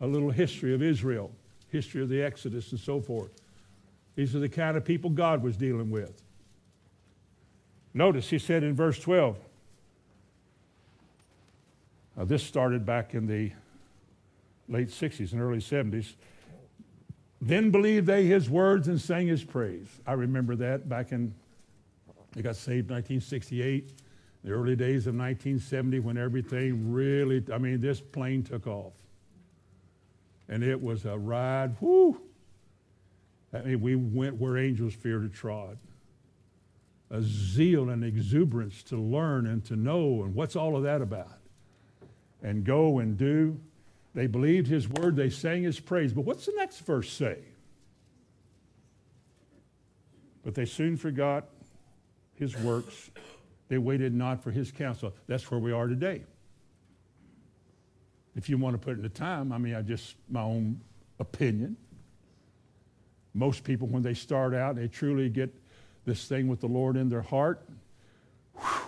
a 0.00 0.06
little 0.06 0.30
history 0.30 0.74
of 0.74 0.82
Israel, 0.82 1.30
history 1.70 2.02
of 2.02 2.08
the 2.08 2.22
Exodus 2.22 2.70
and 2.72 2.80
so 2.80 3.00
forth. 3.00 3.30
These 4.16 4.34
are 4.34 4.40
the 4.40 4.48
kind 4.48 4.76
of 4.76 4.84
people 4.84 5.10
God 5.10 5.42
was 5.42 5.56
dealing 5.56 5.90
with. 5.90 6.22
Notice 7.94 8.28
he 8.28 8.38
said 8.38 8.62
in 8.62 8.74
verse 8.74 8.98
12, 8.98 9.38
now 12.16 12.24
this 12.24 12.42
started 12.42 12.84
back 12.86 13.14
in 13.14 13.26
the 13.26 13.50
late 14.68 14.88
60s 14.88 15.32
and 15.32 15.40
early 15.40 15.58
70s. 15.58 16.14
Then 17.40 17.70
believed 17.70 18.06
they 18.06 18.24
his 18.24 18.48
words 18.48 18.88
and 18.88 19.00
sang 19.00 19.26
his 19.26 19.44
praise. 19.44 19.88
I 20.06 20.12
remember 20.12 20.56
that 20.56 20.88
back 20.88 21.12
in, 21.12 21.34
they 22.32 22.42
got 22.42 22.56
saved 22.56 22.90
1968, 22.90 23.90
the 24.44 24.52
early 24.52 24.76
days 24.76 25.06
of 25.06 25.14
1970 25.14 26.00
when 26.00 26.18
everything 26.18 26.92
really, 26.92 27.42
I 27.52 27.56
mean, 27.56 27.80
this 27.80 28.00
plane 28.00 28.42
took 28.42 28.66
off. 28.66 28.92
And 30.48 30.62
it 30.62 30.80
was 30.80 31.06
a 31.06 31.16
ride, 31.16 31.74
whoo. 31.80 32.20
I 33.54 33.62
mean, 33.62 33.80
we 33.80 33.96
went 33.96 34.38
where 34.38 34.58
angels 34.58 34.92
fear 34.92 35.20
to 35.20 35.28
trod. 35.28 35.78
A 37.10 37.22
zeal 37.22 37.88
and 37.88 38.04
exuberance 38.04 38.82
to 38.84 38.96
learn 38.96 39.46
and 39.46 39.64
to 39.66 39.76
know, 39.76 40.24
and 40.24 40.34
what's 40.34 40.56
all 40.56 40.76
of 40.76 40.82
that 40.82 41.00
about? 41.00 41.38
And 42.42 42.64
go 42.64 42.98
and 42.98 43.16
do. 43.16 43.58
They 44.14 44.26
believed 44.26 44.66
his 44.66 44.88
word, 44.88 45.16
they 45.16 45.30
sang 45.30 45.62
his 45.62 45.80
praise. 45.80 46.12
But 46.12 46.26
what's 46.26 46.44
the 46.44 46.52
next 46.56 46.80
verse 46.80 47.10
say? 47.10 47.38
But 50.44 50.54
they 50.54 50.66
soon 50.66 50.98
forgot 50.98 51.46
his 52.34 52.54
works. 52.58 53.10
They 53.68 53.78
waited 53.78 54.14
not 54.14 54.42
for 54.42 54.50
his 54.50 54.70
counsel. 54.70 55.14
That's 55.26 55.50
where 55.50 55.60
we 55.60 55.72
are 55.72 55.86
today. 55.86 56.22
If 58.36 58.48
you 58.48 58.58
want 58.58 58.74
to 58.74 58.78
put 58.78 58.92
it 58.92 58.96
into 58.98 59.08
time, 59.08 59.52
I 59.52 59.58
mean, 59.58 59.74
I 59.74 59.82
just, 59.82 60.16
my 60.28 60.42
own 60.42 60.80
opinion. 61.18 61.76
Most 63.32 63.64
people, 63.64 63.88
when 63.88 64.02
they 64.02 64.14
start 64.14 64.54
out, 64.54 64.76
they 64.76 64.88
truly 64.88 65.28
get 65.28 65.54
this 66.04 66.26
thing 66.26 66.48
with 66.48 66.60
the 66.60 66.66
Lord 66.66 66.96
in 66.96 67.08
their 67.08 67.22
heart 67.22 67.64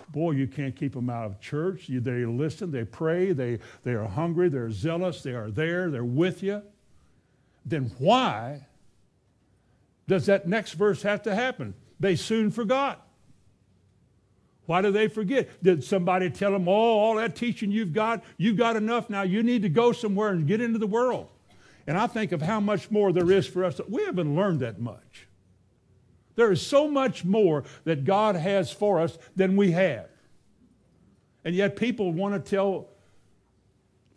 boy, 0.09 0.33
you 0.33 0.47
can't 0.47 0.75
keep 0.77 0.95
them 0.95 1.11
out 1.11 1.27
of 1.27 1.41
church. 1.41 1.89
You, 1.89 2.01
they 2.01 2.25
listen, 2.25 2.71
they 2.71 2.85
pray, 2.85 3.33
they, 3.33 3.59
they 3.85 3.93
are 3.93 4.07
hungry, 4.07 4.49
they're 4.49 4.71
zealous, 4.71 5.23
they 5.23 5.33
are 5.33 5.51
there, 5.51 5.91
they're 5.91 6.05
with 6.05 6.43
you. 6.43 6.63
Then 7.65 7.93
why 7.99 8.67
does 10.07 10.27
that 10.27 10.47
next 10.47 10.73
verse 10.73 11.03
have 11.03 11.23
to 11.25 11.35
happen? 11.35 11.75
They 11.99 12.17
soon 12.17 12.51
forgot. 12.51 13.06
Why 14.67 14.83
do 14.83 14.91
they 14.91 15.09
forget? 15.09 15.63
Did 15.63 15.83
somebody 15.83 16.29
tell 16.29 16.53
them, 16.53 16.69
oh, 16.69 16.73
all 16.73 17.15
that 17.17 17.37
teaching 17.37 17.71
you've 17.71 17.93
got, 17.93 18.23
you've 18.37 18.57
got 18.57 18.77
enough 18.77 19.09
now. 19.09 19.23
You 19.23 19.43
need 19.43 19.63
to 19.63 19.69
go 19.69 19.93
somewhere 19.93 20.31
and 20.31 20.47
get 20.47 20.61
into 20.61 20.79
the 20.79 20.87
world. 20.87 21.29
And 21.87 21.97
I 21.97 22.09
think 22.09 22.33
of 22.33 22.43
how 22.43 22.59
much 22.59 22.91
more 22.91 23.13
there 23.13 23.31
is 23.31 23.47
for 23.47 23.65
us. 23.65 23.81
We 23.89 24.05
haven't 24.05 24.35
learned 24.35 24.61
that 24.61 24.81
much. 24.81 25.29
There 26.35 26.51
is 26.53 26.65
so 26.65 26.91
much 26.91 27.25
more 27.25 27.65
that 27.85 28.05
God 28.05 28.35
has 28.35 28.71
for 28.71 29.01
us 29.01 29.17
than 29.37 29.57
we 29.57 29.71
have. 29.71 30.09
And 31.45 31.55
yet 31.55 31.77
people 31.77 32.13
want 32.13 32.35
to 32.35 32.51
tell 32.51 32.89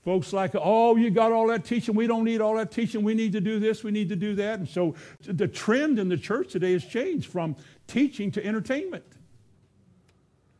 folks 0.03 0.33
like, 0.33 0.51
oh, 0.55 0.95
you 0.95 1.11
got 1.11 1.31
all 1.31 1.47
that 1.47 1.63
teaching. 1.63 1.93
We 1.93 2.07
don't 2.07 2.23
need 2.23 2.41
all 2.41 2.55
that 2.55 2.71
teaching. 2.71 3.03
We 3.03 3.13
need 3.13 3.33
to 3.33 3.41
do 3.41 3.59
this. 3.59 3.83
We 3.83 3.91
need 3.91 4.09
to 4.09 4.15
do 4.15 4.33
that. 4.35 4.57
And 4.59 4.67
so 4.67 4.95
the 5.21 5.47
trend 5.47 5.99
in 5.99 6.09
the 6.09 6.17
church 6.17 6.51
today 6.51 6.73
has 6.73 6.83
changed 6.83 7.31
from 7.31 7.55
teaching 7.85 8.31
to 8.31 8.43
entertainment. 8.43 9.05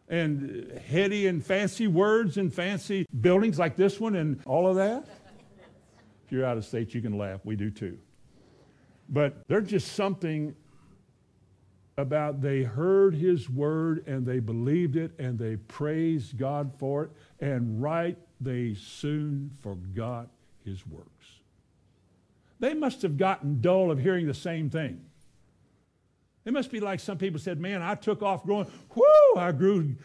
And 0.10 0.72
heady 0.88 1.28
and 1.28 1.45
fancy 1.45 1.88
words 1.88 2.38
and 2.38 2.51
fancy 2.51 3.05
buildings 3.22 3.60
like 3.60 3.76
this 3.76 3.99
one 3.99 4.16
and 4.16 4.41
all 4.45 4.68
of 4.68 4.76
that. 4.76 5.05
If 6.26 6.32
you're 6.32 6.45
out 6.45 6.57
of 6.57 6.66
state, 6.66 6.93
you 6.95 7.01
can 7.01 7.18
laugh. 7.18 7.41
We 7.43 7.55
do 7.55 7.70
too. 7.70 7.97
But 9.07 9.41
there's 9.47 9.70
just 9.70 9.93
something 9.93 10.55
about 11.97 12.41
they 12.41 12.64
heard 12.64 13.14
his 13.14 13.49
word 13.49 14.07
and 14.07 14.26
they 14.26 14.39
believed 14.39 14.95
it 14.95 15.12
and 15.20 15.38
they 15.38 15.57
praised 15.57 16.38
God 16.38 16.72
for 16.78 17.05
it, 17.05 17.12
and 17.39 17.82
right 17.82 18.18
they 18.39 18.74
soon 18.74 19.51
forgot 19.62 20.30
his 20.64 20.88
works. 20.88 21.28
They 22.60 22.74
must 22.74 23.01
have 23.01 23.18
gotten 23.18 23.62
dull 23.62 23.91
of 23.91 23.99
hearing 23.99 24.28
the 24.28 24.34
same 24.34 24.70
thing. 24.70 25.01
It 26.49 26.51
must 26.51 26.71
be 26.71 26.79
like 26.79 26.99
some 26.99 27.19
people 27.19 27.39
said, 27.39 27.59
Man, 27.59 27.83
I 27.83 27.93
took 27.93 28.23
off 28.23 28.43
growing, 28.43 28.65
whoo, 28.95 29.37
I 29.39 29.51
grew, 29.51 29.95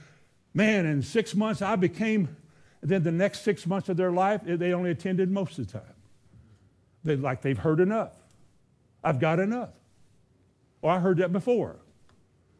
man, 0.53 0.85
in 0.85 1.01
six 1.01 1.35
months 1.35 1.63
I 1.63 1.75
became, 1.75 2.37
then 2.83 3.03
the 3.03 3.11
next 3.11 3.45
six 3.45 3.67
months 3.67 3.89
of 3.89 3.97
their 3.97 4.13
life, 4.13 4.43
eh, 4.47 4.57
they 4.57 4.75
only 4.75 4.91
attended 4.91 5.31
most 5.31 5.59
of 5.59 5.67
the 5.67 5.79
time. 5.79 5.95
They 7.03 7.17
like 7.17 7.41
they've 7.41 7.57
heard 7.57 7.81
enough. 7.81 8.13
I've 9.03 9.21
got 9.21 9.41
enough. 9.41 9.71
Or 10.83 10.91
I 10.91 10.99
heard 10.99 11.17
that 11.17 11.33
before. 11.33 11.77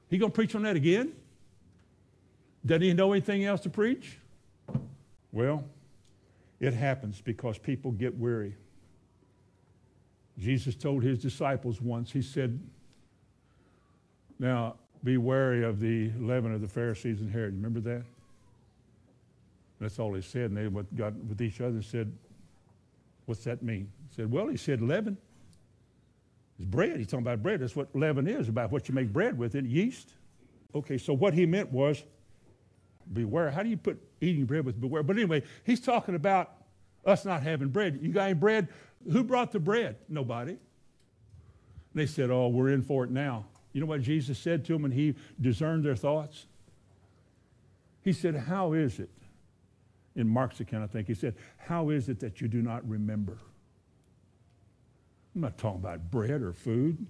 He 0.09 0.19
to 0.19 0.31
preach 0.31 0.55
on 0.55 0.63
that 0.63 0.77
again? 0.77 1.13
Doesn't 2.65 2.81
he 2.81 2.95
know 2.95 3.13
anything 3.13 3.45
else 3.45 3.61
to 3.61 3.69
preach? 3.69 4.17
Well, 5.31 5.63
it 6.59 6.73
happens 6.73 7.21
because 7.21 7.59
people 7.59 7.93
get 7.93 8.17
weary. 8.17 8.57
Jesus 10.39 10.75
told 10.75 11.03
his 11.03 11.19
disciples 11.19 11.83
once, 11.83 12.11
he 12.11 12.23
said, 12.23 12.59
Now 14.45 14.75
be 15.03 15.17
wary 15.17 15.65
of 15.65 15.81
the 15.81 16.13
leaven 16.21 16.53
of 16.53 16.61
the 16.61 16.69
Pharisees 16.69 17.23
and 17.23 17.31
Herod. 17.31 17.55
Remember 17.55 17.81
that? 17.81 18.03
That's 19.81 19.99
all 19.99 20.13
he 20.13 20.21
said. 20.21 20.51
And 20.51 20.57
they 20.59 20.83
got 20.95 21.15
with 21.15 21.41
each 21.41 21.63
other 21.63 21.77
and 21.77 21.85
said, 21.85 22.13
What's 23.25 23.43
that 23.45 23.63
mean? 23.63 23.91
He 24.11 24.17
said, 24.17 24.31
Well, 24.31 24.49
he 24.49 24.59
said 24.59 24.83
leaven. 24.83 25.17
It's 26.59 26.67
bread. 26.67 26.99
He's 26.99 27.07
talking 27.07 27.25
about 27.27 27.43
bread. 27.43 27.61
That's 27.61 27.75
what 27.75 27.97
leaven 27.97 28.29
is, 28.29 28.51
about 28.51 28.71
what 28.71 28.87
you 28.87 28.95
make 28.95 29.11
bread 29.11 29.39
with 29.39 29.55
it, 29.55 29.65
yeast. 29.65 30.11
Okay, 30.75 30.99
so 30.99 31.15
what 31.15 31.33
he 31.33 31.47
meant 31.47 31.73
was 31.73 32.05
beware. 33.15 33.51
How 33.51 33.63
do 33.63 33.71
you 33.71 33.79
put 33.79 33.99
eating 34.21 34.45
bread 34.45 34.67
with 34.67 34.79
beware? 34.79 35.03
But 35.03 35.17
anyway, 35.17 35.43
he's 35.65 35.81
talking 35.81 36.17
about 36.17 36.53
us 37.07 37.25
not 37.25 37.43
having 37.43 37.69
bread. 37.69 37.99
You 38.03 38.13
got 38.13 38.25
any 38.25 38.35
bread? 38.35 38.69
Who 39.11 39.25
brought 39.25 39.53
the 39.53 39.59
bread? 39.59 39.97
Nobody. 40.07 40.51
And 40.51 40.61
they 41.95 42.07
said, 42.07 42.29
Oh, 42.31 42.49
we're 42.49 42.69
in 42.69 42.83
for 42.83 43.05
it 43.05 43.11
now. 43.11 43.47
You 43.75 43.81
know 43.81 43.87
what 43.87 44.01
Jesus 44.01 44.39
said 44.39 44.65
to 44.67 44.73
them 44.73 44.83
when 44.83 44.93
he 44.93 45.17
discerned 45.41 45.85
their 45.85 45.97
thoughts? 45.97 46.47
He 48.03 48.13
said, 48.13 48.37
How 48.37 48.73
is 48.73 49.01
it? 49.01 49.11
In 50.17 50.29
Mark's 50.29 50.61
account, 50.61 50.85
I 50.85 50.87
think 50.87 51.09
he 51.09 51.15
said, 51.15 51.35
How 51.59 51.91
is 51.91 52.09
it 52.09 52.21
that 52.21 52.41
you 52.41 52.47
do 52.47 52.63
not 52.63 52.89
remember? 52.89 53.37
I'm 55.35 55.41
not 55.41 55.59
talking 55.59 55.81
about 55.81 56.11
bread 56.11 56.41
or 56.41 56.53
food. 56.53 57.05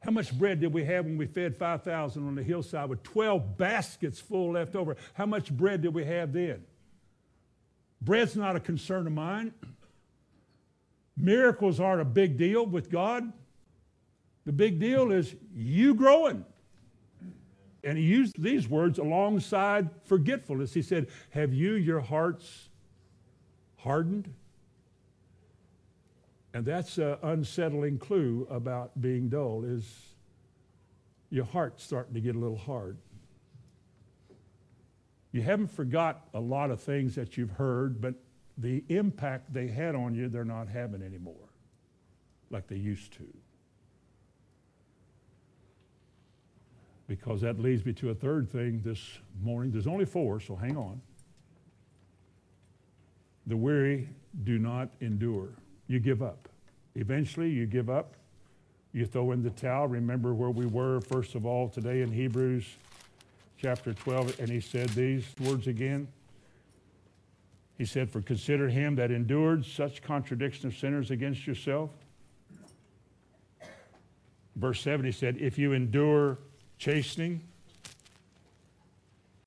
How 0.00 0.12
much 0.12 0.36
bread 0.36 0.60
did 0.60 0.72
we 0.72 0.84
have 0.84 1.04
when 1.04 1.18
we 1.18 1.26
fed 1.26 1.56
5,000 1.56 2.26
on 2.26 2.34
the 2.34 2.42
hillside 2.42 2.88
with 2.88 3.02
12 3.02 3.58
baskets 3.58 4.18
full 4.18 4.52
left 4.52 4.74
over? 4.74 4.96
How 5.12 5.26
much 5.26 5.54
bread 5.54 5.82
did 5.82 5.92
we 5.92 6.04
have 6.04 6.32
then? 6.32 6.64
Bread's 8.00 8.36
not 8.36 8.56
a 8.56 8.60
concern 8.60 9.06
of 9.06 9.12
mine. 9.12 9.52
Miracles 11.18 11.80
aren't 11.80 12.00
a 12.00 12.06
big 12.06 12.38
deal 12.38 12.64
with 12.64 12.90
God. 12.90 13.30
The 14.46 14.52
big 14.52 14.78
deal 14.78 15.10
is 15.10 15.34
you 15.54 15.94
growing. 15.94 16.44
And 17.82 17.98
he 17.98 18.04
used 18.04 18.40
these 18.40 18.68
words 18.68 18.98
alongside 18.98 19.90
forgetfulness. 20.04 20.72
He 20.72 20.82
said, 20.82 21.08
Have 21.30 21.52
you 21.52 21.74
your 21.74 22.00
hearts 22.00 22.68
hardened? 23.76 24.32
And 26.54 26.64
that's 26.64 26.96
an 26.98 27.16
unsettling 27.22 27.98
clue 27.98 28.46
about 28.50 28.98
being 29.00 29.28
dull 29.28 29.62
is 29.64 29.84
your 31.28 31.44
heart's 31.44 31.82
starting 31.82 32.14
to 32.14 32.20
get 32.20 32.34
a 32.34 32.38
little 32.38 32.56
hard. 32.56 32.96
You 35.32 35.42
haven't 35.42 35.70
forgot 35.70 36.28
a 36.32 36.40
lot 36.40 36.70
of 36.70 36.80
things 36.80 37.14
that 37.16 37.36
you've 37.36 37.50
heard, 37.50 38.00
but 38.00 38.14
the 38.56 38.82
impact 38.88 39.52
they 39.52 39.66
had 39.66 39.94
on 39.94 40.14
you, 40.14 40.28
they're 40.28 40.44
not 40.44 40.66
having 40.66 41.02
anymore 41.02 41.50
like 42.50 42.68
they 42.68 42.76
used 42.76 43.12
to. 43.14 43.26
Because 47.08 47.40
that 47.42 47.60
leads 47.60 47.84
me 47.86 47.92
to 47.94 48.10
a 48.10 48.14
third 48.14 48.50
thing 48.50 48.80
this 48.84 49.18
morning. 49.42 49.70
There's 49.70 49.86
only 49.86 50.04
four, 50.04 50.40
so 50.40 50.56
hang 50.56 50.76
on. 50.76 51.00
The 53.46 53.56
weary 53.56 54.08
do 54.44 54.58
not 54.58 54.88
endure 55.00 55.50
you 55.86 56.00
give 56.00 56.22
up. 56.22 56.48
Eventually, 56.96 57.50
you 57.50 57.66
give 57.66 57.88
up. 57.88 58.14
You 58.92 59.06
throw 59.06 59.32
in 59.32 59.42
the 59.42 59.50
towel. 59.50 59.88
Remember 59.88 60.34
where 60.34 60.50
we 60.50 60.66
were, 60.66 61.00
first 61.00 61.34
of 61.34 61.46
all, 61.46 61.68
today 61.68 62.02
in 62.02 62.10
Hebrews 62.10 62.64
chapter 63.58 63.92
12, 63.92 64.40
and 64.40 64.48
he 64.48 64.60
said 64.60 64.88
these 64.90 65.24
words 65.40 65.66
again. 65.66 66.08
He 67.78 67.84
said, 67.84 68.10
For 68.10 68.22
consider 68.22 68.68
him 68.68 68.96
that 68.96 69.10
endured 69.10 69.64
such 69.64 70.02
contradiction 70.02 70.68
of 70.68 70.76
sinners 70.76 71.10
against 71.10 71.46
yourself. 71.46 71.90
Verse 74.56 74.80
7, 74.80 75.04
he 75.04 75.12
said, 75.12 75.36
If 75.38 75.58
you 75.58 75.72
endure 75.72 76.38
chastening. 76.78 77.40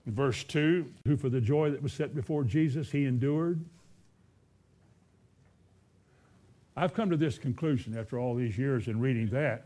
verse 0.05 0.43
2, 0.43 0.91
who 1.05 1.15
for 1.17 1.29
the 1.29 1.41
joy 1.41 1.69
that 1.69 1.83
was 1.83 1.93
set 1.93 2.15
before 2.15 2.43
Jesus, 2.43 2.91
he 2.91 3.05
endured 3.05 3.63
I've 6.79 6.93
come 6.93 7.09
to 7.09 7.17
this 7.17 7.37
conclusion 7.37 7.97
after 7.97 8.17
all 8.17 8.35
these 8.35 8.57
years 8.57 8.87
in 8.87 9.01
reading 9.01 9.27
that, 9.31 9.65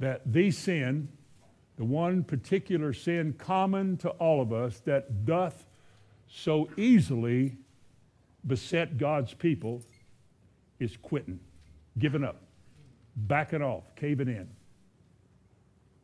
that 0.00 0.22
the 0.32 0.50
sin, 0.50 1.06
the 1.76 1.84
one 1.84 2.24
particular 2.24 2.92
sin 2.92 3.32
common 3.38 3.96
to 3.98 4.08
all 4.10 4.40
of 4.42 4.52
us 4.52 4.80
that 4.80 5.24
doth 5.24 5.66
so 6.26 6.68
easily 6.76 7.56
beset 8.44 8.98
God's 8.98 9.34
people 9.34 9.82
is 10.80 10.96
quitting, 10.96 11.38
giving 11.96 12.24
up, 12.24 12.42
backing 13.14 13.62
off, 13.62 13.84
caving 13.94 14.26
in. 14.26 14.48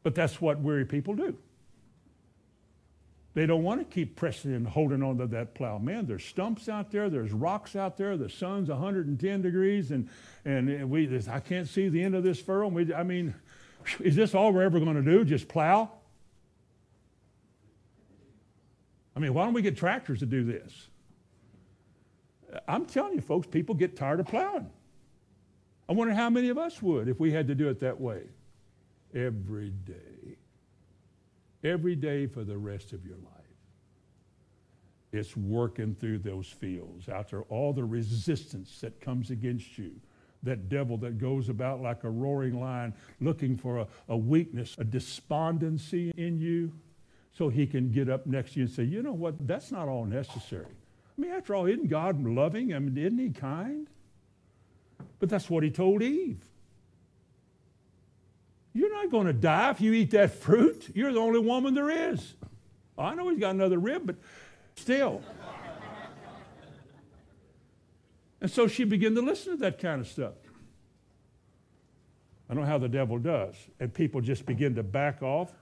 But 0.03 0.15
that's 0.15 0.41
what 0.41 0.61
weary 0.61 0.85
people 0.85 1.15
do. 1.15 1.37
They 3.35 3.47
don't 3.47 3.63
want 3.63 3.81
to 3.81 3.95
keep 3.95 4.17
pressing 4.17 4.53
and 4.53 4.67
holding 4.67 5.03
on 5.03 5.17
to 5.19 5.27
that 5.29 5.55
plow. 5.55 5.79
Man, 5.79 6.07
there's 6.07 6.25
stumps 6.25 6.69
out 6.69 6.91
there, 6.91 7.09
there's 7.09 7.33
rocks 7.33 7.75
out 7.75 7.97
there, 7.97 8.17
the 8.17 8.29
sun's 8.29 8.69
110 8.69 9.43
degrees, 9.43 9.91
and, 9.91 10.09
and 10.45 10.91
we, 10.91 11.19
I 11.31 11.41
can't 11.41 11.67
see 11.67 11.89
the 11.89 12.03
end 12.03 12.15
of 12.15 12.25
this 12.25 12.41
furrow. 12.41 12.69
We, 12.69 12.93
I 12.93 13.05
mean, 13.05 13.35
is 14.01 14.17
this 14.17 14.35
all 14.35 14.53
we're 14.53 14.63
ever 14.63 14.79
going 14.81 14.97
to 14.97 15.03
do? 15.03 15.25
Just 15.25 15.49
plow? 15.49 15.91
I 19.17 19.21
mean, 19.21 19.33
why 19.33 19.45
don't 19.45 19.55
we 19.55 19.63
get 19.63 19.79
tractors 19.79 20.19
to 20.19 20.27
do 20.27 20.45
this? 20.45 20.89
I'm 22.69 22.85
telling 22.85 23.15
you, 23.15 23.23
folks, 23.23 23.47
people 23.47 23.75
get 23.75 23.97
tired 23.97 24.21
of 24.21 24.27
plowing. 24.27 24.69
I 25.89 25.95
wonder 25.95 26.13
how 26.13 26.29
many 26.29 26.51
of 26.51 26.59
us 26.59 26.83
would 26.83 27.09
if 27.09 27.19
we 27.19 27.33
had 27.33 27.47
to 27.49 27.55
do 27.55 27.71
it 27.71 27.81
that 27.81 27.99
way 27.99 28.25
every 29.15 29.71
day 29.71 30.37
every 31.65 31.95
day 31.95 32.27
for 32.27 32.45
the 32.45 32.57
rest 32.57 32.93
of 32.93 33.05
your 33.05 33.17
life. 33.17 33.29
It's 35.13 35.37
working 35.37 35.95
through 35.95 36.19
those 36.19 36.47
fields, 36.47 37.09
after 37.09 37.43
all 37.43 37.73
the 37.73 37.85
resistance 37.85 38.81
that 38.81 39.01
comes 39.01 39.31
against 39.31 39.79
you. 39.79 39.93
That 40.45 40.69
devil 40.69 40.97
that 40.99 41.19
goes 41.19 41.49
about 41.49 41.81
like 41.81 42.03
a 42.03 42.11
roaring 42.11 42.59
lion 42.59 42.95
looking 43.21 43.57
for 43.57 43.79
a, 43.79 43.87
a 44.09 44.17
weakness, 44.17 44.75
a 44.77 44.83
despondency 44.83 46.13
in 46.17 46.41
you, 46.41 46.73
so 47.33 47.49
he 47.49 47.65
can 47.65 47.93
get 47.93 48.09
up 48.09 48.27
next 48.27 48.55
to 48.55 48.61
you 48.61 48.67
and 48.67 48.75
say, 48.75 48.83
you 48.83 49.03
know 49.03 49.13
what, 49.13 49.47
that's 49.47 49.71
not 49.71 49.87
all 49.87 50.05
necessary. 50.05 50.67
I 50.67 51.21
mean, 51.21 51.31
after 51.31 51.55
all, 51.55 51.67
isn't 51.67 51.89
God 51.89 52.25
loving? 52.25 52.75
I 52.75 52.81
mean, 52.81 52.99
isn't 52.99 53.19
he 53.19 53.31
kind? 53.31 53.87
But 55.21 55.29
that's 55.29 55.49
what 55.49 55.63
he 55.63 55.71
told 55.71 56.03
Eve. 56.03 56.45
You're 58.73 58.93
not 58.93 59.11
going 59.11 59.27
to 59.27 59.33
die 59.33 59.71
if 59.71 59.81
you 59.81 59.93
eat 59.93 60.11
that 60.13 60.35
fruit. 60.35 60.91
You're 60.95 61.13
the 61.13 61.21
only 61.21 61.41
woman 61.41 61.75
there 61.75 61.91
is. 62.13 62.35
I 62.97 63.15
know 63.15 63.29
he's 63.29 63.39
got 63.39 63.55
another 63.55 63.79
rib, 63.79 64.07
but 64.07 64.17
still. 64.77 65.23
and 68.41 68.51
so 68.51 68.67
she 68.67 68.85
began 68.85 69.15
to 69.15 69.23
listen 69.23 69.53
to 69.53 69.59
that 69.59 69.79
kind 69.79 70.01
of 70.01 70.09
stuff. 70.09 70.35
I 72.49 72.55
know 72.55 72.65
how 72.65 72.79
the 72.79 72.89
devil 72.89 73.19
does. 73.19 73.55
And 73.81 73.93
people 73.93 74.21
just 74.21 74.45
begin 74.47 74.75
to 74.75 74.83
back 74.83 75.23
off 75.23 75.53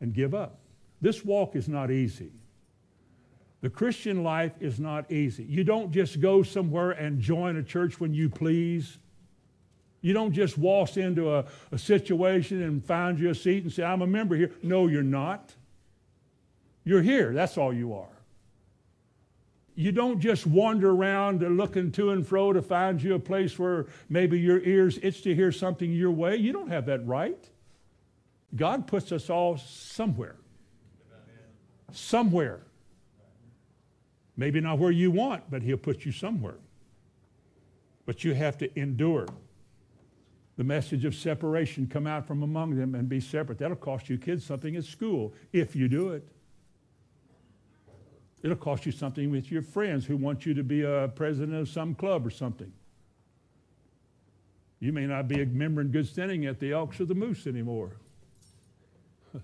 and 0.00 0.12
give 0.12 0.34
up. 0.34 0.58
This 1.00 1.24
walk 1.24 1.54
is 1.54 1.68
not 1.68 1.90
easy. 1.90 2.32
The 3.60 3.70
Christian 3.70 4.24
life 4.24 4.52
is 4.60 4.80
not 4.80 5.10
easy. 5.12 5.44
You 5.44 5.64
don't 5.64 5.92
just 5.92 6.20
go 6.20 6.42
somewhere 6.42 6.92
and 6.92 7.20
join 7.20 7.56
a 7.56 7.62
church 7.62 8.00
when 8.00 8.14
you 8.14 8.28
please. 8.28 8.98
You 10.02 10.12
don't 10.14 10.32
just 10.32 10.56
waltz 10.56 10.96
into 10.96 11.34
a, 11.34 11.44
a 11.72 11.78
situation 11.78 12.62
and 12.62 12.84
find 12.84 13.18
you 13.18 13.30
a 13.30 13.34
seat 13.34 13.64
and 13.64 13.72
say, 13.72 13.82
I'm 13.82 14.02
a 14.02 14.06
member 14.06 14.34
here. 14.34 14.50
No, 14.62 14.86
you're 14.86 15.02
not. 15.02 15.54
You're 16.84 17.02
here. 17.02 17.32
That's 17.34 17.58
all 17.58 17.72
you 17.72 17.94
are. 17.94 18.08
You 19.74 19.92
don't 19.92 20.20
just 20.20 20.46
wander 20.46 20.90
around 20.90 21.40
looking 21.40 21.92
to 21.92 22.10
and 22.10 22.26
fro 22.26 22.52
to 22.52 22.62
find 22.62 23.02
you 23.02 23.14
a 23.14 23.18
place 23.18 23.58
where 23.58 23.86
maybe 24.08 24.38
your 24.38 24.60
ears 24.60 24.98
itch 25.02 25.22
to 25.22 25.34
hear 25.34 25.52
something 25.52 25.92
your 25.92 26.10
way. 26.10 26.36
You 26.36 26.52
don't 26.52 26.68
have 26.68 26.86
that 26.86 27.06
right. 27.06 27.48
God 28.56 28.86
puts 28.86 29.12
us 29.12 29.30
all 29.30 29.58
somewhere. 29.58 30.36
Somewhere. 31.92 32.60
Maybe 34.36 34.60
not 34.60 34.78
where 34.78 34.90
you 34.90 35.10
want, 35.10 35.50
but 35.50 35.62
He'll 35.62 35.76
put 35.76 36.04
you 36.04 36.12
somewhere. 36.12 36.58
But 38.06 38.24
you 38.24 38.34
have 38.34 38.58
to 38.58 38.78
endure 38.78 39.26
the 40.60 40.64
message 40.64 41.06
of 41.06 41.14
separation 41.14 41.86
come 41.86 42.06
out 42.06 42.26
from 42.26 42.42
among 42.42 42.76
them 42.76 42.94
and 42.94 43.08
be 43.08 43.18
separate. 43.18 43.56
That'll 43.56 43.78
cost 43.78 44.10
you 44.10 44.18
kids 44.18 44.44
something 44.44 44.76
at 44.76 44.84
school 44.84 45.32
if 45.54 45.74
you 45.74 45.88
do 45.88 46.10
it. 46.10 46.28
It'll 48.42 48.58
cost 48.58 48.84
you 48.84 48.92
something 48.92 49.30
with 49.30 49.50
your 49.50 49.62
friends 49.62 50.04
who 50.04 50.18
want 50.18 50.44
you 50.44 50.52
to 50.52 50.62
be 50.62 50.82
a 50.82 51.10
president 51.14 51.56
of 51.56 51.70
some 51.70 51.94
club 51.94 52.26
or 52.26 52.30
something. 52.30 52.70
You 54.80 54.92
may 54.92 55.06
not 55.06 55.28
be 55.28 55.40
a 55.40 55.46
member 55.46 55.80
in 55.80 55.88
good 55.88 56.06
standing 56.06 56.44
at 56.44 56.60
the 56.60 56.72
Elks 56.72 57.00
or 57.00 57.06
the 57.06 57.14
Moose 57.14 57.46
anymore. 57.46 57.92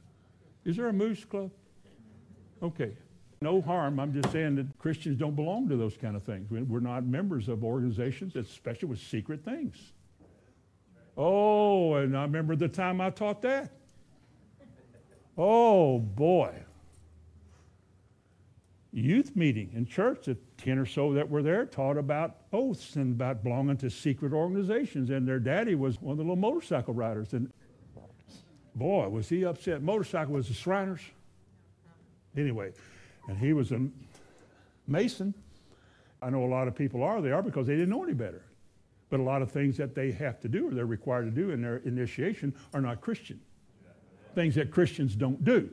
Is 0.67 0.77
there 0.77 0.89
a 0.89 0.93
Moose 0.93 1.25
Club? 1.25 1.51
Okay. 2.63 2.93
No 3.41 3.63
harm. 3.63 3.99
I'm 4.01 4.13
just 4.13 4.31
saying 4.33 4.57
that 4.57 4.67
Christians 4.79 5.17
don't 5.17 5.35
belong 5.35 5.67
to 5.71 5.79
those 5.79 5.97
kind 5.97 6.15
of 6.15 6.25
things. 6.25 6.51
We're 6.51 6.81
not 6.81 7.07
members 7.07 7.49
of 7.49 7.65
organizations, 7.65 8.37
especially 8.37 8.91
with 8.91 8.99
secret 8.99 9.43
things. 9.47 9.95
Oh, 11.17 11.95
and 11.95 12.17
I 12.17 12.23
remember 12.23 12.57
the 12.57 12.69
time 12.69 13.01
I 13.01 13.11
taught 13.11 13.43
that. 13.43 13.71
Oh, 15.39 15.99
boy. 15.99 16.55
Youth 18.93 19.37
meeting 19.37 19.71
in 19.75 19.85
church, 19.85 20.25
the 20.25 20.37
10 20.57 20.79
or 20.79 20.87
so 20.87 21.13
that 21.13 21.29
were 21.29 21.43
there 21.43 21.67
taught 21.67 21.99
about 21.99 22.37
oaths 22.53 22.97
and 22.97 23.13
about 23.13 23.43
belonging 23.43 23.77
to 23.79 23.91
secret 23.91 24.33
organizations. 24.33 25.11
And 25.11 25.29
their 25.29 25.39
daddy 25.39 25.75
was 25.75 26.01
one 26.01 26.13
of 26.13 26.17
the 26.17 26.23
little 26.23 26.37
motorcycle 26.37 26.95
riders. 26.95 27.35
And 27.35 27.53
boy, 28.75 29.09
was 29.09 29.29
he 29.29 29.45
upset. 29.45 29.83
Motorcycle 29.83 30.33
was 30.33 30.49
the 30.49 30.55
Shriners. 30.55 31.03
Anyway, 32.37 32.73
and 33.29 33.37
he 33.37 33.53
was 33.53 33.73
a 33.73 33.87
Mason. 34.87 35.35
I 36.23 36.31
know 36.31 36.45
a 36.45 36.47
lot 36.47 36.67
of 36.67 36.75
people 36.75 37.03
are. 37.03 37.21
They 37.21 37.33
are 37.33 37.43
because 37.43 37.67
they 37.67 37.75
didn't 37.75 37.91
know 37.91 38.03
any 38.03 38.15
better. 38.15 38.46
But 39.09 39.21
a 39.21 39.23
lot 39.23 39.43
of 39.43 39.51
things 39.51 39.77
that 39.77 39.95
they 39.95 40.11
have 40.13 40.41
to 40.41 40.49
do 40.49 40.69
or 40.69 40.75
they're 40.75 40.87
required 40.87 41.25
to 41.25 41.31
do 41.31 41.51
in 41.51 41.63
their 41.63 41.77
initiation 41.79 42.55
are 42.75 42.81
not 42.81 43.01
Christian. 43.01 43.41
Things 44.35 44.55
that 44.57 44.71
Christians 44.71 45.15
don't 45.15 45.45
do. 45.45 45.71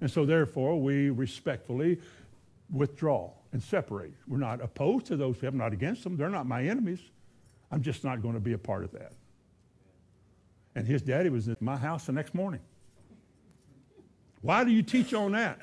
And 0.00 0.10
so, 0.10 0.24
therefore, 0.24 0.80
we 0.80 1.10
respectfully 1.10 2.00
withdraw 2.72 3.32
and 3.52 3.62
separate. 3.62 4.12
We're 4.26 4.38
not 4.38 4.60
opposed 4.62 5.06
to 5.06 5.16
those 5.16 5.36
people, 5.36 5.48
I'm 5.48 5.58
not 5.58 5.72
against 5.72 6.04
them. 6.04 6.16
They're 6.16 6.30
not 6.30 6.46
my 6.46 6.64
enemies. 6.64 7.00
I'm 7.70 7.82
just 7.82 8.02
not 8.02 8.22
going 8.22 8.34
to 8.34 8.40
be 8.40 8.52
a 8.52 8.58
part 8.58 8.84
of 8.84 8.92
that. 8.92 9.12
And 10.74 10.86
his 10.86 11.02
daddy 11.02 11.28
was 11.28 11.48
in 11.48 11.56
my 11.60 11.76
house 11.76 12.06
the 12.06 12.12
next 12.12 12.34
morning. 12.34 12.60
Why 14.40 14.64
do 14.64 14.70
you 14.70 14.82
teach 14.82 15.12
on 15.12 15.32
that? 15.32 15.60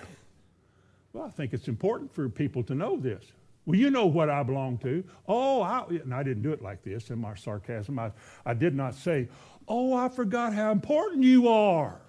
Well, 1.14 1.26
I 1.26 1.30
think 1.30 1.54
it's 1.54 1.68
important 1.68 2.14
for 2.14 2.30
people 2.30 2.64
to 2.64 2.76
know 2.76 2.98
this. 2.98 3.26
Well, 3.68 3.78
you 3.78 3.92
know 3.92 4.06
what 4.06 4.30
I 4.30 4.44
belong 4.44 4.78
to. 4.78 5.04
Oh, 5.28 5.62
I, 5.62 5.84
and 5.90 6.14
I 6.14 6.24
didn't 6.24 6.42
do 6.42 6.54
it 6.54 6.62
like 6.62 6.84
this 6.84 7.10
in 7.10 7.20
my 7.20 7.36
sarcasm. 7.36 8.00
I, 8.00 8.14
I 8.46 8.54
did 8.54 8.74
not 8.74 8.96
say, 8.96 9.28
oh, 9.68 9.94
I 9.94 10.08
forgot 10.08 10.54
how 10.54 10.72
important 10.72 11.26
you 11.26 11.50
are. 11.50 12.00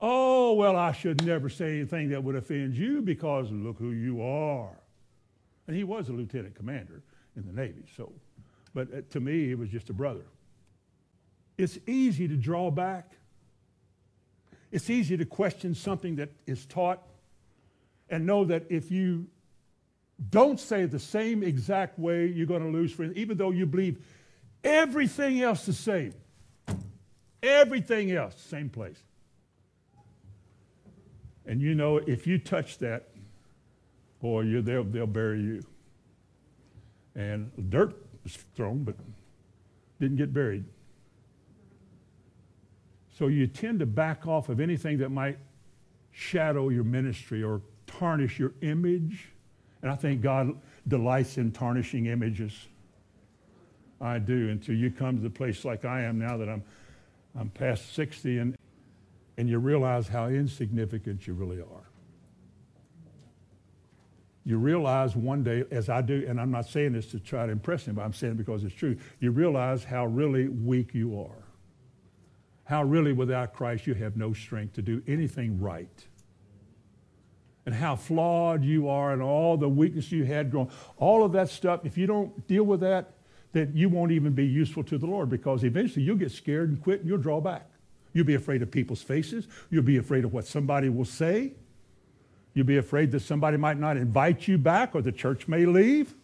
Oh, 0.00 0.54
well, 0.54 0.74
I 0.74 0.90
should 0.90 1.24
never 1.24 1.48
say 1.48 1.76
anything 1.76 2.08
that 2.08 2.24
would 2.24 2.34
offend 2.34 2.74
you 2.74 3.00
because 3.00 3.48
look 3.52 3.78
who 3.78 3.92
you 3.92 4.22
are. 4.22 4.76
And 5.68 5.76
he 5.76 5.84
was 5.84 6.08
a 6.08 6.12
lieutenant 6.12 6.56
commander 6.56 7.00
in 7.36 7.46
the 7.46 7.52
Navy, 7.52 7.84
so, 7.96 8.12
but 8.74 8.92
uh, 8.92 9.02
to 9.10 9.20
me, 9.20 9.46
he 9.46 9.54
was 9.54 9.68
just 9.68 9.88
a 9.88 9.92
brother. 9.92 10.24
It's 11.58 11.78
easy 11.86 12.26
to 12.26 12.34
draw 12.34 12.72
back. 12.72 13.12
It's 14.72 14.90
easy 14.90 15.16
to 15.16 15.24
question 15.24 15.76
something 15.76 16.16
that 16.16 16.30
is 16.48 16.66
taught 16.66 17.06
and 18.08 18.26
know 18.26 18.44
that 18.46 18.64
if 18.68 18.90
you 18.90 19.28
don't 20.28 20.60
say 20.60 20.84
the 20.84 20.98
same 20.98 21.42
exact 21.42 21.98
way, 21.98 22.26
you're 22.26 22.46
going 22.46 22.62
to 22.62 22.68
lose 22.68 22.92
friends, 22.92 23.16
even 23.16 23.38
though 23.38 23.50
you 23.50 23.64
believe 23.64 24.04
everything 24.62 25.40
else 25.40 25.64
the 25.64 25.72
same. 25.72 26.12
Everything 27.42 28.12
else, 28.12 28.38
same 28.38 28.68
place. 28.68 29.02
And 31.46 31.60
you 31.60 31.74
know, 31.74 31.96
if 31.96 32.26
you 32.26 32.38
touch 32.38 32.78
that, 32.78 33.08
boy, 34.20 34.42
you, 34.42 34.60
they'll, 34.60 34.84
they'll 34.84 35.06
bury 35.06 35.40
you. 35.40 35.62
And 37.14 37.50
dirt 37.70 37.96
was 38.22 38.36
thrown, 38.54 38.84
but 38.84 38.94
didn't 40.00 40.16
get 40.16 40.32
buried. 40.34 40.64
So 43.18 43.26
you 43.26 43.46
tend 43.46 43.80
to 43.80 43.86
back 43.86 44.26
off 44.26 44.48
of 44.48 44.60
anything 44.60 44.98
that 44.98 45.10
might 45.10 45.38
shadow 46.10 46.68
your 46.68 46.84
ministry 46.84 47.42
or 47.42 47.62
tarnish 47.86 48.38
your 48.38 48.52
image. 48.62 49.28
And 49.82 49.90
I 49.90 49.96
think 49.96 50.20
God 50.20 50.58
delights 50.88 51.38
in 51.38 51.52
tarnishing 51.52 52.06
images. 52.06 52.52
I 54.00 54.18
do 54.18 54.48
until 54.48 54.74
you 54.74 54.90
come 54.90 55.16
to 55.16 55.22
the 55.22 55.30
place 55.30 55.64
like 55.64 55.84
I 55.84 56.02
am 56.02 56.18
now 56.18 56.36
that 56.36 56.48
I'm, 56.48 56.62
I'm 57.38 57.50
past 57.50 57.94
60 57.94 58.38
and, 58.38 58.56
and 59.36 59.48
you 59.48 59.58
realize 59.58 60.08
how 60.08 60.26
insignificant 60.28 61.26
you 61.26 61.34
really 61.34 61.60
are. 61.60 61.86
You 64.44 64.56
realize 64.58 65.14
one 65.14 65.42
day, 65.42 65.64
as 65.70 65.90
I 65.90 66.00
do, 66.00 66.24
and 66.26 66.40
I'm 66.40 66.50
not 66.50 66.66
saying 66.66 66.92
this 66.92 67.06
to 67.08 67.20
try 67.20 67.44
to 67.46 67.52
impress 67.52 67.84
him, 67.84 67.94
but 67.94 68.02
I'm 68.02 68.14
saying 68.14 68.32
it 68.32 68.36
because 68.38 68.64
it's 68.64 68.74
true. 68.74 68.96
You 69.20 69.32
realize 69.32 69.84
how 69.84 70.06
really 70.06 70.48
weak 70.48 70.94
you 70.94 71.20
are. 71.20 71.44
How 72.64 72.82
really 72.82 73.12
without 73.12 73.52
Christ 73.52 73.86
you 73.86 73.94
have 73.94 74.16
no 74.16 74.32
strength 74.32 74.74
to 74.74 74.82
do 74.82 75.02
anything 75.06 75.60
right 75.60 76.06
and 77.66 77.74
how 77.74 77.96
flawed 77.96 78.64
you 78.64 78.88
are 78.88 79.12
and 79.12 79.22
all 79.22 79.56
the 79.56 79.68
weakness 79.68 80.10
you 80.10 80.24
had 80.24 80.50
growing. 80.50 80.70
All 80.96 81.24
of 81.24 81.32
that 81.32 81.48
stuff, 81.48 81.84
if 81.84 81.98
you 81.98 82.06
don't 82.06 82.46
deal 82.46 82.64
with 82.64 82.80
that, 82.80 83.12
then 83.52 83.72
you 83.74 83.88
won't 83.88 84.12
even 84.12 84.32
be 84.32 84.46
useful 84.46 84.84
to 84.84 84.98
the 84.98 85.06
Lord 85.06 85.28
because 85.28 85.64
eventually 85.64 86.04
you'll 86.04 86.16
get 86.16 86.32
scared 86.32 86.70
and 86.70 86.82
quit 86.82 87.00
and 87.00 87.08
you'll 87.08 87.18
draw 87.18 87.40
back. 87.40 87.68
You'll 88.12 88.26
be 88.26 88.34
afraid 88.34 88.62
of 88.62 88.70
people's 88.70 89.02
faces. 89.02 89.46
You'll 89.70 89.82
be 89.82 89.98
afraid 89.98 90.24
of 90.24 90.32
what 90.32 90.46
somebody 90.46 90.88
will 90.88 91.04
say. 91.04 91.52
You'll 92.54 92.66
be 92.66 92.78
afraid 92.78 93.12
that 93.12 93.20
somebody 93.20 93.56
might 93.56 93.78
not 93.78 93.96
invite 93.96 94.48
you 94.48 94.58
back 94.58 94.94
or 94.94 95.02
the 95.02 95.12
church 95.12 95.46
may 95.46 95.66
leave. 95.66 96.14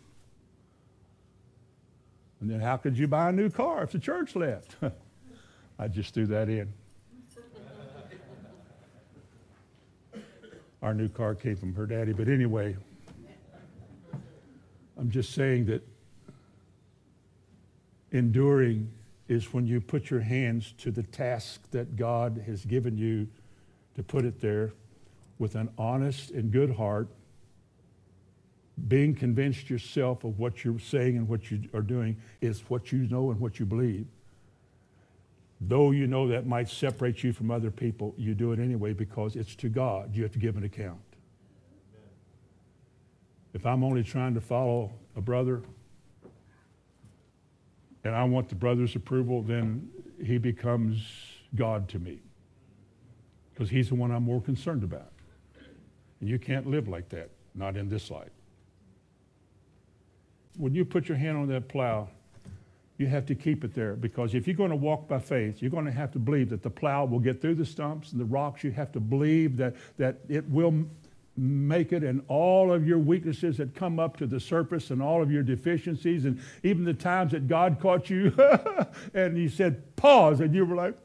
And 2.40 2.50
then 2.50 2.60
how 2.60 2.76
could 2.76 2.98
you 2.98 3.06
buy 3.06 3.28
a 3.28 3.32
new 3.32 3.50
car 3.50 3.82
if 3.82 3.92
the 3.92 3.98
church 3.98 4.34
left? 4.36 4.76
I 5.78 5.88
just 5.88 6.14
threw 6.14 6.26
that 6.26 6.48
in. 6.48 6.72
Our 10.86 10.94
new 10.94 11.08
car 11.08 11.34
came 11.34 11.56
from 11.56 11.74
her 11.74 11.84
daddy. 11.84 12.12
But 12.12 12.28
anyway, 12.28 12.76
I'm 14.96 15.10
just 15.10 15.32
saying 15.32 15.66
that 15.66 15.84
enduring 18.12 18.92
is 19.26 19.52
when 19.52 19.66
you 19.66 19.80
put 19.80 20.10
your 20.10 20.20
hands 20.20 20.74
to 20.78 20.92
the 20.92 21.02
task 21.02 21.68
that 21.72 21.96
God 21.96 22.40
has 22.46 22.64
given 22.64 22.96
you 22.96 23.26
to 23.96 24.04
put 24.04 24.24
it 24.24 24.40
there 24.40 24.74
with 25.40 25.56
an 25.56 25.70
honest 25.76 26.30
and 26.30 26.52
good 26.52 26.70
heart, 26.70 27.08
being 28.86 29.12
convinced 29.12 29.68
yourself 29.68 30.22
of 30.22 30.38
what 30.38 30.64
you're 30.64 30.78
saying 30.78 31.16
and 31.16 31.28
what 31.28 31.50
you 31.50 31.68
are 31.74 31.82
doing 31.82 32.16
is 32.40 32.60
what 32.68 32.92
you 32.92 33.08
know 33.08 33.32
and 33.32 33.40
what 33.40 33.58
you 33.58 33.66
believe. 33.66 34.06
Though 35.60 35.90
you 35.90 36.06
know 36.06 36.28
that 36.28 36.46
might 36.46 36.68
separate 36.68 37.24
you 37.24 37.32
from 37.32 37.50
other 37.50 37.70
people, 37.70 38.14
you 38.18 38.34
do 38.34 38.52
it 38.52 38.58
anyway 38.58 38.92
because 38.92 39.36
it's 39.36 39.54
to 39.56 39.68
God. 39.68 40.14
You 40.14 40.22
have 40.22 40.32
to 40.32 40.38
give 40.38 40.56
an 40.56 40.64
account. 40.64 41.00
If 43.54 43.64
I'm 43.64 43.82
only 43.82 44.02
trying 44.02 44.34
to 44.34 44.40
follow 44.40 44.92
a 45.16 45.20
brother 45.20 45.62
and 48.04 48.14
I 48.14 48.22
want 48.24 48.50
the 48.50 48.54
brother's 48.54 48.94
approval, 48.96 49.42
then 49.42 49.88
he 50.22 50.36
becomes 50.36 51.02
God 51.54 51.88
to 51.88 51.98
me 51.98 52.20
because 53.52 53.70
he's 53.70 53.88
the 53.88 53.94
one 53.94 54.10
I'm 54.10 54.24
more 54.24 54.42
concerned 54.42 54.84
about. 54.84 55.10
And 56.20 56.28
you 56.28 56.38
can't 56.38 56.66
live 56.66 56.86
like 56.86 57.08
that, 57.08 57.30
not 57.54 57.76
in 57.76 57.88
this 57.88 58.10
life. 58.10 58.30
When 60.58 60.74
you 60.74 60.84
put 60.84 61.08
your 61.08 61.16
hand 61.16 61.38
on 61.38 61.48
that 61.48 61.68
plow, 61.68 62.08
you 62.98 63.06
have 63.06 63.26
to 63.26 63.34
keep 63.34 63.62
it 63.62 63.74
there 63.74 63.94
because 63.94 64.34
if 64.34 64.46
you're 64.46 64.56
going 64.56 64.70
to 64.70 64.76
walk 64.76 65.06
by 65.06 65.18
faith, 65.18 65.60
you're 65.60 65.70
going 65.70 65.84
to 65.84 65.92
have 65.92 66.12
to 66.12 66.18
believe 66.18 66.48
that 66.50 66.62
the 66.62 66.70
plow 66.70 67.04
will 67.04 67.18
get 67.18 67.40
through 67.40 67.54
the 67.54 67.66
stumps 67.66 68.12
and 68.12 68.20
the 68.20 68.24
rocks. 68.24 68.64
You 68.64 68.70
have 68.70 68.90
to 68.92 69.00
believe 69.00 69.56
that, 69.58 69.76
that 69.98 70.18
it 70.28 70.48
will 70.48 70.86
make 71.36 71.92
it 71.92 72.02
and 72.02 72.22
all 72.28 72.72
of 72.72 72.86
your 72.86 72.98
weaknesses 72.98 73.58
that 73.58 73.74
come 73.74 74.00
up 74.00 74.16
to 74.16 74.26
the 74.26 74.40
surface 74.40 74.90
and 74.90 75.02
all 75.02 75.22
of 75.22 75.30
your 75.30 75.42
deficiencies 75.42 76.24
and 76.24 76.40
even 76.62 76.84
the 76.84 76.94
times 76.94 77.32
that 77.32 77.46
God 77.46 77.78
caught 77.78 78.08
you 78.08 78.34
and 79.14 79.36
he 79.36 79.48
said, 79.48 79.94
pause, 79.96 80.40
and 80.40 80.54
you 80.54 80.64
were 80.64 80.76
like, 80.76 80.96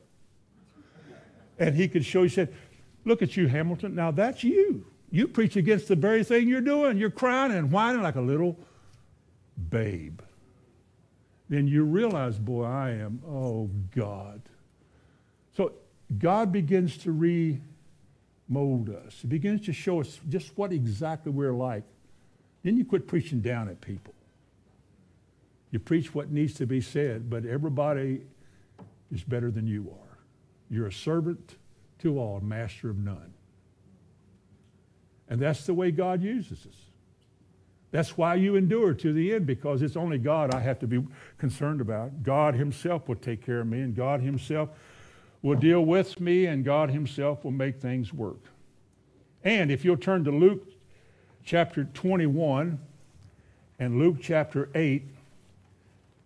and 1.59 1.75
he 1.75 1.89
could 1.89 2.05
show, 2.05 2.23
he 2.23 2.29
said, 2.29 2.53
look 3.03 3.21
at 3.21 3.35
you, 3.35 3.47
Hamilton. 3.47 3.93
Now 3.93 4.11
that's 4.11 4.43
you. 4.43 4.85
You 5.11 5.27
preach 5.27 5.57
against 5.57 5.89
the 5.89 5.97
very 5.97 6.23
thing 6.23 6.47
you're 6.47 6.61
doing. 6.61 6.97
You're 6.97 7.11
crying 7.11 7.51
and 7.51 7.69
whining 7.69 8.01
like 8.01 8.15
a 8.15 8.21
little 8.21 8.57
babe 9.69 10.21
then 11.51 11.67
you 11.67 11.83
realize, 11.83 12.39
boy, 12.39 12.63
I 12.63 12.91
am, 12.91 13.21
oh 13.27 13.69
God. 13.93 14.41
So 15.53 15.73
God 16.17 16.49
begins 16.53 16.97
to 16.99 17.11
remold 17.11 18.89
us. 18.89 19.17
He 19.21 19.27
begins 19.27 19.65
to 19.65 19.73
show 19.73 19.99
us 19.99 20.21
just 20.29 20.57
what 20.57 20.71
exactly 20.71 21.29
we're 21.29 21.51
like. 21.51 21.83
Then 22.63 22.77
you 22.77 22.85
quit 22.85 23.05
preaching 23.05 23.41
down 23.41 23.67
at 23.67 23.81
people. 23.81 24.13
You 25.71 25.79
preach 25.79 26.15
what 26.15 26.31
needs 26.31 26.53
to 26.53 26.65
be 26.65 26.79
said, 26.79 27.29
but 27.29 27.45
everybody 27.45 28.21
is 29.11 29.21
better 29.21 29.51
than 29.51 29.67
you 29.67 29.89
are. 29.91 30.17
You're 30.69 30.87
a 30.87 30.93
servant 30.93 31.57
to 31.99 32.17
all, 32.17 32.39
master 32.39 32.89
of 32.89 32.97
none. 32.97 33.33
And 35.27 35.41
that's 35.41 35.65
the 35.65 35.73
way 35.73 35.91
God 35.91 36.21
uses 36.21 36.65
us. 36.65 36.90
That's 37.91 38.17
why 38.17 38.35
you 38.35 38.55
endure 38.55 38.93
to 38.93 39.13
the 39.13 39.33
end, 39.33 39.45
because 39.45 39.81
it's 39.81 39.97
only 39.97 40.17
God 40.17 40.55
I 40.55 40.61
have 40.61 40.79
to 40.79 40.87
be 40.87 41.03
concerned 41.37 41.81
about. 41.81 42.23
God 42.23 42.55
Himself 42.55 43.09
will 43.09 43.15
take 43.15 43.45
care 43.45 43.59
of 43.59 43.67
me, 43.67 43.81
and 43.81 43.93
God 43.93 44.21
Himself 44.21 44.69
will 45.41 45.57
deal 45.57 45.83
with 45.83 46.19
me, 46.19 46.45
and 46.45 46.63
God 46.63 46.89
Himself 46.89 47.43
will 47.43 47.51
make 47.51 47.81
things 47.81 48.13
work. 48.13 48.39
And 49.43 49.71
if 49.71 49.83
you'll 49.83 49.97
turn 49.97 50.23
to 50.23 50.31
Luke 50.31 50.63
chapter 51.43 51.83
21 51.83 52.79
and 53.79 53.99
Luke 53.99 54.17
chapter 54.21 54.69
8, 54.73 55.03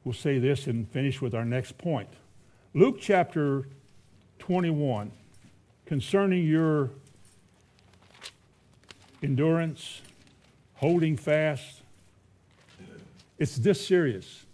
we'll 0.03 0.13
say 0.13 0.37
this 0.37 0.67
and 0.67 0.87
finish 0.91 1.21
with 1.21 1.33
our 1.33 1.45
next 1.45 1.77
point. 1.77 2.09
Luke 2.73 2.97
chapter 2.99 3.67
21, 4.37 5.11
concerning 5.85 6.45
your 6.45 6.91
endurance, 9.23 10.01
holding 10.75 11.17
fast, 11.17 11.81
it's 13.37 13.55
this 13.55 13.85
serious. 13.85 14.45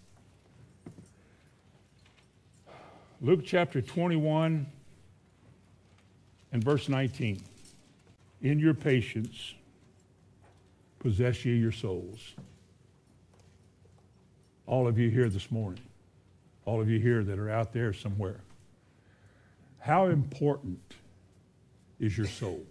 Luke 3.21 3.41
chapter 3.45 3.81
21 3.81 4.65
and 6.51 6.63
verse 6.63 6.89
19. 6.89 7.41
In 8.41 8.59
your 8.59 8.73
patience, 8.73 9.53
possess 10.99 11.45
ye 11.45 11.55
your 11.55 11.71
souls. 11.71 12.33
All 14.65 14.87
of 14.87 14.97
you 14.97 15.09
here 15.09 15.29
this 15.29 15.51
morning, 15.51 15.83
all 16.65 16.81
of 16.81 16.89
you 16.89 16.99
here 16.99 17.23
that 17.23 17.37
are 17.37 17.49
out 17.49 17.73
there 17.73 17.93
somewhere, 17.93 18.39
how 19.79 20.07
important 20.07 20.79
is 21.99 22.17
your 22.17 22.27
soul? 22.27 22.65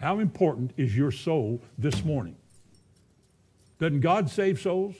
How 0.00 0.18
important 0.18 0.72
is 0.78 0.96
your 0.96 1.10
soul 1.10 1.60
this 1.76 2.02
morning? 2.06 2.36
Doesn't 3.78 4.00
God 4.00 4.30
save 4.30 4.58
souls? 4.58 4.96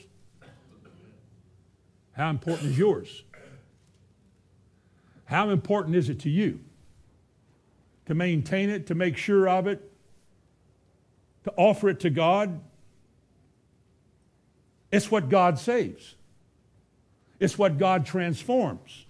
How 2.13 2.29
important 2.29 2.69
is 2.69 2.77
yours? 2.77 3.23
How 5.25 5.49
important 5.49 5.95
is 5.95 6.09
it 6.09 6.19
to 6.19 6.29
you 6.29 6.59
to 8.05 8.13
maintain 8.13 8.69
it, 8.69 8.87
to 8.87 8.95
make 8.95 9.17
sure 9.17 9.49
of 9.49 9.65
it, 9.65 9.91
to 11.45 11.53
offer 11.57 11.89
it 11.89 11.99
to 12.01 12.11
God? 12.11 12.59
It's 14.91 15.09
what 15.09 15.29
God 15.29 15.57
saves, 15.57 16.13
it's 17.39 17.57
what 17.57 17.79
God 17.79 18.05
transforms. 18.05 19.05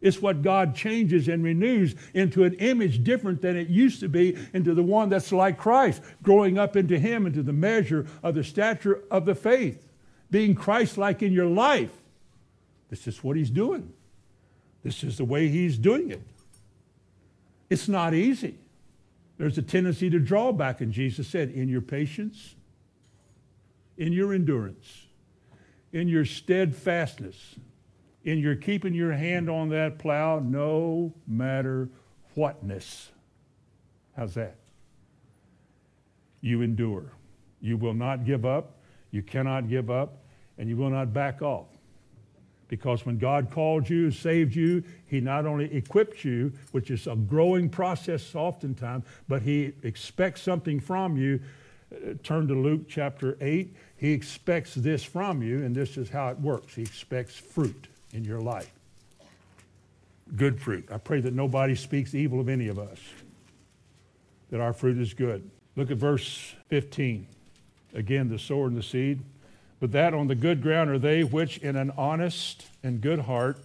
It's 0.00 0.22
what 0.22 0.42
God 0.42 0.74
changes 0.74 1.28
and 1.28 1.44
renews 1.44 1.94
into 2.14 2.44
an 2.44 2.54
image 2.54 3.04
different 3.04 3.42
than 3.42 3.56
it 3.56 3.68
used 3.68 4.00
to 4.00 4.08
be, 4.08 4.36
into 4.54 4.74
the 4.74 4.82
one 4.82 5.08
that's 5.10 5.30
like 5.30 5.58
Christ, 5.58 6.02
growing 6.22 6.58
up 6.58 6.76
into 6.76 6.98
Him, 6.98 7.26
into 7.26 7.42
the 7.42 7.52
measure 7.52 8.06
of 8.22 8.34
the 8.34 8.44
stature 8.44 9.02
of 9.10 9.26
the 9.26 9.34
faith, 9.34 9.88
being 10.30 10.54
Christ 10.54 10.96
like 10.96 11.22
in 11.22 11.32
your 11.32 11.46
life. 11.46 11.92
This 12.88 13.06
is 13.06 13.22
what 13.22 13.36
He's 13.36 13.50
doing. 13.50 13.92
This 14.82 15.04
is 15.04 15.18
the 15.18 15.24
way 15.24 15.48
he's 15.48 15.76
doing 15.76 16.10
it. 16.10 16.22
It's 17.68 17.88
not 17.88 18.14
easy. 18.14 18.56
There's 19.38 19.58
a 19.58 19.62
tendency 19.62 20.10
to 20.10 20.18
draw 20.18 20.52
back, 20.52 20.80
and 20.80 20.92
Jesus 20.92 21.28
said, 21.28 21.50
in 21.50 21.68
your 21.68 21.80
patience, 21.80 22.54
in 23.96 24.12
your 24.12 24.32
endurance, 24.32 25.06
in 25.92 26.08
your 26.08 26.24
steadfastness, 26.24 27.56
in 28.24 28.38
your 28.38 28.54
keeping 28.54 28.94
your 28.94 29.12
hand 29.12 29.48
on 29.48 29.70
that 29.70 29.98
plow, 29.98 30.38
no 30.38 31.12
matter 31.26 31.88
whatness. 32.34 33.10
How's 34.16 34.34
that? 34.34 34.56
You 36.40 36.62
endure. 36.62 37.12
You 37.60 37.76
will 37.76 37.94
not 37.94 38.24
give 38.24 38.44
up. 38.44 38.76
You 39.10 39.22
cannot 39.22 39.68
give 39.68 39.90
up, 39.90 40.18
and 40.58 40.68
you 40.68 40.76
will 40.76 40.90
not 40.90 41.12
back 41.12 41.42
off. 41.42 41.66
Because 42.68 43.04
when 43.04 43.18
God 43.18 43.50
called 43.50 43.88
you, 43.90 44.10
saved 44.10 44.54
you, 44.54 44.84
He 45.06 45.20
not 45.20 45.44
only 45.44 45.74
equipped 45.74 46.24
you, 46.24 46.52
which 46.70 46.90
is 46.90 47.06
a 47.06 47.16
growing 47.16 47.68
process 47.68 48.34
oftentimes, 48.34 49.04
but 49.28 49.42
He 49.42 49.72
expects 49.82 50.42
something 50.42 50.78
from 50.78 51.16
you. 51.16 51.40
Uh, 51.92 52.14
turn 52.22 52.46
to 52.46 52.54
Luke 52.54 52.82
chapter 52.88 53.36
8. 53.40 53.74
He 53.96 54.12
expects 54.12 54.74
this 54.74 55.02
from 55.02 55.42
you, 55.42 55.64
and 55.64 55.74
this 55.74 55.96
is 55.96 56.08
how 56.08 56.28
it 56.28 56.38
works. 56.38 56.76
He 56.76 56.82
expects 56.82 57.36
fruit 57.36 57.88
in 58.12 58.24
your 58.24 58.40
life. 58.40 58.70
Good 60.36 60.60
fruit. 60.60 60.88
I 60.92 60.98
pray 60.98 61.20
that 61.20 61.34
nobody 61.34 61.74
speaks 61.74 62.14
evil 62.14 62.40
of 62.40 62.48
any 62.48 62.68
of 62.68 62.78
us, 62.78 62.98
that 64.50 64.60
our 64.60 64.72
fruit 64.72 64.98
is 64.98 65.14
good. 65.14 65.48
Look 65.76 65.90
at 65.90 65.96
verse 65.96 66.54
15. 66.68 67.26
Again, 67.94 68.28
the 68.28 68.38
sower 68.38 68.66
and 68.66 68.76
the 68.76 68.82
seed. 68.82 69.20
But 69.80 69.92
that 69.92 70.14
on 70.14 70.28
the 70.28 70.34
good 70.34 70.62
ground 70.62 70.90
are 70.90 70.98
they 70.98 71.24
which 71.24 71.58
in 71.58 71.74
an 71.74 71.90
honest 71.96 72.66
and 72.82 73.00
good 73.00 73.20
heart, 73.20 73.58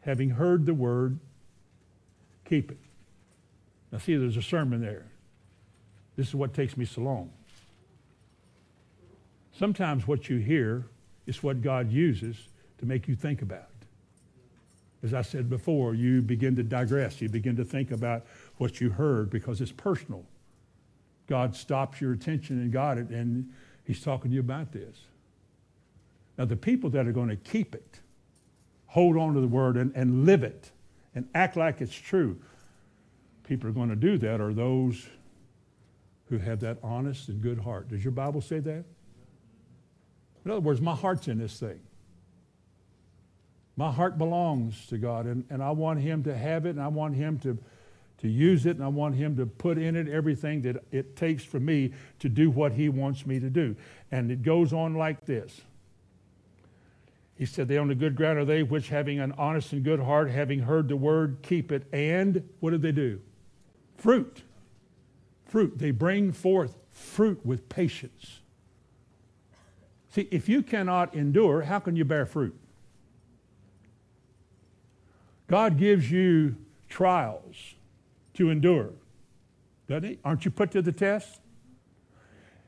having 0.00 0.30
heard 0.30 0.66
the 0.66 0.74
word, 0.74 1.18
keep 2.44 2.70
it. 2.70 2.78
Now, 3.92 3.98
see, 3.98 4.16
there's 4.16 4.36
a 4.36 4.42
sermon 4.42 4.80
there. 4.80 5.04
This 6.16 6.28
is 6.28 6.34
what 6.34 6.54
takes 6.54 6.76
me 6.76 6.84
so 6.84 7.02
long. 7.02 7.30
Sometimes 9.56 10.06
what 10.08 10.28
you 10.28 10.38
hear 10.38 10.86
is 11.26 11.42
what 11.42 11.62
God 11.62 11.90
uses 11.90 12.36
to 12.78 12.86
make 12.86 13.08
you 13.08 13.14
think 13.14 13.42
about. 13.42 13.68
As 15.02 15.14
I 15.14 15.22
said 15.22 15.48
before, 15.48 15.94
you 15.94 16.22
begin 16.22 16.56
to 16.56 16.62
digress. 16.62 17.20
You 17.20 17.28
begin 17.28 17.56
to 17.56 17.64
think 17.64 17.92
about 17.92 18.26
what 18.56 18.80
you 18.80 18.90
heard 18.90 19.30
because 19.30 19.60
it's 19.60 19.70
personal. 19.70 20.24
God 21.28 21.54
stops 21.54 22.00
your 22.00 22.12
attention 22.12 22.60
and 22.60 22.72
got 22.72 22.98
it, 22.98 23.10
and 23.10 23.52
He's 23.84 24.02
talking 24.02 24.30
to 24.30 24.34
you 24.34 24.40
about 24.40 24.72
this. 24.72 24.96
Now, 26.36 26.46
the 26.46 26.56
people 26.56 26.90
that 26.90 27.06
are 27.06 27.12
going 27.12 27.28
to 27.28 27.36
keep 27.36 27.74
it, 27.74 28.00
hold 28.86 29.16
on 29.16 29.34
to 29.34 29.40
the 29.40 29.48
word 29.48 29.76
and, 29.76 29.92
and 29.94 30.24
live 30.24 30.42
it 30.42 30.70
and 31.14 31.28
act 31.34 31.56
like 31.56 31.80
it's 31.80 31.94
true, 31.94 32.38
people 33.44 33.68
are 33.68 33.72
going 33.72 33.88
to 33.88 33.96
do 33.96 34.18
that 34.18 34.40
are 34.40 34.52
those 34.52 35.06
who 36.28 36.38
have 36.38 36.60
that 36.60 36.78
honest 36.82 37.28
and 37.28 37.40
good 37.40 37.58
heart. 37.58 37.88
Does 37.88 38.04
your 38.04 38.12
Bible 38.12 38.40
say 38.40 38.60
that? 38.60 38.84
In 40.44 40.50
other 40.50 40.60
words, 40.60 40.80
my 40.80 40.94
heart's 40.94 41.28
in 41.28 41.38
this 41.38 41.58
thing. 41.58 41.80
My 43.78 43.92
heart 43.92 44.18
belongs 44.18 44.86
to 44.88 44.98
God, 44.98 45.26
and, 45.26 45.44
and 45.50 45.62
I 45.62 45.70
want 45.70 46.00
Him 46.00 46.24
to 46.24 46.36
have 46.36 46.66
it, 46.66 46.70
and 46.70 46.82
I 46.82 46.88
want 46.88 47.14
Him 47.14 47.38
to, 47.38 47.56
to 48.18 48.28
use 48.28 48.66
it, 48.66 48.74
and 48.74 48.84
I 48.84 48.88
want 48.88 49.14
Him 49.14 49.36
to 49.36 49.46
put 49.46 49.78
in 49.78 49.94
it 49.94 50.08
everything 50.08 50.62
that 50.62 50.84
it 50.90 51.14
takes 51.14 51.44
for 51.44 51.60
me 51.60 51.92
to 52.18 52.28
do 52.28 52.50
what 52.50 52.72
He 52.72 52.88
wants 52.88 53.24
me 53.24 53.38
to 53.38 53.48
do. 53.48 53.76
And 54.10 54.32
it 54.32 54.42
goes 54.42 54.72
on 54.72 54.94
like 54.94 55.26
this 55.26 55.62
he 57.38 57.46
said, 57.46 57.68
They 57.68 57.78
on 57.78 57.86
the 57.86 57.94
good 57.94 58.16
ground 58.16 58.40
are 58.40 58.44
they 58.44 58.64
which, 58.64 58.88
having 58.88 59.20
an 59.20 59.32
honest 59.38 59.72
and 59.72 59.84
good 59.84 60.00
heart, 60.00 60.28
having 60.28 60.58
heard 60.58 60.88
the 60.88 60.96
word, 60.96 61.38
keep 61.42 61.70
it. 61.70 61.86
And 61.92 62.48
what 62.58 62.70
do 62.70 62.78
they 62.78 62.90
do? 62.90 63.20
Fruit. 63.96 64.42
Fruit. 65.44 65.78
They 65.78 65.92
bring 65.92 66.32
forth 66.32 66.76
fruit 66.90 67.46
with 67.46 67.68
patience. 67.68 68.40
See, 70.10 70.26
if 70.32 70.48
you 70.48 70.64
cannot 70.64 71.14
endure, 71.14 71.62
how 71.62 71.78
can 71.78 71.94
you 71.94 72.04
bear 72.04 72.26
fruit? 72.26 72.58
God 75.48 75.78
gives 75.78 76.10
you 76.10 76.56
trials 76.88 77.56
to 78.34 78.50
endure, 78.50 78.92
doesn't 79.88 80.08
He? 80.08 80.18
Aren't 80.24 80.44
you 80.44 80.50
put 80.50 80.70
to 80.72 80.82
the 80.82 80.92
test? 80.92 81.40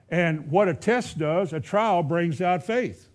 And 0.09 0.51
what 0.51 0.69
a 0.69 0.75
test 0.75 1.19
does, 1.19 1.53
a 1.53 1.61
trial 1.61 2.03
brings 2.03 2.41
out 2.41 2.65
faith. 2.65 3.09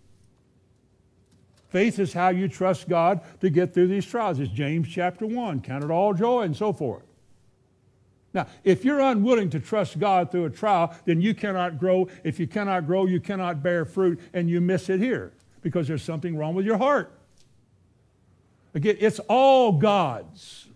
Faith 1.68 2.00
is 2.00 2.14
how 2.14 2.30
you 2.30 2.48
trust 2.48 2.88
God 2.88 3.20
to 3.42 3.50
get 3.50 3.74
through 3.74 3.88
these 3.88 4.06
trials. 4.06 4.40
It's 4.40 4.52
James 4.52 4.88
chapter 4.88 5.26
1. 5.28 5.62
Count 5.62 5.84
it 5.84 5.92
all 5.92 6.14
joy 6.14 6.44
and 6.44 6.56
so 6.56 6.72
forth. 6.72 7.04
Now, 8.34 8.48
if 8.64 8.86
you're 8.86 9.02
unwilling 9.02 9.50
to 9.50 9.60
trust 9.60 10.00
God 10.00 10.32
through 10.32 10.46
a 10.46 10.50
trial, 10.50 10.96
then 11.06 11.22
you 11.22 11.34
cannot 11.34 11.80
grow. 11.80 12.08
If 12.24 12.40
you 12.40 12.48
cannot 12.48 12.86
grow, 12.86 13.06
you 13.06 13.20
cannot 13.20 13.64
bear 13.64 13.84
fruit, 13.84 14.20
and 14.34 14.50
you 14.50 14.62
miss 14.62 14.90
it 14.90 15.00
here 15.00 15.34
because 15.62 15.88
there's 15.88 16.04
something 16.04 16.38
wrong 16.38 16.54
with 16.54 16.66
your 16.66 16.78
heart. 16.78 17.12
Again, 18.76 18.98
it's 19.00 19.20
all 19.30 19.72
God's. 19.72 20.68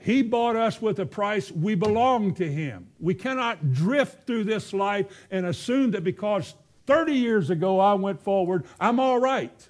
He 0.00 0.22
bought 0.22 0.56
us 0.56 0.82
with 0.82 0.98
a 0.98 1.06
price. 1.06 1.52
We 1.52 1.76
belong 1.76 2.34
to 2.34 2.50
Him. 2.50 2.88
We 2.98 3.14
cannot 3.14 3.72
drift 3.72 4.26
through 4.26 4.44
this 4.44 4.72
life 4.72 5.06
and 5.30 5.46
assume 5.46 5.92
that 5.92 6.02
because 6.02 6.54
30 6.86 7.12
years 7.12 7.50
ago 7.50 7.78
I 7.78 7.94
went 7.94 8.20
forward, 8.20 8.64
I'm 8.80 8.98
all 8.98 9.20
right. 9.20 9.68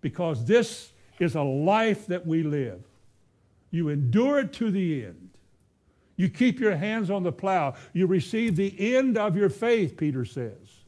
Because 0.00 0.44
this 0.44 0.92
is 1.18 1.34
a 1.34 1.42
life 1.42 2.06
that 2.06 2.24
we 2.24 2.44
live. 2.44 2.82
You 3.70 3.88
endure 3.88 4.38
it 4.40 4.52
to 4.54 4.70
the 4.70 5.04
end. 5.04 5.30
You 6.16 6.28
keep 6.28 6.60
your 6.60 6.76
hands 6.76 7.10
on 7.10 7.24
the 7.24 7.32
plow. 7.32 7.74
You 7.92 8.06
receive 8.06 8.54
the 8.56 8.94
end 8.94 9.18
of 9.18 9.36
your 9.36 9.48
faith, 9.48 9.96
Peter 9.96 10.24
says, 10.24 10.84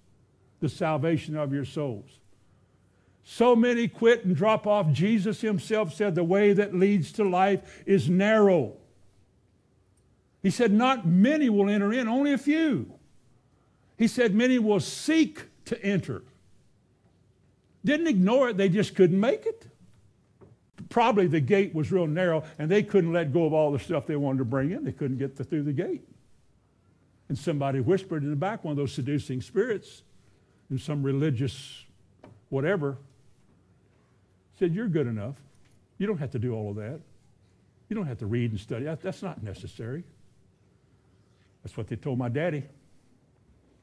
the 0.60 0.68
salvation 0.68 1.36
of 1.36 1.52
your 1.52 1.64
souls. 1.64 2.17
So 3.30 3.54
many 3.54 3.88
quit 3.88 4.24
and 4.24 4.34
drop 4.34 4.66
off. 4.66 4.90
Jesus 4.90 5.42
himself 5.42 5.92
said 5.92 6.14
the 6.14 6.24
way 6.24 6.54
that 6.54 6.74
leads 6.74 7.12
to 7.12 7.24
life 7.24 7.82
is 7.84 8.08
narrow. 8.08 8.72
He 10.42 10.48
said, 10.48 10.72
Not 10.72 11.06
many 11.06 11.50
will 11.50 11.68
enter 11.68 11.92
in, 11.92 12.08
only 12.08 12.32
a 12.32 12.38
few. 12.38 12.90
He 13.98 14.08
said, 14.08 14.34
Many 14.34 14.58
will 14.58 14.80
seek 14.80 15.42
to 15.66 15.80
enter. 15.84 16.22
Didn't 17.84 18.06
ignore 18.06 18.48
it, 18.48 18.56
they 18.56 18.70
just 18.70 18.94
couldn't 18.94 19.20
make 19.20 19.44
it. 19.44 19.66
probably 20.88 21.26
the 21.26 21.38
gate 21.38 21.74
was 21.74 21.92
real 21.92 22.06
narrow 22.06 22.44
and 22.58 22.70
they 22.70 22.82
couldn't 22.82 23.12
let 23.12 23.30
go 23.30 23.44
of 23.44 23.52
all 23.52 23.70
the 23.70 23.78
stuff 23.78 24.06
they 24.06 24.16
wanted 24.16 24.38
to 24.38 24.46
bring 24.46 24.70
in. 24.70 24.84
They 24.84 24.92
couldn't 24.92 25.18
get 25.18 25.36
the, 25.36 25.44
through 25.44 25.64
the 25.64 25.74
gate. 25.74 26.08
And 27.28 27.36
somebody 27.36 27.80
whispered 27.80 28.22
in 28.22 28.30
the 28.30 28.36
back, 28.36 28.64
one 28.64 28.72
of 28.72 28.78
those 28.78 28.92
seducing 28.92 29.42
spirits, 29.42 30.02
in 30.70 30.78
some 30.78 31.02
religious 31.02 31.84
whatever, 32.48 32.96
said, 34.58 34.74
You're 34.74 34.88
good 34.88 35.06
enough. 35.06 35.36
You 35.98 36.06
don't 36.06 36.18
have 36.18 36.30
to 36.32 36.38
do 36.38 36.54
all 36.54 36.70
of 36.70 36.76
that. 36.76 37.00
You 37.88 37.96
don't 37.96 38.06
have 38.06 38.18
to 38.18 38.26
read 38.26 38.50
and 38.50 38.60
study. 38.60 38.84
That's 38.84 39.22
not 39.22 39.42
necessary. 39.42 40.04
That's 41.62 41.76
what 41.76 41.88
they 41.88 41.96
told 41.96 42.18
my 42.18 42.28
daddy. 42.28 42.64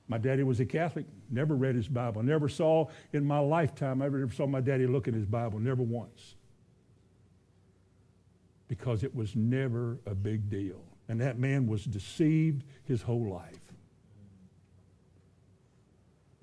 My 0.08 0.18
daddy 0.20 0.44
was 0.44 0.60
a 0.60 0.66
Catholic, 0.66 1.06
never 1.32 1.56
read 1.56 1.76
his 1.76 1.88
Bible, 1.88 2.22
never 2.22 2.48
saw 2.48 2.88
in 3.12 3.26
my 3.26 3.40
lifetime, 3.40 4.04
I 4.04 4.06
never 4.06 4.30
saw 4.32 4.46
my 4.46 4.62
daddy 4.62 4.86
look 4.86 5.08
at 5.08 5.16
his 5.16 5.26
Bible, 5.26 5.60
never 5.60 5.82
once. 5.82 6.36
Because 8.68 9.04
it 9.04 9.16
was 9.16 9.36
never 9.36 9.98
a 10.06 10.14
big 10.14 10.48
deal. 10.50 10.80
And 11.10 11.20
that 11.22 11.40
man 11.40 11.66
was 11.66 11.86
deceived 11.86 12.64
his 12.84 13.02
whole 13.02 13.28
life. 13.28 13.60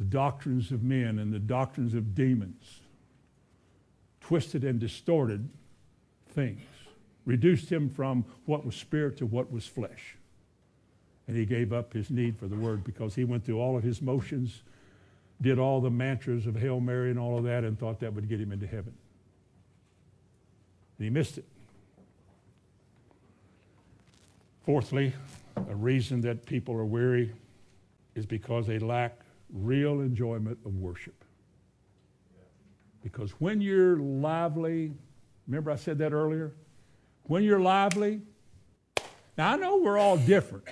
The 0.01 0.05
doctrines 0.07 0.73
of 0.73 0.83
men 0.83 1.21
and 1.21 1.33
the 1.33 1.39
doctrines 1.39 1.95
of 1.95 2.17
demons 2.17 2.82
twisted 4.33 4.65
and 4.65 4.81
distorted 4.81 5.47
things, 6.31 6.63
reduced 7.27 7.71
him 7.71 7.91
from 7.91 8.25
what 8.47 8.65
was 8.65 8.75
spirit 8.75 9.15
to 9.15 9.27
what 9.27 9.53
was 9.53 9.67
flesh. 9.67 10.17
And 11.29 11.37
he 11.37 11.45
gave 11.45 11.71
up 11.71 11.93
his 11.93 12.09
need 12.09 12.39
for 12.39 12.47
the 12.47 12.57
word 12.57 12.83
because 12.83 13.15
he 13.15 13.25
went 13.25 13.45
through 13.45 13.61
all 13.61 13.77
of 13.77 13.83
his 13.83 14.01
motions, 14.01 14.63
did 15.43 15.59
all 15.59 15.83
the 15.83 15.91
mantras 15.91 16.47
of 16.47 16.57
Hail 16.57 16.81
Mary 16.81 17.11
and 17.11 17.19
all 17.19 17.37
of 17.37 17.45
that, 17.45 17.63
and 17.63 17.79
thought 17.79 18.01
that 18.01 18.15
would 18.15 18.27
get 18.27 18.41
him 18.41 18.53
into 18.53 18.67
heaven. 18.67 18.95
And 20.97 21.05
he 21.05 21.11
missed 21.11 21.37
it. 21.37 21.45
Fourthly, 24.65 25.13
a 25.59 25.75
reason 25.75 26.23
that 26.23 26.47
people 26.47 26.75
are 26.75 26.87
weary 26.87 27.33
is 28.15 28.25
because 28.25 28.67
they 28.67 28.79
lack 28.79 29.15
real 29.53 30.01
enjoyment 30.01 30.57
of 30.65 30.75
worship. 30.77 31.23
Because 33.03 33.33
when 33.33 33.61
you're 33.61 33.99
lively, 33.99 34.93
remember 35.47 35.71
I 35.71 35.77
said 35.77 35.99
that 35.99 36.13
earlier? 36.13 36.53
When 37.25 37.43
you're 37.43 37.61
lively, 37.61 38.21
now 39.37 39.53
I 39.53 39.57
know 39.57 39.79
we're 39.79 39.99
all 39.99 40.17
different. 40.17 40.65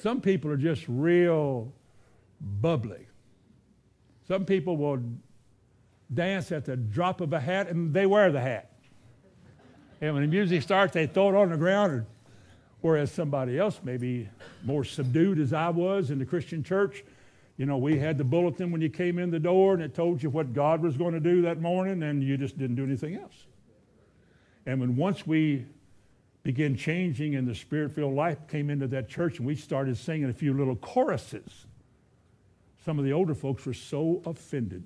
Some 0.00 0.20
people 0.20 0.50
are 0.50 0.56
just 0.56 0.84
real 0.88 1.72
bubbly. 2.40 3.06
Some 4.28 4.44
people 4.44 4.76
will 4.76 5.02
dance 6.12 6.52
at 6.52 6.64
the 6.64 6.76
drop 6.76 7.20
of 7.20 7.32
a 7.32 7.40
hat 7.40 7.68
and 7.68 7.92
they 7.92 8.06
wear 8.06 8.30
the 8.30 8.40
hat. 8.40 8.72
And 10.00 10.14
when 10.14 10.22
the 10.22 10.28
music 10.28 10.62
starts, 10.62 10.92
they 10.92 11.06
throw 11.06 11.30
it 11.30 11.34
on 11.34 11.50
the 11.50 11.56
ground. 11.56 12.06
Whereas 12.82 13.10
somebody 13.10 13.58
else, 13.58 13.80
maybe 13.82 14.28
more 14.62 14.84
subdued 14.84 15.38
as 15.40 15.52
I 15.52 15.70
was 15.70 16.10
in 16.10 16.18
the 16.18 16.26
Christian 16.26 16.62
church, 16.62 17.02
you 17.56 17.66
know, 17.66 17.78
we 17.78 17.98
had 17.98 18.18
the 18.18 18.24
bulletin 18.24 18.70
when 18.70 18.80
you 18.80 18.90
came 18.90 19.18
in 19.18 19.30
the 19.30 19.40
door 19.40 19.74
and 19.74 19.82
it 19.82 19.94
told 19.94 20.22
you 20.22 20.30
what 20.30 20.52
God 20.52 20.82
was 20.82 20.96
going 20.96 21.14
to 21.14 21.20
do 21.20 21.42
that 21.42 21.60
morning, 21.60 22.02
and 22.02 22.22
you 22.22 22.36
just 22.36 22.58
didn't 22.58 22.76
do 22.76 22.84
anything 22.84 23.16
else. 23.16 23.46
And 24.66 24.80
when 24.80 24.96
once 24.96 25.26
we 25.26 25.64
began 26.46 26.76
changing 26.76 27.34
and 27.34 27.48
the 27.48 27.54
spirit 27.56 27.92
filled 27.92 28.14
life 28.14 28.38
came 28.46 28.70
into 28.70 28.86
that 28.86 29.08
church 29.08 29.38
and 29.38 29.46
we 29.48 29.56
started 29.56 29.98
singing 29.98 30.30
a 30.30 30.32
few 30.32 30.54
little 30.54 30.76
choruses. 30.76 31.66
Some 32.84 33.00
of 33.00 33.04
the 33.04 33.12
older 33.12 33.34
folks 33.34 33.66
were 33.66 33.74
so 33.74 34.22
offended 34.24 34.84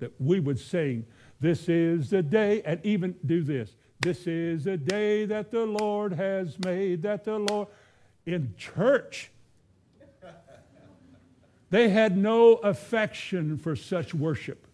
that 0.00 0.12
we 0.20 0.40
would 0.40 0.58
sing, 0.58 1.06
This 1.38 1.68
is 1.68 2.10
the 2.10 2.24
day, 2.24 2.60
and 2.64 2.84
even 2.84 3.14
do 3.24 3.44
this. 3.44 3.76
This 4.00 4.26
is 4.26 4.64
the 4.64 4.76
day 4.76 5.26
that 5.26 5.52
the 5.52 5.64
Lord 5.64 6.12
has 6.14 6.58
made, 6.64 7.02
that 7.02 7.22
the 7.22 7.38
Lord, 7.38 7.68
in 8.26 8.52
church. 8.56 9.30
They 11.70 11.90
had 11.90 12.16
no 12.16 12.54
affection 12.54 13.58
for 13.58 13.76
such 13.76 14.14
worship. 14.14 14.66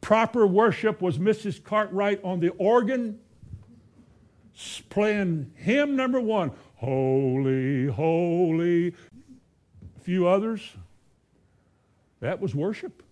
Proper 0.00 0.46
worship 0.46 1.02
was 1.02 1.18
Mrs. 1.18 1.62
Cartwright 1.62 2.22
on 2.22 2.40
the 2.40 2.50
organ 2.50 3.18
playing 4.88 5.50
hymn 5.56 5.96
number 5.96 6.20
one 6.20 6.52
Holy, 6.76 7.86
Holy. 7.86 8.88
A 8.88 10.00
few 10.00 10.28
others. 10.28 10.74
That 12.20 12.40
was 12.40 12.54
worship. 12.54 13.02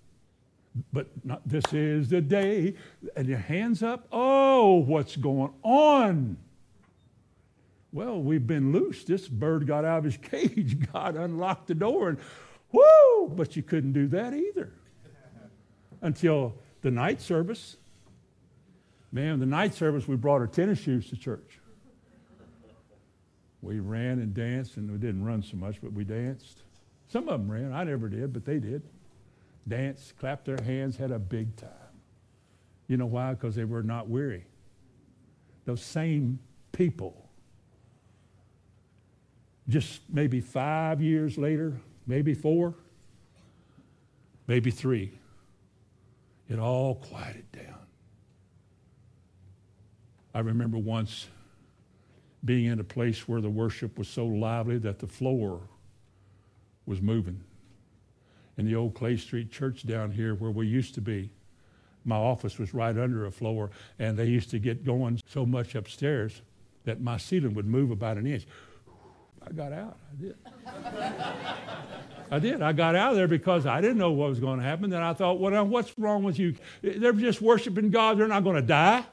But 0.93 1.09
not, 1.25 1.41
this 1.47 1.65
is 1.73 2.11
the 2.11 2.21
day. 2.21 2.75
And 3.17 3.27
your 3.27 3.39
hands 3.39 3.83
up. 3.83 4.07
Oh, 4.13 4.75
what's 4.75 5.17
going 5.17 5.53
on? 5.63 6.37
Well, 7.95 8.21
we've 8.21 8.45
been 8.45 8.73
loose. 8.73 9.05
This 9.05 9.29
bird 9.29 9.69
got 9.69 9.85
out 9.85 9.99
of 9.99 10.05
his 10.05 10.17
cage. 10.23 10.77
God 10.93 11.15
unlocked 11.15 11.69
the 11.69 11.75
door 11.75 12.11
and 12.11 12.19
whoo! 12.73 13.29
But 13.29 13.55
you 13.57 13.63
couldn't 13.63 13.93
do 13.93 14.09
that 14.09 14.35
either 14.35 14.73
until 16.03 16.57
the 16.83 16.91
night 16.91 17.23
service. 17.23 17.77
Man, 19.13 19.39
the 19.39 19.47
night 19.47 19.75
service, 19.75 20.09
we 20.09 20.17
brought 20.17 20.41
our 20.41 20.49
tennis 20.49 20.81
shoes 20.81 21.09
to 21.11 21.17
church. 21.17 21.61
We 23.63 23.79
ran 23.79 24.19
and 24.19 24.35
danced, 24.35 24.77
and 24.77 24.91
we 24.91 24.99
didn't 24.99 25.25
run 25.25 25.43
so 25.43 25.57
much, 25.57 25.81
but 25.81 25.93
we 25.93 26.05
danced. 26.05 26.65
Some 27.07 27.29
of 27.29 27.41
them 27.41 27.51
ran. 27.51 27.73
I 27.73 27.85
never 27.85 28.09
did, 28.09 28.33
but 28.33 28.45
they 28.45 28.59
did. 28.59 28.83
Danced, 29.69 30.19
clapped 30.19 30.45
their 30.47 30.61
hands, 30.63 30.97
had 30.97 31.13
a 31.13 31.19
big 31.19 31.55
time. 31.57 31.71
You 32.89 32.97
know 32.97 33.07
why? 33.07 33.35
Because 33.35 33.55
they 33.55 33.65
were 33.65 33.85
not 33.85 34.09
weary. 34.09 34.45
Those 35.65 35.81
same 35.81 36.41
people, 36.73 37.24
just 39.69 40.03
maybe 40.11 40.41
five 40.41 41.01
years 41.01 41.39
later, 41.39 41.75
maybe 42.07 42.35
four, 42.35 42.75
maybe 44.47 44.71
three, 44.71 45.13
it 46.49 46.59
all 46.59 46.97
quieted 46.97 47.51
down. 47.53 47.75
I 50.35 50.41
remember 50.41 50.79
once 50.79 51.29
being 52.45 52.67
in 52.67 52.81
a 52.81 52.85
place 52.85 53.27
where 53.27 53.41
the 53.41 53.49
worship 53.49 53.97
was 53.99 54.09
so 54.09 54.27
lively 54.27 54.79
that 54.79 54.99
the 54.99 55.07
floor 55.07 55.61
was 56.85 57.01
moving. 57.01 57.41
In 58.59 58.67
the 58.67 58.75
old 58.75 58.95
Clay 58.95 59.17
Street 59.17 59.51
church 59.51 59.87
down 59.87 60.11
here 60.11 60.35
where 60.35 60.51
we 60.51 60.67
used 60.67 60.95
to 60.95 61.01
be, 61.01 61.31
my 62.05 62.17
office 62.17 62.59
was 62.59 62.75
right 62.75 62.97
under 62.97 63.25
a 63.25 63.31
floor, 63.31 63.71
and 63.99 64.17
they 64.17 64.27
used 64.27 64.51
to 64.51 64.59
get 64.59 64.85
going 64.85 65.19
so 65.27 65.47
much 65.47 65.75
upstairs 65.75 66.43
that 66.85 67.01
my 67.01 67.17
ceiling 67.17 67.55
would 67.55 67.67
move 67.67 67.91
about 67.91 68.19
an 68.19 68.27
inch. 68.27 68.47
I 69.47 69.53
got 69.53 69.73
out. 69.73 69.97
I 70.11 70.23
did. 70.23 70.37
I 72.31 72.39
did. 72.39 72.63
I 72.63 72.73
got 72.73 72.97
out 72.97 73.11
of 73.11 73.17
there 73.17 73.29
because 73.29 73.67
I 73.67 73.81
didn't 73.81 73.99
know 73.99 74.11
what 74.11 74.31
was 74.31 74.41
going 74.41 74.59
to 74.59 74.65
happen. 74.65 74.91
Then 74.91 75.03
I 75.03 75.13
thought, 75.13 75.39
well, 75.39 75.65
what's 75.67 75.93
wrong 75.99 76.23
with 76.23 76.39
you? 76.39 76.55
They're 76.83 77.13
just 77.13 77.43
worshiping 77.43 77.91
God. 77.91 78.19
They're 78.19 78.29
not 78.29 78.45
going 78.45 78.57
to 78.57 78.63
die. 78.63 79.05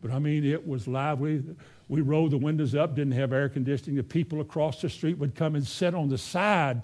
But 0.00 0.10
I 0.10 0.18
mean, 0.18 0.44
it 0.44 0.66
was 0.66 0.88
lively. 0.88 1.42
We 1.88 2.00
rolled 2.00 2.32
the 2.32 2.38
windows 2.38 2.74
up, 2.74 2.94
didn't 2.94 3.12
have 3.12 3.32
air 3.32 3.48
conditioning. 3.48 3.96
The 3.96 4.02
people 4.02 4.40
across 4.40 4.80
the 4.80 4.88
street 4.88 5.18
would 5.18 5.34
come 5.34 5.54
and 5.54 5.66
sit 5.66 5.94
on 5.94 6.08
the 6.08 6.18
side 6.18 6.82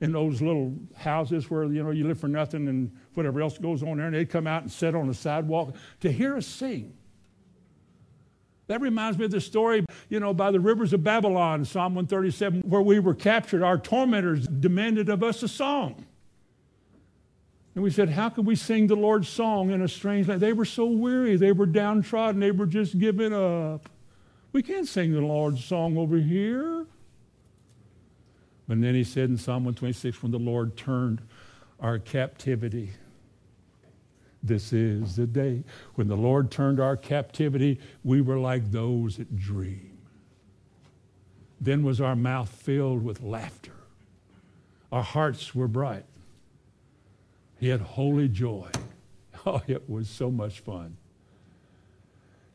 in 0.00 0.12
those 0.12 0.40
little 0.40 0.74
houses 0.96 1.50
where 1.50 1.64
you 1.64 1.82
know 1.82 1.90
you 1.90 2.06
live 2.06 2.18
for 2.18 2.28
nothing 2.28 2.68
and 2.68 2.90
whatever 3.14 3.40
else 3.40 3.58
goes 3.58 3.82
on 3.82 3.98
there, 3.98 4.06
and 4.06 4.14
they'd 4.14 4.30
come 4.30 4.46
out 4.46 4.62
and 4.62 4.70
sit 4.70 4.94
on 4.94 5.08
the 5.08 5.14
sidewalk 5.14 5.74
to 6.00 6.10
hear 6.10 6.36
us 6.36 6.46
sing. 6.46 6.92
That 8.70 8.80
reminds 8.80 9.18
me 9.18 9.24
of 9.24 9.32
the 9.32 9.40
story, 9.40 9.84
you 10.08 10.20
know, 10.20 10.32
by 10.32 10.52
the 10.52 10.60
rivers 10.60 10.92
of 10.92 11.02
Babylon, 11.02 11.64
Psalm 11.64 11.96
137, 11.96 12.60
where 12.60 12.80
we 12.80 13.00
were 13.00 13.16
captured. 13.16 13.64
Our 13.64 13.76
tormentors 13.76 14.46
demanded 14.46 15.08
of 15.08 15.24
us 15.24 15.42
a 15.42 15.48
song. 15.48 16.06
And 17.74 17.82
we 17.82 17.90
said, 17.90 18.10
How 18.10 18.28
can 18.28 18.44
we 18.44 18.54
sing 18.54 18.86
the 18.86 18.94
Lord's 18.94 19.28
song 19.28 19.72
in 19.72 19.82
a 19.82 19.88
strange 19.88 20.28
land? 20.28 20.40
They 20.40 20.52
were 20.52 20.64
so 20.64 20.86
weary. 20.86 21.34
They 21.34 21.50
were 21.50 21.66
downtrodden. 21.66 22.40
They 22.40 22.52
were 22.52 22.66
just 22.66 22.96
giving 22.96 23.32
up. 23.32 23.88
We 24.52 24.62
can't 24.62 24.86
sing 24.86 25.14
the 25.14 25.20
Lord's 25.20 25.64
song 25.64 25.98
over 25.98 26.18
here. 26.18 26.86
But 28.68 28.80
then 28.80 28.94
he 28.94 29.02
said 29.02 29.30
in 29.30 29.36
Psalm 29.36 29.64
126, 29.64 30.22
when 30.22 30.30
the 30.30 30.38
Lord 30.38 30.76
turned 30.76 31.22
our 31.80 31.98
captivity, 31.98 32.92
this 34.42 34.72
is 34.72 35.16
the 35.16 35.26
day. 35.26 35.64
When 35.94 36.08
the 36.08 36.16
Lord 36.16 36.50
turned 36.50 36.80
our 36.80 36.96
captivity, 36.96 37.78
we 38.02 38.20
were 38.20 38.38
like 38.38 38.70
those 38.70 39.18
that 39.18 39.36
dream. 39.36 39.98
Then 41.60 41.82
was 41.82 42.00
our 42.00 42.16
mouth 42.16 42.48
filled 42.48 43.04
with 43.04 43.22
laughter. 43.22 43.74
Our 44.90 45.02
hearts 45.02 45.54
were 45.54 45.68
bright. 45.68 46.06
He 47.58 47.68
had 47.68 47.80
holy 47.80 48.28
joy. 48.28 48.70
Oh, 49.46 49.62
it 49.66 49.88
was 49.88 50.10
so 50.10 50.30
much 50.30 50.60
fun. 50.60 50.98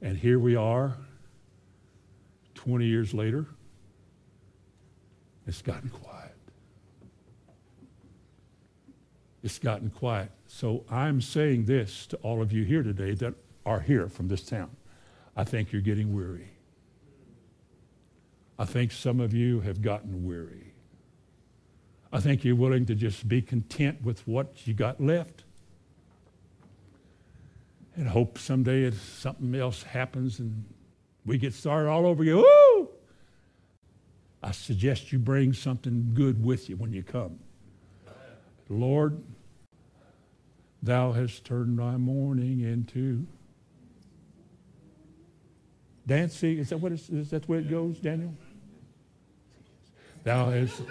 And 0.04 0.16
here 0.16 0.38
we 0.38 0.56
are, 0.56 0.96
20 2.54 2.86
years 2.86 3.12
later. 3.12 3.48
It's 5.48 5.64
gotten 5.64 5.90
quiet. 5.90 6.36
It's 9.42 9.58
gotten 9.58 9.90
quiet. 9.90 10.30
So 10.48 10.86
I'm 10.89 11.22
saying 11.22 11.66
this 11.66 12.06
to 12.08 12.18
all 12.18 12.41
of 12.41 12.52
you 12.52 12.64
here 12.64 12.84
today 12.84 13.14
that 13.16 13.34
are 13.66 13.80
here 13.80 14.08
from 14.08 14.28
this 14.28 14.43
town. 14.43 14.70
I 15.36 15.43
think 15.43 15.72
you're 15.72 15.82
getting 15.82 16.14
weary. 16.14 16.50
I 18.58 18.66
think 18.66 18.91
some 18.91 19.20
of 19.20 19.34
you 19.34 19.60
have 19.62 19.82
gotten 19.82 20.26
weary. 20.26 20.74
I 22.14 22.20
think 22.22 22.46
you're 22.46 22.56
willing 22.56 22.86
to 22.86 22.96
just 22.96 23.28
be 23.28 23.41
content 23.41 24.02
with 24.02 24.26
what 24.28 24.66
you 24.66 24.74
got 24.74 25.02
left 25.02 25.43
and 27.96 28.08
hope 28.08 28.38
someday 28.38 28.84
if 28.84 29.02
something 29.02 29.54
else 29.56 29.84
happens 29.84 30.39
and 30.39 30.64
we 31.26 31.38
get 31.38 31.54
started 31.54 31.89
all 31.89 32.06
over 32.06 32.24
again. 32.24 32.38
Woo! 32.38 32.89
I 34.43 34.52
suggest 34.52 35.12
you 35.12 35.20
bring 35.20 35.54
something 35.54 36.12
good 36.14 36.43
with 36.43 36.70
you 36.70 36.78
when 36.78 36.93
you 36.93 37.04
come. 37.04 37.39
Lord, 38.70 39.22
thou 40.86 41.12
hast 41.12 41.44
turned 41.44 41.76
my 41.76 41.98
mourning 41.98 42.62
into 42.62 43.26
dancing. 46.08 46.60
Is 46.60 46.70
that 46.70 46.78
what 46.78 46.92
is 46.94 47.30
that 47.32 47.48
where 47.50 47.60
it 47.60 47.70
goes, 47.70 47.98
Daniel? 47.98 48.34
Thou 50.24 50.50
hast 50.52 50.82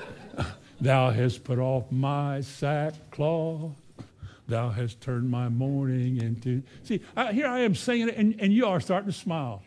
Thou 0.80 1.10
hast 1.10 1.44
put 1.44 1.58
off 1.58 1.90
my 1.90 2.40
sackcloth. 2.40 3.72
Thou 4.46 4.68
hast 4.68 5.00
turned 5.00 5.30
my 5.30 5.48
mourning 5.48 6.20
into. 6.20 6.62
See, 6.82 7.00
I, 7.16 7.32
here 7.32 7.46
I 7.46 7.60
am 7.60 7.74
singing 7.74 8.08
it, 8.08 8.16
and, 8.16 8.38
and 8.38 8.52
you 8.52 8.66
are 8.66 8.80
starting 8.80 9.10
to 9.10 9.16
smile. 9.16 9.62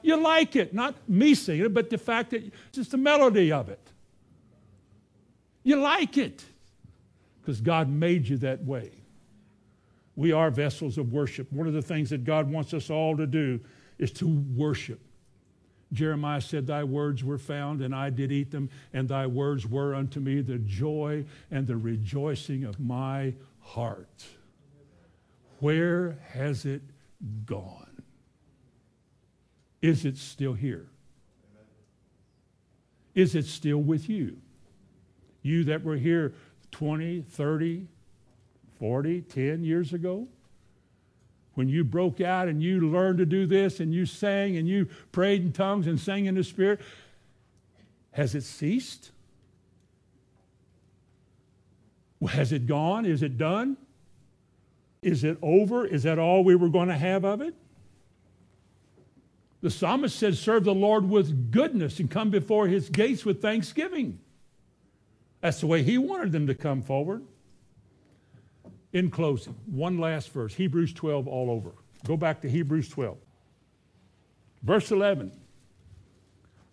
You 0.00 0.16
like 0.16 0.56
it, 0.56 0.72
not 0.72 0.94
me 1.08 1.34
singing 1.34 1.66
it, 1.66 1.74
but 1.74 1.90
the 1.90 1.98
fact 1.98 2.30
that 2.30 2.44
it's 2.44 2.54
just 2.72 2.90
the 2.92 2.96
melody 2.96 3.52
of 3.52 3.68
it. 3.68 3.80
You 5.62 5.76
like 5.76 6.16
it 6.16 6.42
because 7.40 7.60
God 7.60 7.90
made 7.90 8.26
you 8.26 8.38
that 8.38 8.64
way. 8.64 8.92
We 10.18 10.32
are 10.32 10.50
vessels 10.50 10.98
of 10.98 11.12
worship. 11.12 11.52
One 11.52 11.68
of 11.68 11.74
the 11.74 11.80
things 11.80 12.10
that 12.10 12.24
God 12.24 12.50
wants 12.50 12.74
us 12.74 12.90
all 12.90 13.16
to 13.16 13.24
do 13.24 13.60
is 14.00 14.10
to 14.14 14.26
worship. 14.26 14.98
Jeremiah 15.92 16.40
said, 16.40 16.66
Thy 16.66 16.82
words 16.82 17.22
were 17.22 17.38
found, 17.38 17.82
and 17.82 17.94
I 17.94 18.10
did 18.10 18.32
eat 18.32 18.50
them, 18.50 18.68
and 18.92 19.08
thy 19.08 19.28
words 19.28 19.64
were 19.64 19.94
unto 19.94 20.18
me 20.18 20.40
the 20.40 20.58
joy 20.58 21.24
and 21.52 21.68
the 21.68 21.76
rejoicing 21.76 22.64
of 22.64 22.80
my 22.80 23.34
heart. 23.60 24.26
Where 25.60 26.18
has 26.30 26.64
it 26.64 26.82
gone? 27.46 28.02
Is 29.80 30.04
it 30.04 30.16
still 30.16 30.54
here? 30.54 30.88
Is 33.14 33.36
it 33.36 33.46
still 33.46 33.78
with 33.78 34.08
you? 34.08 34.38
You 35.42 35.62
that 35.62 35.84
were 35.84 35.96
here 35.96 36.34
20, 36.72 37.22
30, 37.22 37.86
40, 38.78 39.22
10 39.22 39.64
years 39.64 39.92
ago? 39.92 40.28
when 41.58 41.68
you 41.68 41.82
broke 41.82 42.20
out 42.20 42.46
and 42.46 42.62
you 42.62 42.88
learned 42.88 43.18
to 43.18 43.26
do 43.26 43.44
this 43.44 43.80
and 43.80 43.92
you 43.92 44.06
sang 44.06 44.56
and 44.56 44.68
you 44.68 44.86
prayed 45.10 45.42
in 45.42 45.52
tongues 45.52 45.88
and 45.88 45.98
sang 45.98 46.26
in 46.26 46.36
the 46.36 46.44
Spirit, 46.44 46.80
has 48.12 48.36
it 48.36 48.44
ceased? 48.44 49.10
Has 52.28 52.52
it 52.52 52.68
gone? 52.68 53.04
Is 53.04 53.24
it 53.24 53.36
done? 53.36 53.76
Is 55.02 55.24
it 55.24 55.36
over? 55.42 55.84
Is 55.84 56.04
that 56.04 56.16
all 56.16 56.44
we 56.44 56.54
were 56.54 56.68
going 56.68 56.86
to 56.86 56.96
have 56.96 57.24
of 57.24 57.40
it? 57.40 57.56
The 59.60 59.70
psalmist 59.70 60.16
says, 60.16 60.38
Serve 60.38 60.62
the 60.62 60.72
Lord 60.72 61.08
with 61.08 61.50
goodness 61.50 61.98
and 61.98 62.08
come 62.08 62.30
before 62.30 62.68
his 62.68 62.88
gates 62.88 63.24
with 63.24 63.42
thanksgiving. 63.42 64.20
That's 65.40 65.58
the 65.58 65.66
way 65.66 65.82
he 65.82 65.98
wanted 65.98 66.30
them 66.30 66.46
to 66.46 66.54
come 66.54 66.82
forward. 66.82 67.24
In 68.92 69.10
closing, 69.10 69.54
one 69.66 69.98
last 69.98 70.32
verse 70.32 70.54
Hebrews 70.54 70.92
12 70.94 71.28
all 71.28 71.50
over. 71.50 71.72
Go 72.06 72.16
back 72.16 72.40
to 72.42 72.50
Hebrews 72.50 72.88
12. 72.88 73.18
Verse 74.62 74.90
11. 74.90 75.32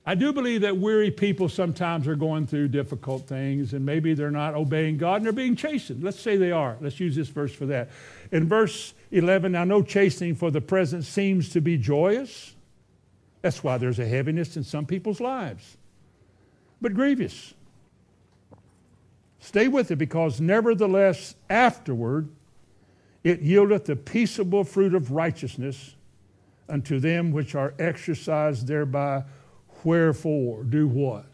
I 0.07 0.13
do 0.13 0.31
believe 0.31 0.61
that 0.61 0.77
weary 0.77 1.09
people 1.09 1.49
sometimes 1.49 2.07
are 2.07 2.15
going 2.15 2.45
through 2.45 2.67
difficult 2.67 3.27
things 3.27 3.73
and 3.73 3.83
maybe 3.83 4.13
they're 4.13 4.29
not 4.29 4.53
obeying 4.53 4.97
God 4.97 5.15
and 5.15 5.25
they're 5.25 5.33
being 5.33 5.55
chastened. 5.55 6.03
Let's 6.03 6.19
say 6.19 6.37
they 6.37 6.51
are. 6.51 6.77
Let's 6.79 6.99
use 6.99 7.15
this 7.15 7.29
verse 7.29 7.53
for 7.53 7.65
that. 7.65 7.89
In 8.31 8.47
verse 8.47 8.93
11, 9.11 9.53
now 9.53 9.63
no 9.63 9.81
chastening 9.81 10.35
for 10.35 10.51
the 10.51 10.61
present 10.61 11.05
seems 11.05 11.49
to 11.49 11.61
be 11.61 11.77
joyous. 11.77 12.53
That's 13.41 13.63
why 13.63 13.79
there's 13.79 13.97
a 13.97 14.05
heaviness 14.05 14.55
in 14.57 14.63
some 14.63 14.85
people's 14.85 15.19
lives, 15.19 15.77
but 16.81 16.93
grievous. 16.93 17.55
Stay 19.45 19.67
with 19.67 19.91
it 19.91 19.97
because 19.97 20.41
nevertheless, 20.41 21.35
afterward, 21.51 22.29
it 23.23 23.43
yieldeth 23.43 23.85
the 23.85 23.95
peaceable 23.95 24.63
fruit 24.63 24.95
of 24.95 25.11
righteousness 25.11 25.93
unto 26.67 26.99
them 26.99 27.31
which 27.31 27.53
are 27.53 27.75
exercised 27.77 28.65
thereby. 28.65 29.23
Wherefore, 29.83 30.63
do 30.63 30.87
what? 30.87 31.27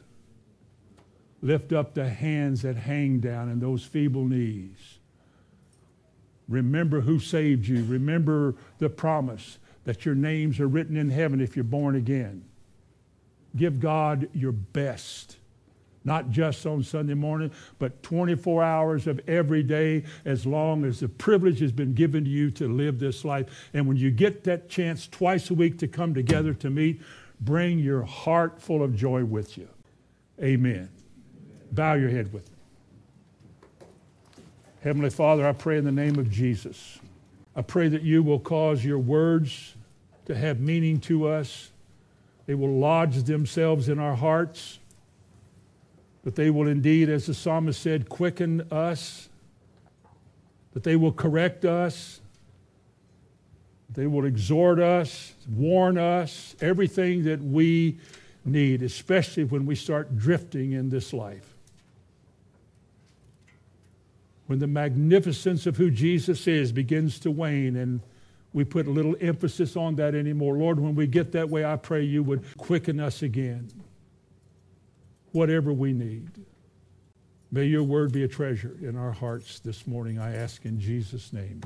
Lift 1.42 1.72
up 1.72 1.94
the 1.94 2.10
hands 2.10 2.64
that 2.64 2.76
hang 2.76 3.22
down 3.22 3.48
and 3.48 3.62
those 3.62 3.86
feeble 3.86 4.26
knees. 4.26 5.00
Remember 6.50 7.00
who 7.00 7.18
saved 7.18 7.66
you. 7.66 7.86
Remember 7.86 8.56
the 8.80 8.90
promise 8.90 9.58
that 9.86 10.06
your 10.06 10.16
names 10.16 10.60
are 10.60 10.68
written 10.68 10.98
in 10.98 11.12
heaven 11.12 11.40
if 11.40 11.56
you're 11.56 11.64
born 11.64 11.96
again. 11.96 12.44
Give 13.56 13.80
God 13.80 14.28
your 14.34 14.52
best 14.52 15.38
not 16.04 16.30
just 16.30 16.66
on 16.66 16.84
Sunday 16.84 17.14
morning, 17.14 17.52
but 17.80 18.02
24 18.04 18.64
hours 18.64 19.08
of 19.08 19.20
every 19.28 19.64
day, 19.64 20.04
as 20.26 20.46
long 20.46 20.84
as 20.84 21.00
the 21.00 21.08
privilege 21.08 21.60
has 21.60 21.72
been 21.72 21.94
given 21.94 22.24
to 22.24 22.30
you 22.30 22.50
to 22.52 22.68
live 22.68 23.00
this 23.00 23.24
life. 23.24 23.70
And 23.74 23.88
when 23.88 23.98
you 23.98 24.10
get 24.10 24.44
that 24.46 24.70
chance 24.70 25.08
twice 25.08 25.50
a 25.50 25.54
week 25.54 25.78
to 25.80 25.88
come 25.88 26.14
together 26.14 26.54
to 26.56 26.70
meet, 26.70 27.02
bring 27.40 27.80
your 27.80 28.04
heart 28.04 28.62
full 28.62 28.84
of 28.84 28.96
joy 28.96 29.24
with 29.24 29.58
you. 29.58 29.68
Amen. 30.42 30.90
Bow 31.72 31.94
your 31.94 32.10
head 32.10 32.34
with 32.34 32.50
me. 32.50 32.58
Heavenly 34.84 35.12
Father, 35.12 35.48
I 35.48 35.52
pray 35.52 35.78
in 35.78 35.86
the 35.86 35.92
name 35.92 36.18
of 36.18 36.32
Jesus. 36.32 37.00
I 37.56 37.62
pray 37.62 37.88
that 37.90 38.02
you 38.02 38.24
will 38.24 38.40
cause 38.40 38.84
your 38.84 38.98
words 38.98 39.76
to 40.26 40.34
have 40.34 40.60
meaning 40.60 41.00
to 41.02 41.28
us. 41.28 41.70
They 42.48 42.56
will 42.56 42.80
lodge 42.80 43.22
themselves 43.24 43.90
in 43.90 44.00
our 44.00 44.16
hearts 44.16 44.80
that 46.24 46.36
they 46.36 46.50
will 46.50 46.68
indeed, 46.68 47.10
as 47.10 47.26
the 47.26 47.34
psalmist 47.34 47.82
said, 47.82 48.10
quicken 48.10 48.62
us, 48.72 49.30
that 50.74 50.84
they 50.84 50.96
will 50.96 51.12
correct 51.12 51.66
us, 51.66 52.22
they 53.90 54.08
will 54.08 54.26
exhort 54.26 54.80
us, 54.80 55.34
warn 55.50 55.98
us, 55.98 56.56
everything 56.62 57.24
that 57.24 57.42
we 57.42 57.98
need, 58.46 58.82
especially 58.82 59.44
when 59.44 59.66
we 59.66 59.76
start 59.76 60.18
drifting 60.18 60.72
in 60.72 60.90
this 60.90 61.12
life. 61.12 61.56
When 64.48 64.60
the 64.60 64.68
magnificence 64.68 65.66
of 65.66 65.78
who 65.78 65.92
Jesus 65.92 66.48
is 66.48 66.72
begins 66.72 67.20
to 67.20 67.32
wane 67.32 67.76
and 67.76 68.02
we 68.54 68.64
put 68.64 68.88
a 68.88 68.90
little 68.90 69.16
emphasis 69.22 69.78
on 69.78 69.96
that 69.96 70.14
anymore. 70.14 70.58
Lord, 70.58 70.80
when 70.80 70.94
we 70.94 71.08
get 71.08 71.32
that 71.34 71.50
way, 71.50 71.64
I 71.64 71.78
pray 71.78 72.04
you 72.04 72.22
would 72.24 72.58
quicken 72.58 73.00
us 73.00 73.22
again 73.22 73.70
whatever 75.32 75.72
we 75.72 75.94
need. 75.94 76.30
May 77.52 77.66
your 77.66 77.84
word 77.84 78.14
be 78.14 78.24
a 78.24 78.28
treasure 78.28 78.78
in 78.82 78.96
our 78.96 79.12
hearts 79.12 79.60
this 79.60 79.86
morning, 79.86 80.18
I 80.20 80.36
ask 80.36 80.66
in 80.66 80.80
Jesus' 80.80 81.34
name. 81.34 81.62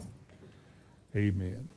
Amen. 1.16 1.70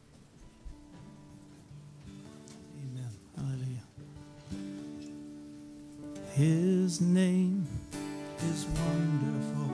Amen. 2.78 3.10
Hallelujah. 3.36 3.84
His 6.32 7.00
name 7.00 7.66
is 8.50 8.66
wonderful. 8.66 9.68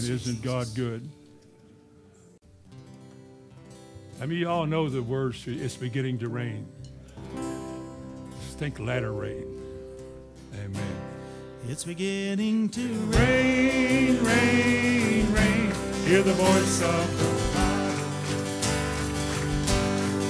and 0.02 0.10
isn't 0.10 0.42
God 0.42 0.66
good? 0.74 1.08
I 4.20 4.26
mean, 4.26 4.38
you 4.38 4.48
all 4.48 4.66
know 4.66 4.88
the 4.88 5.02
words, 5.02 5.44
it's 5.46 5.76
beginning 5.76 6.18
to 6.20 6.28
rain. 6.28 6.66
Think 8.56 8.78
latter 8.80 9.12
rain. 9.12 9.60
Amen. 10.54 10.96
It's 11.68 11.84
beginning 11.84 12.68
to 12.70 12.88
rain, 13.16 14.22
rain, 14.24 15.32
rain. 15.32 15.72
Hear 16.06 16.22
the 16.22 16.32
voice 16.32 16.82
of 16.82 17.18
the 17.18 17.24
Father. 17.54 17.92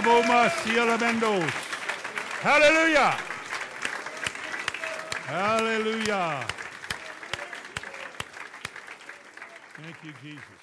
Bravo, 0.00 0.22
Marcela 0.22 0.96
Mendoz. 0.96 1.52
Hallelujah. 2.40 3.18
Hallelujah. 5.26 6.46
Thank 9.76 9.96
you, 10.04 10.12
Jesus. 10.22 10.59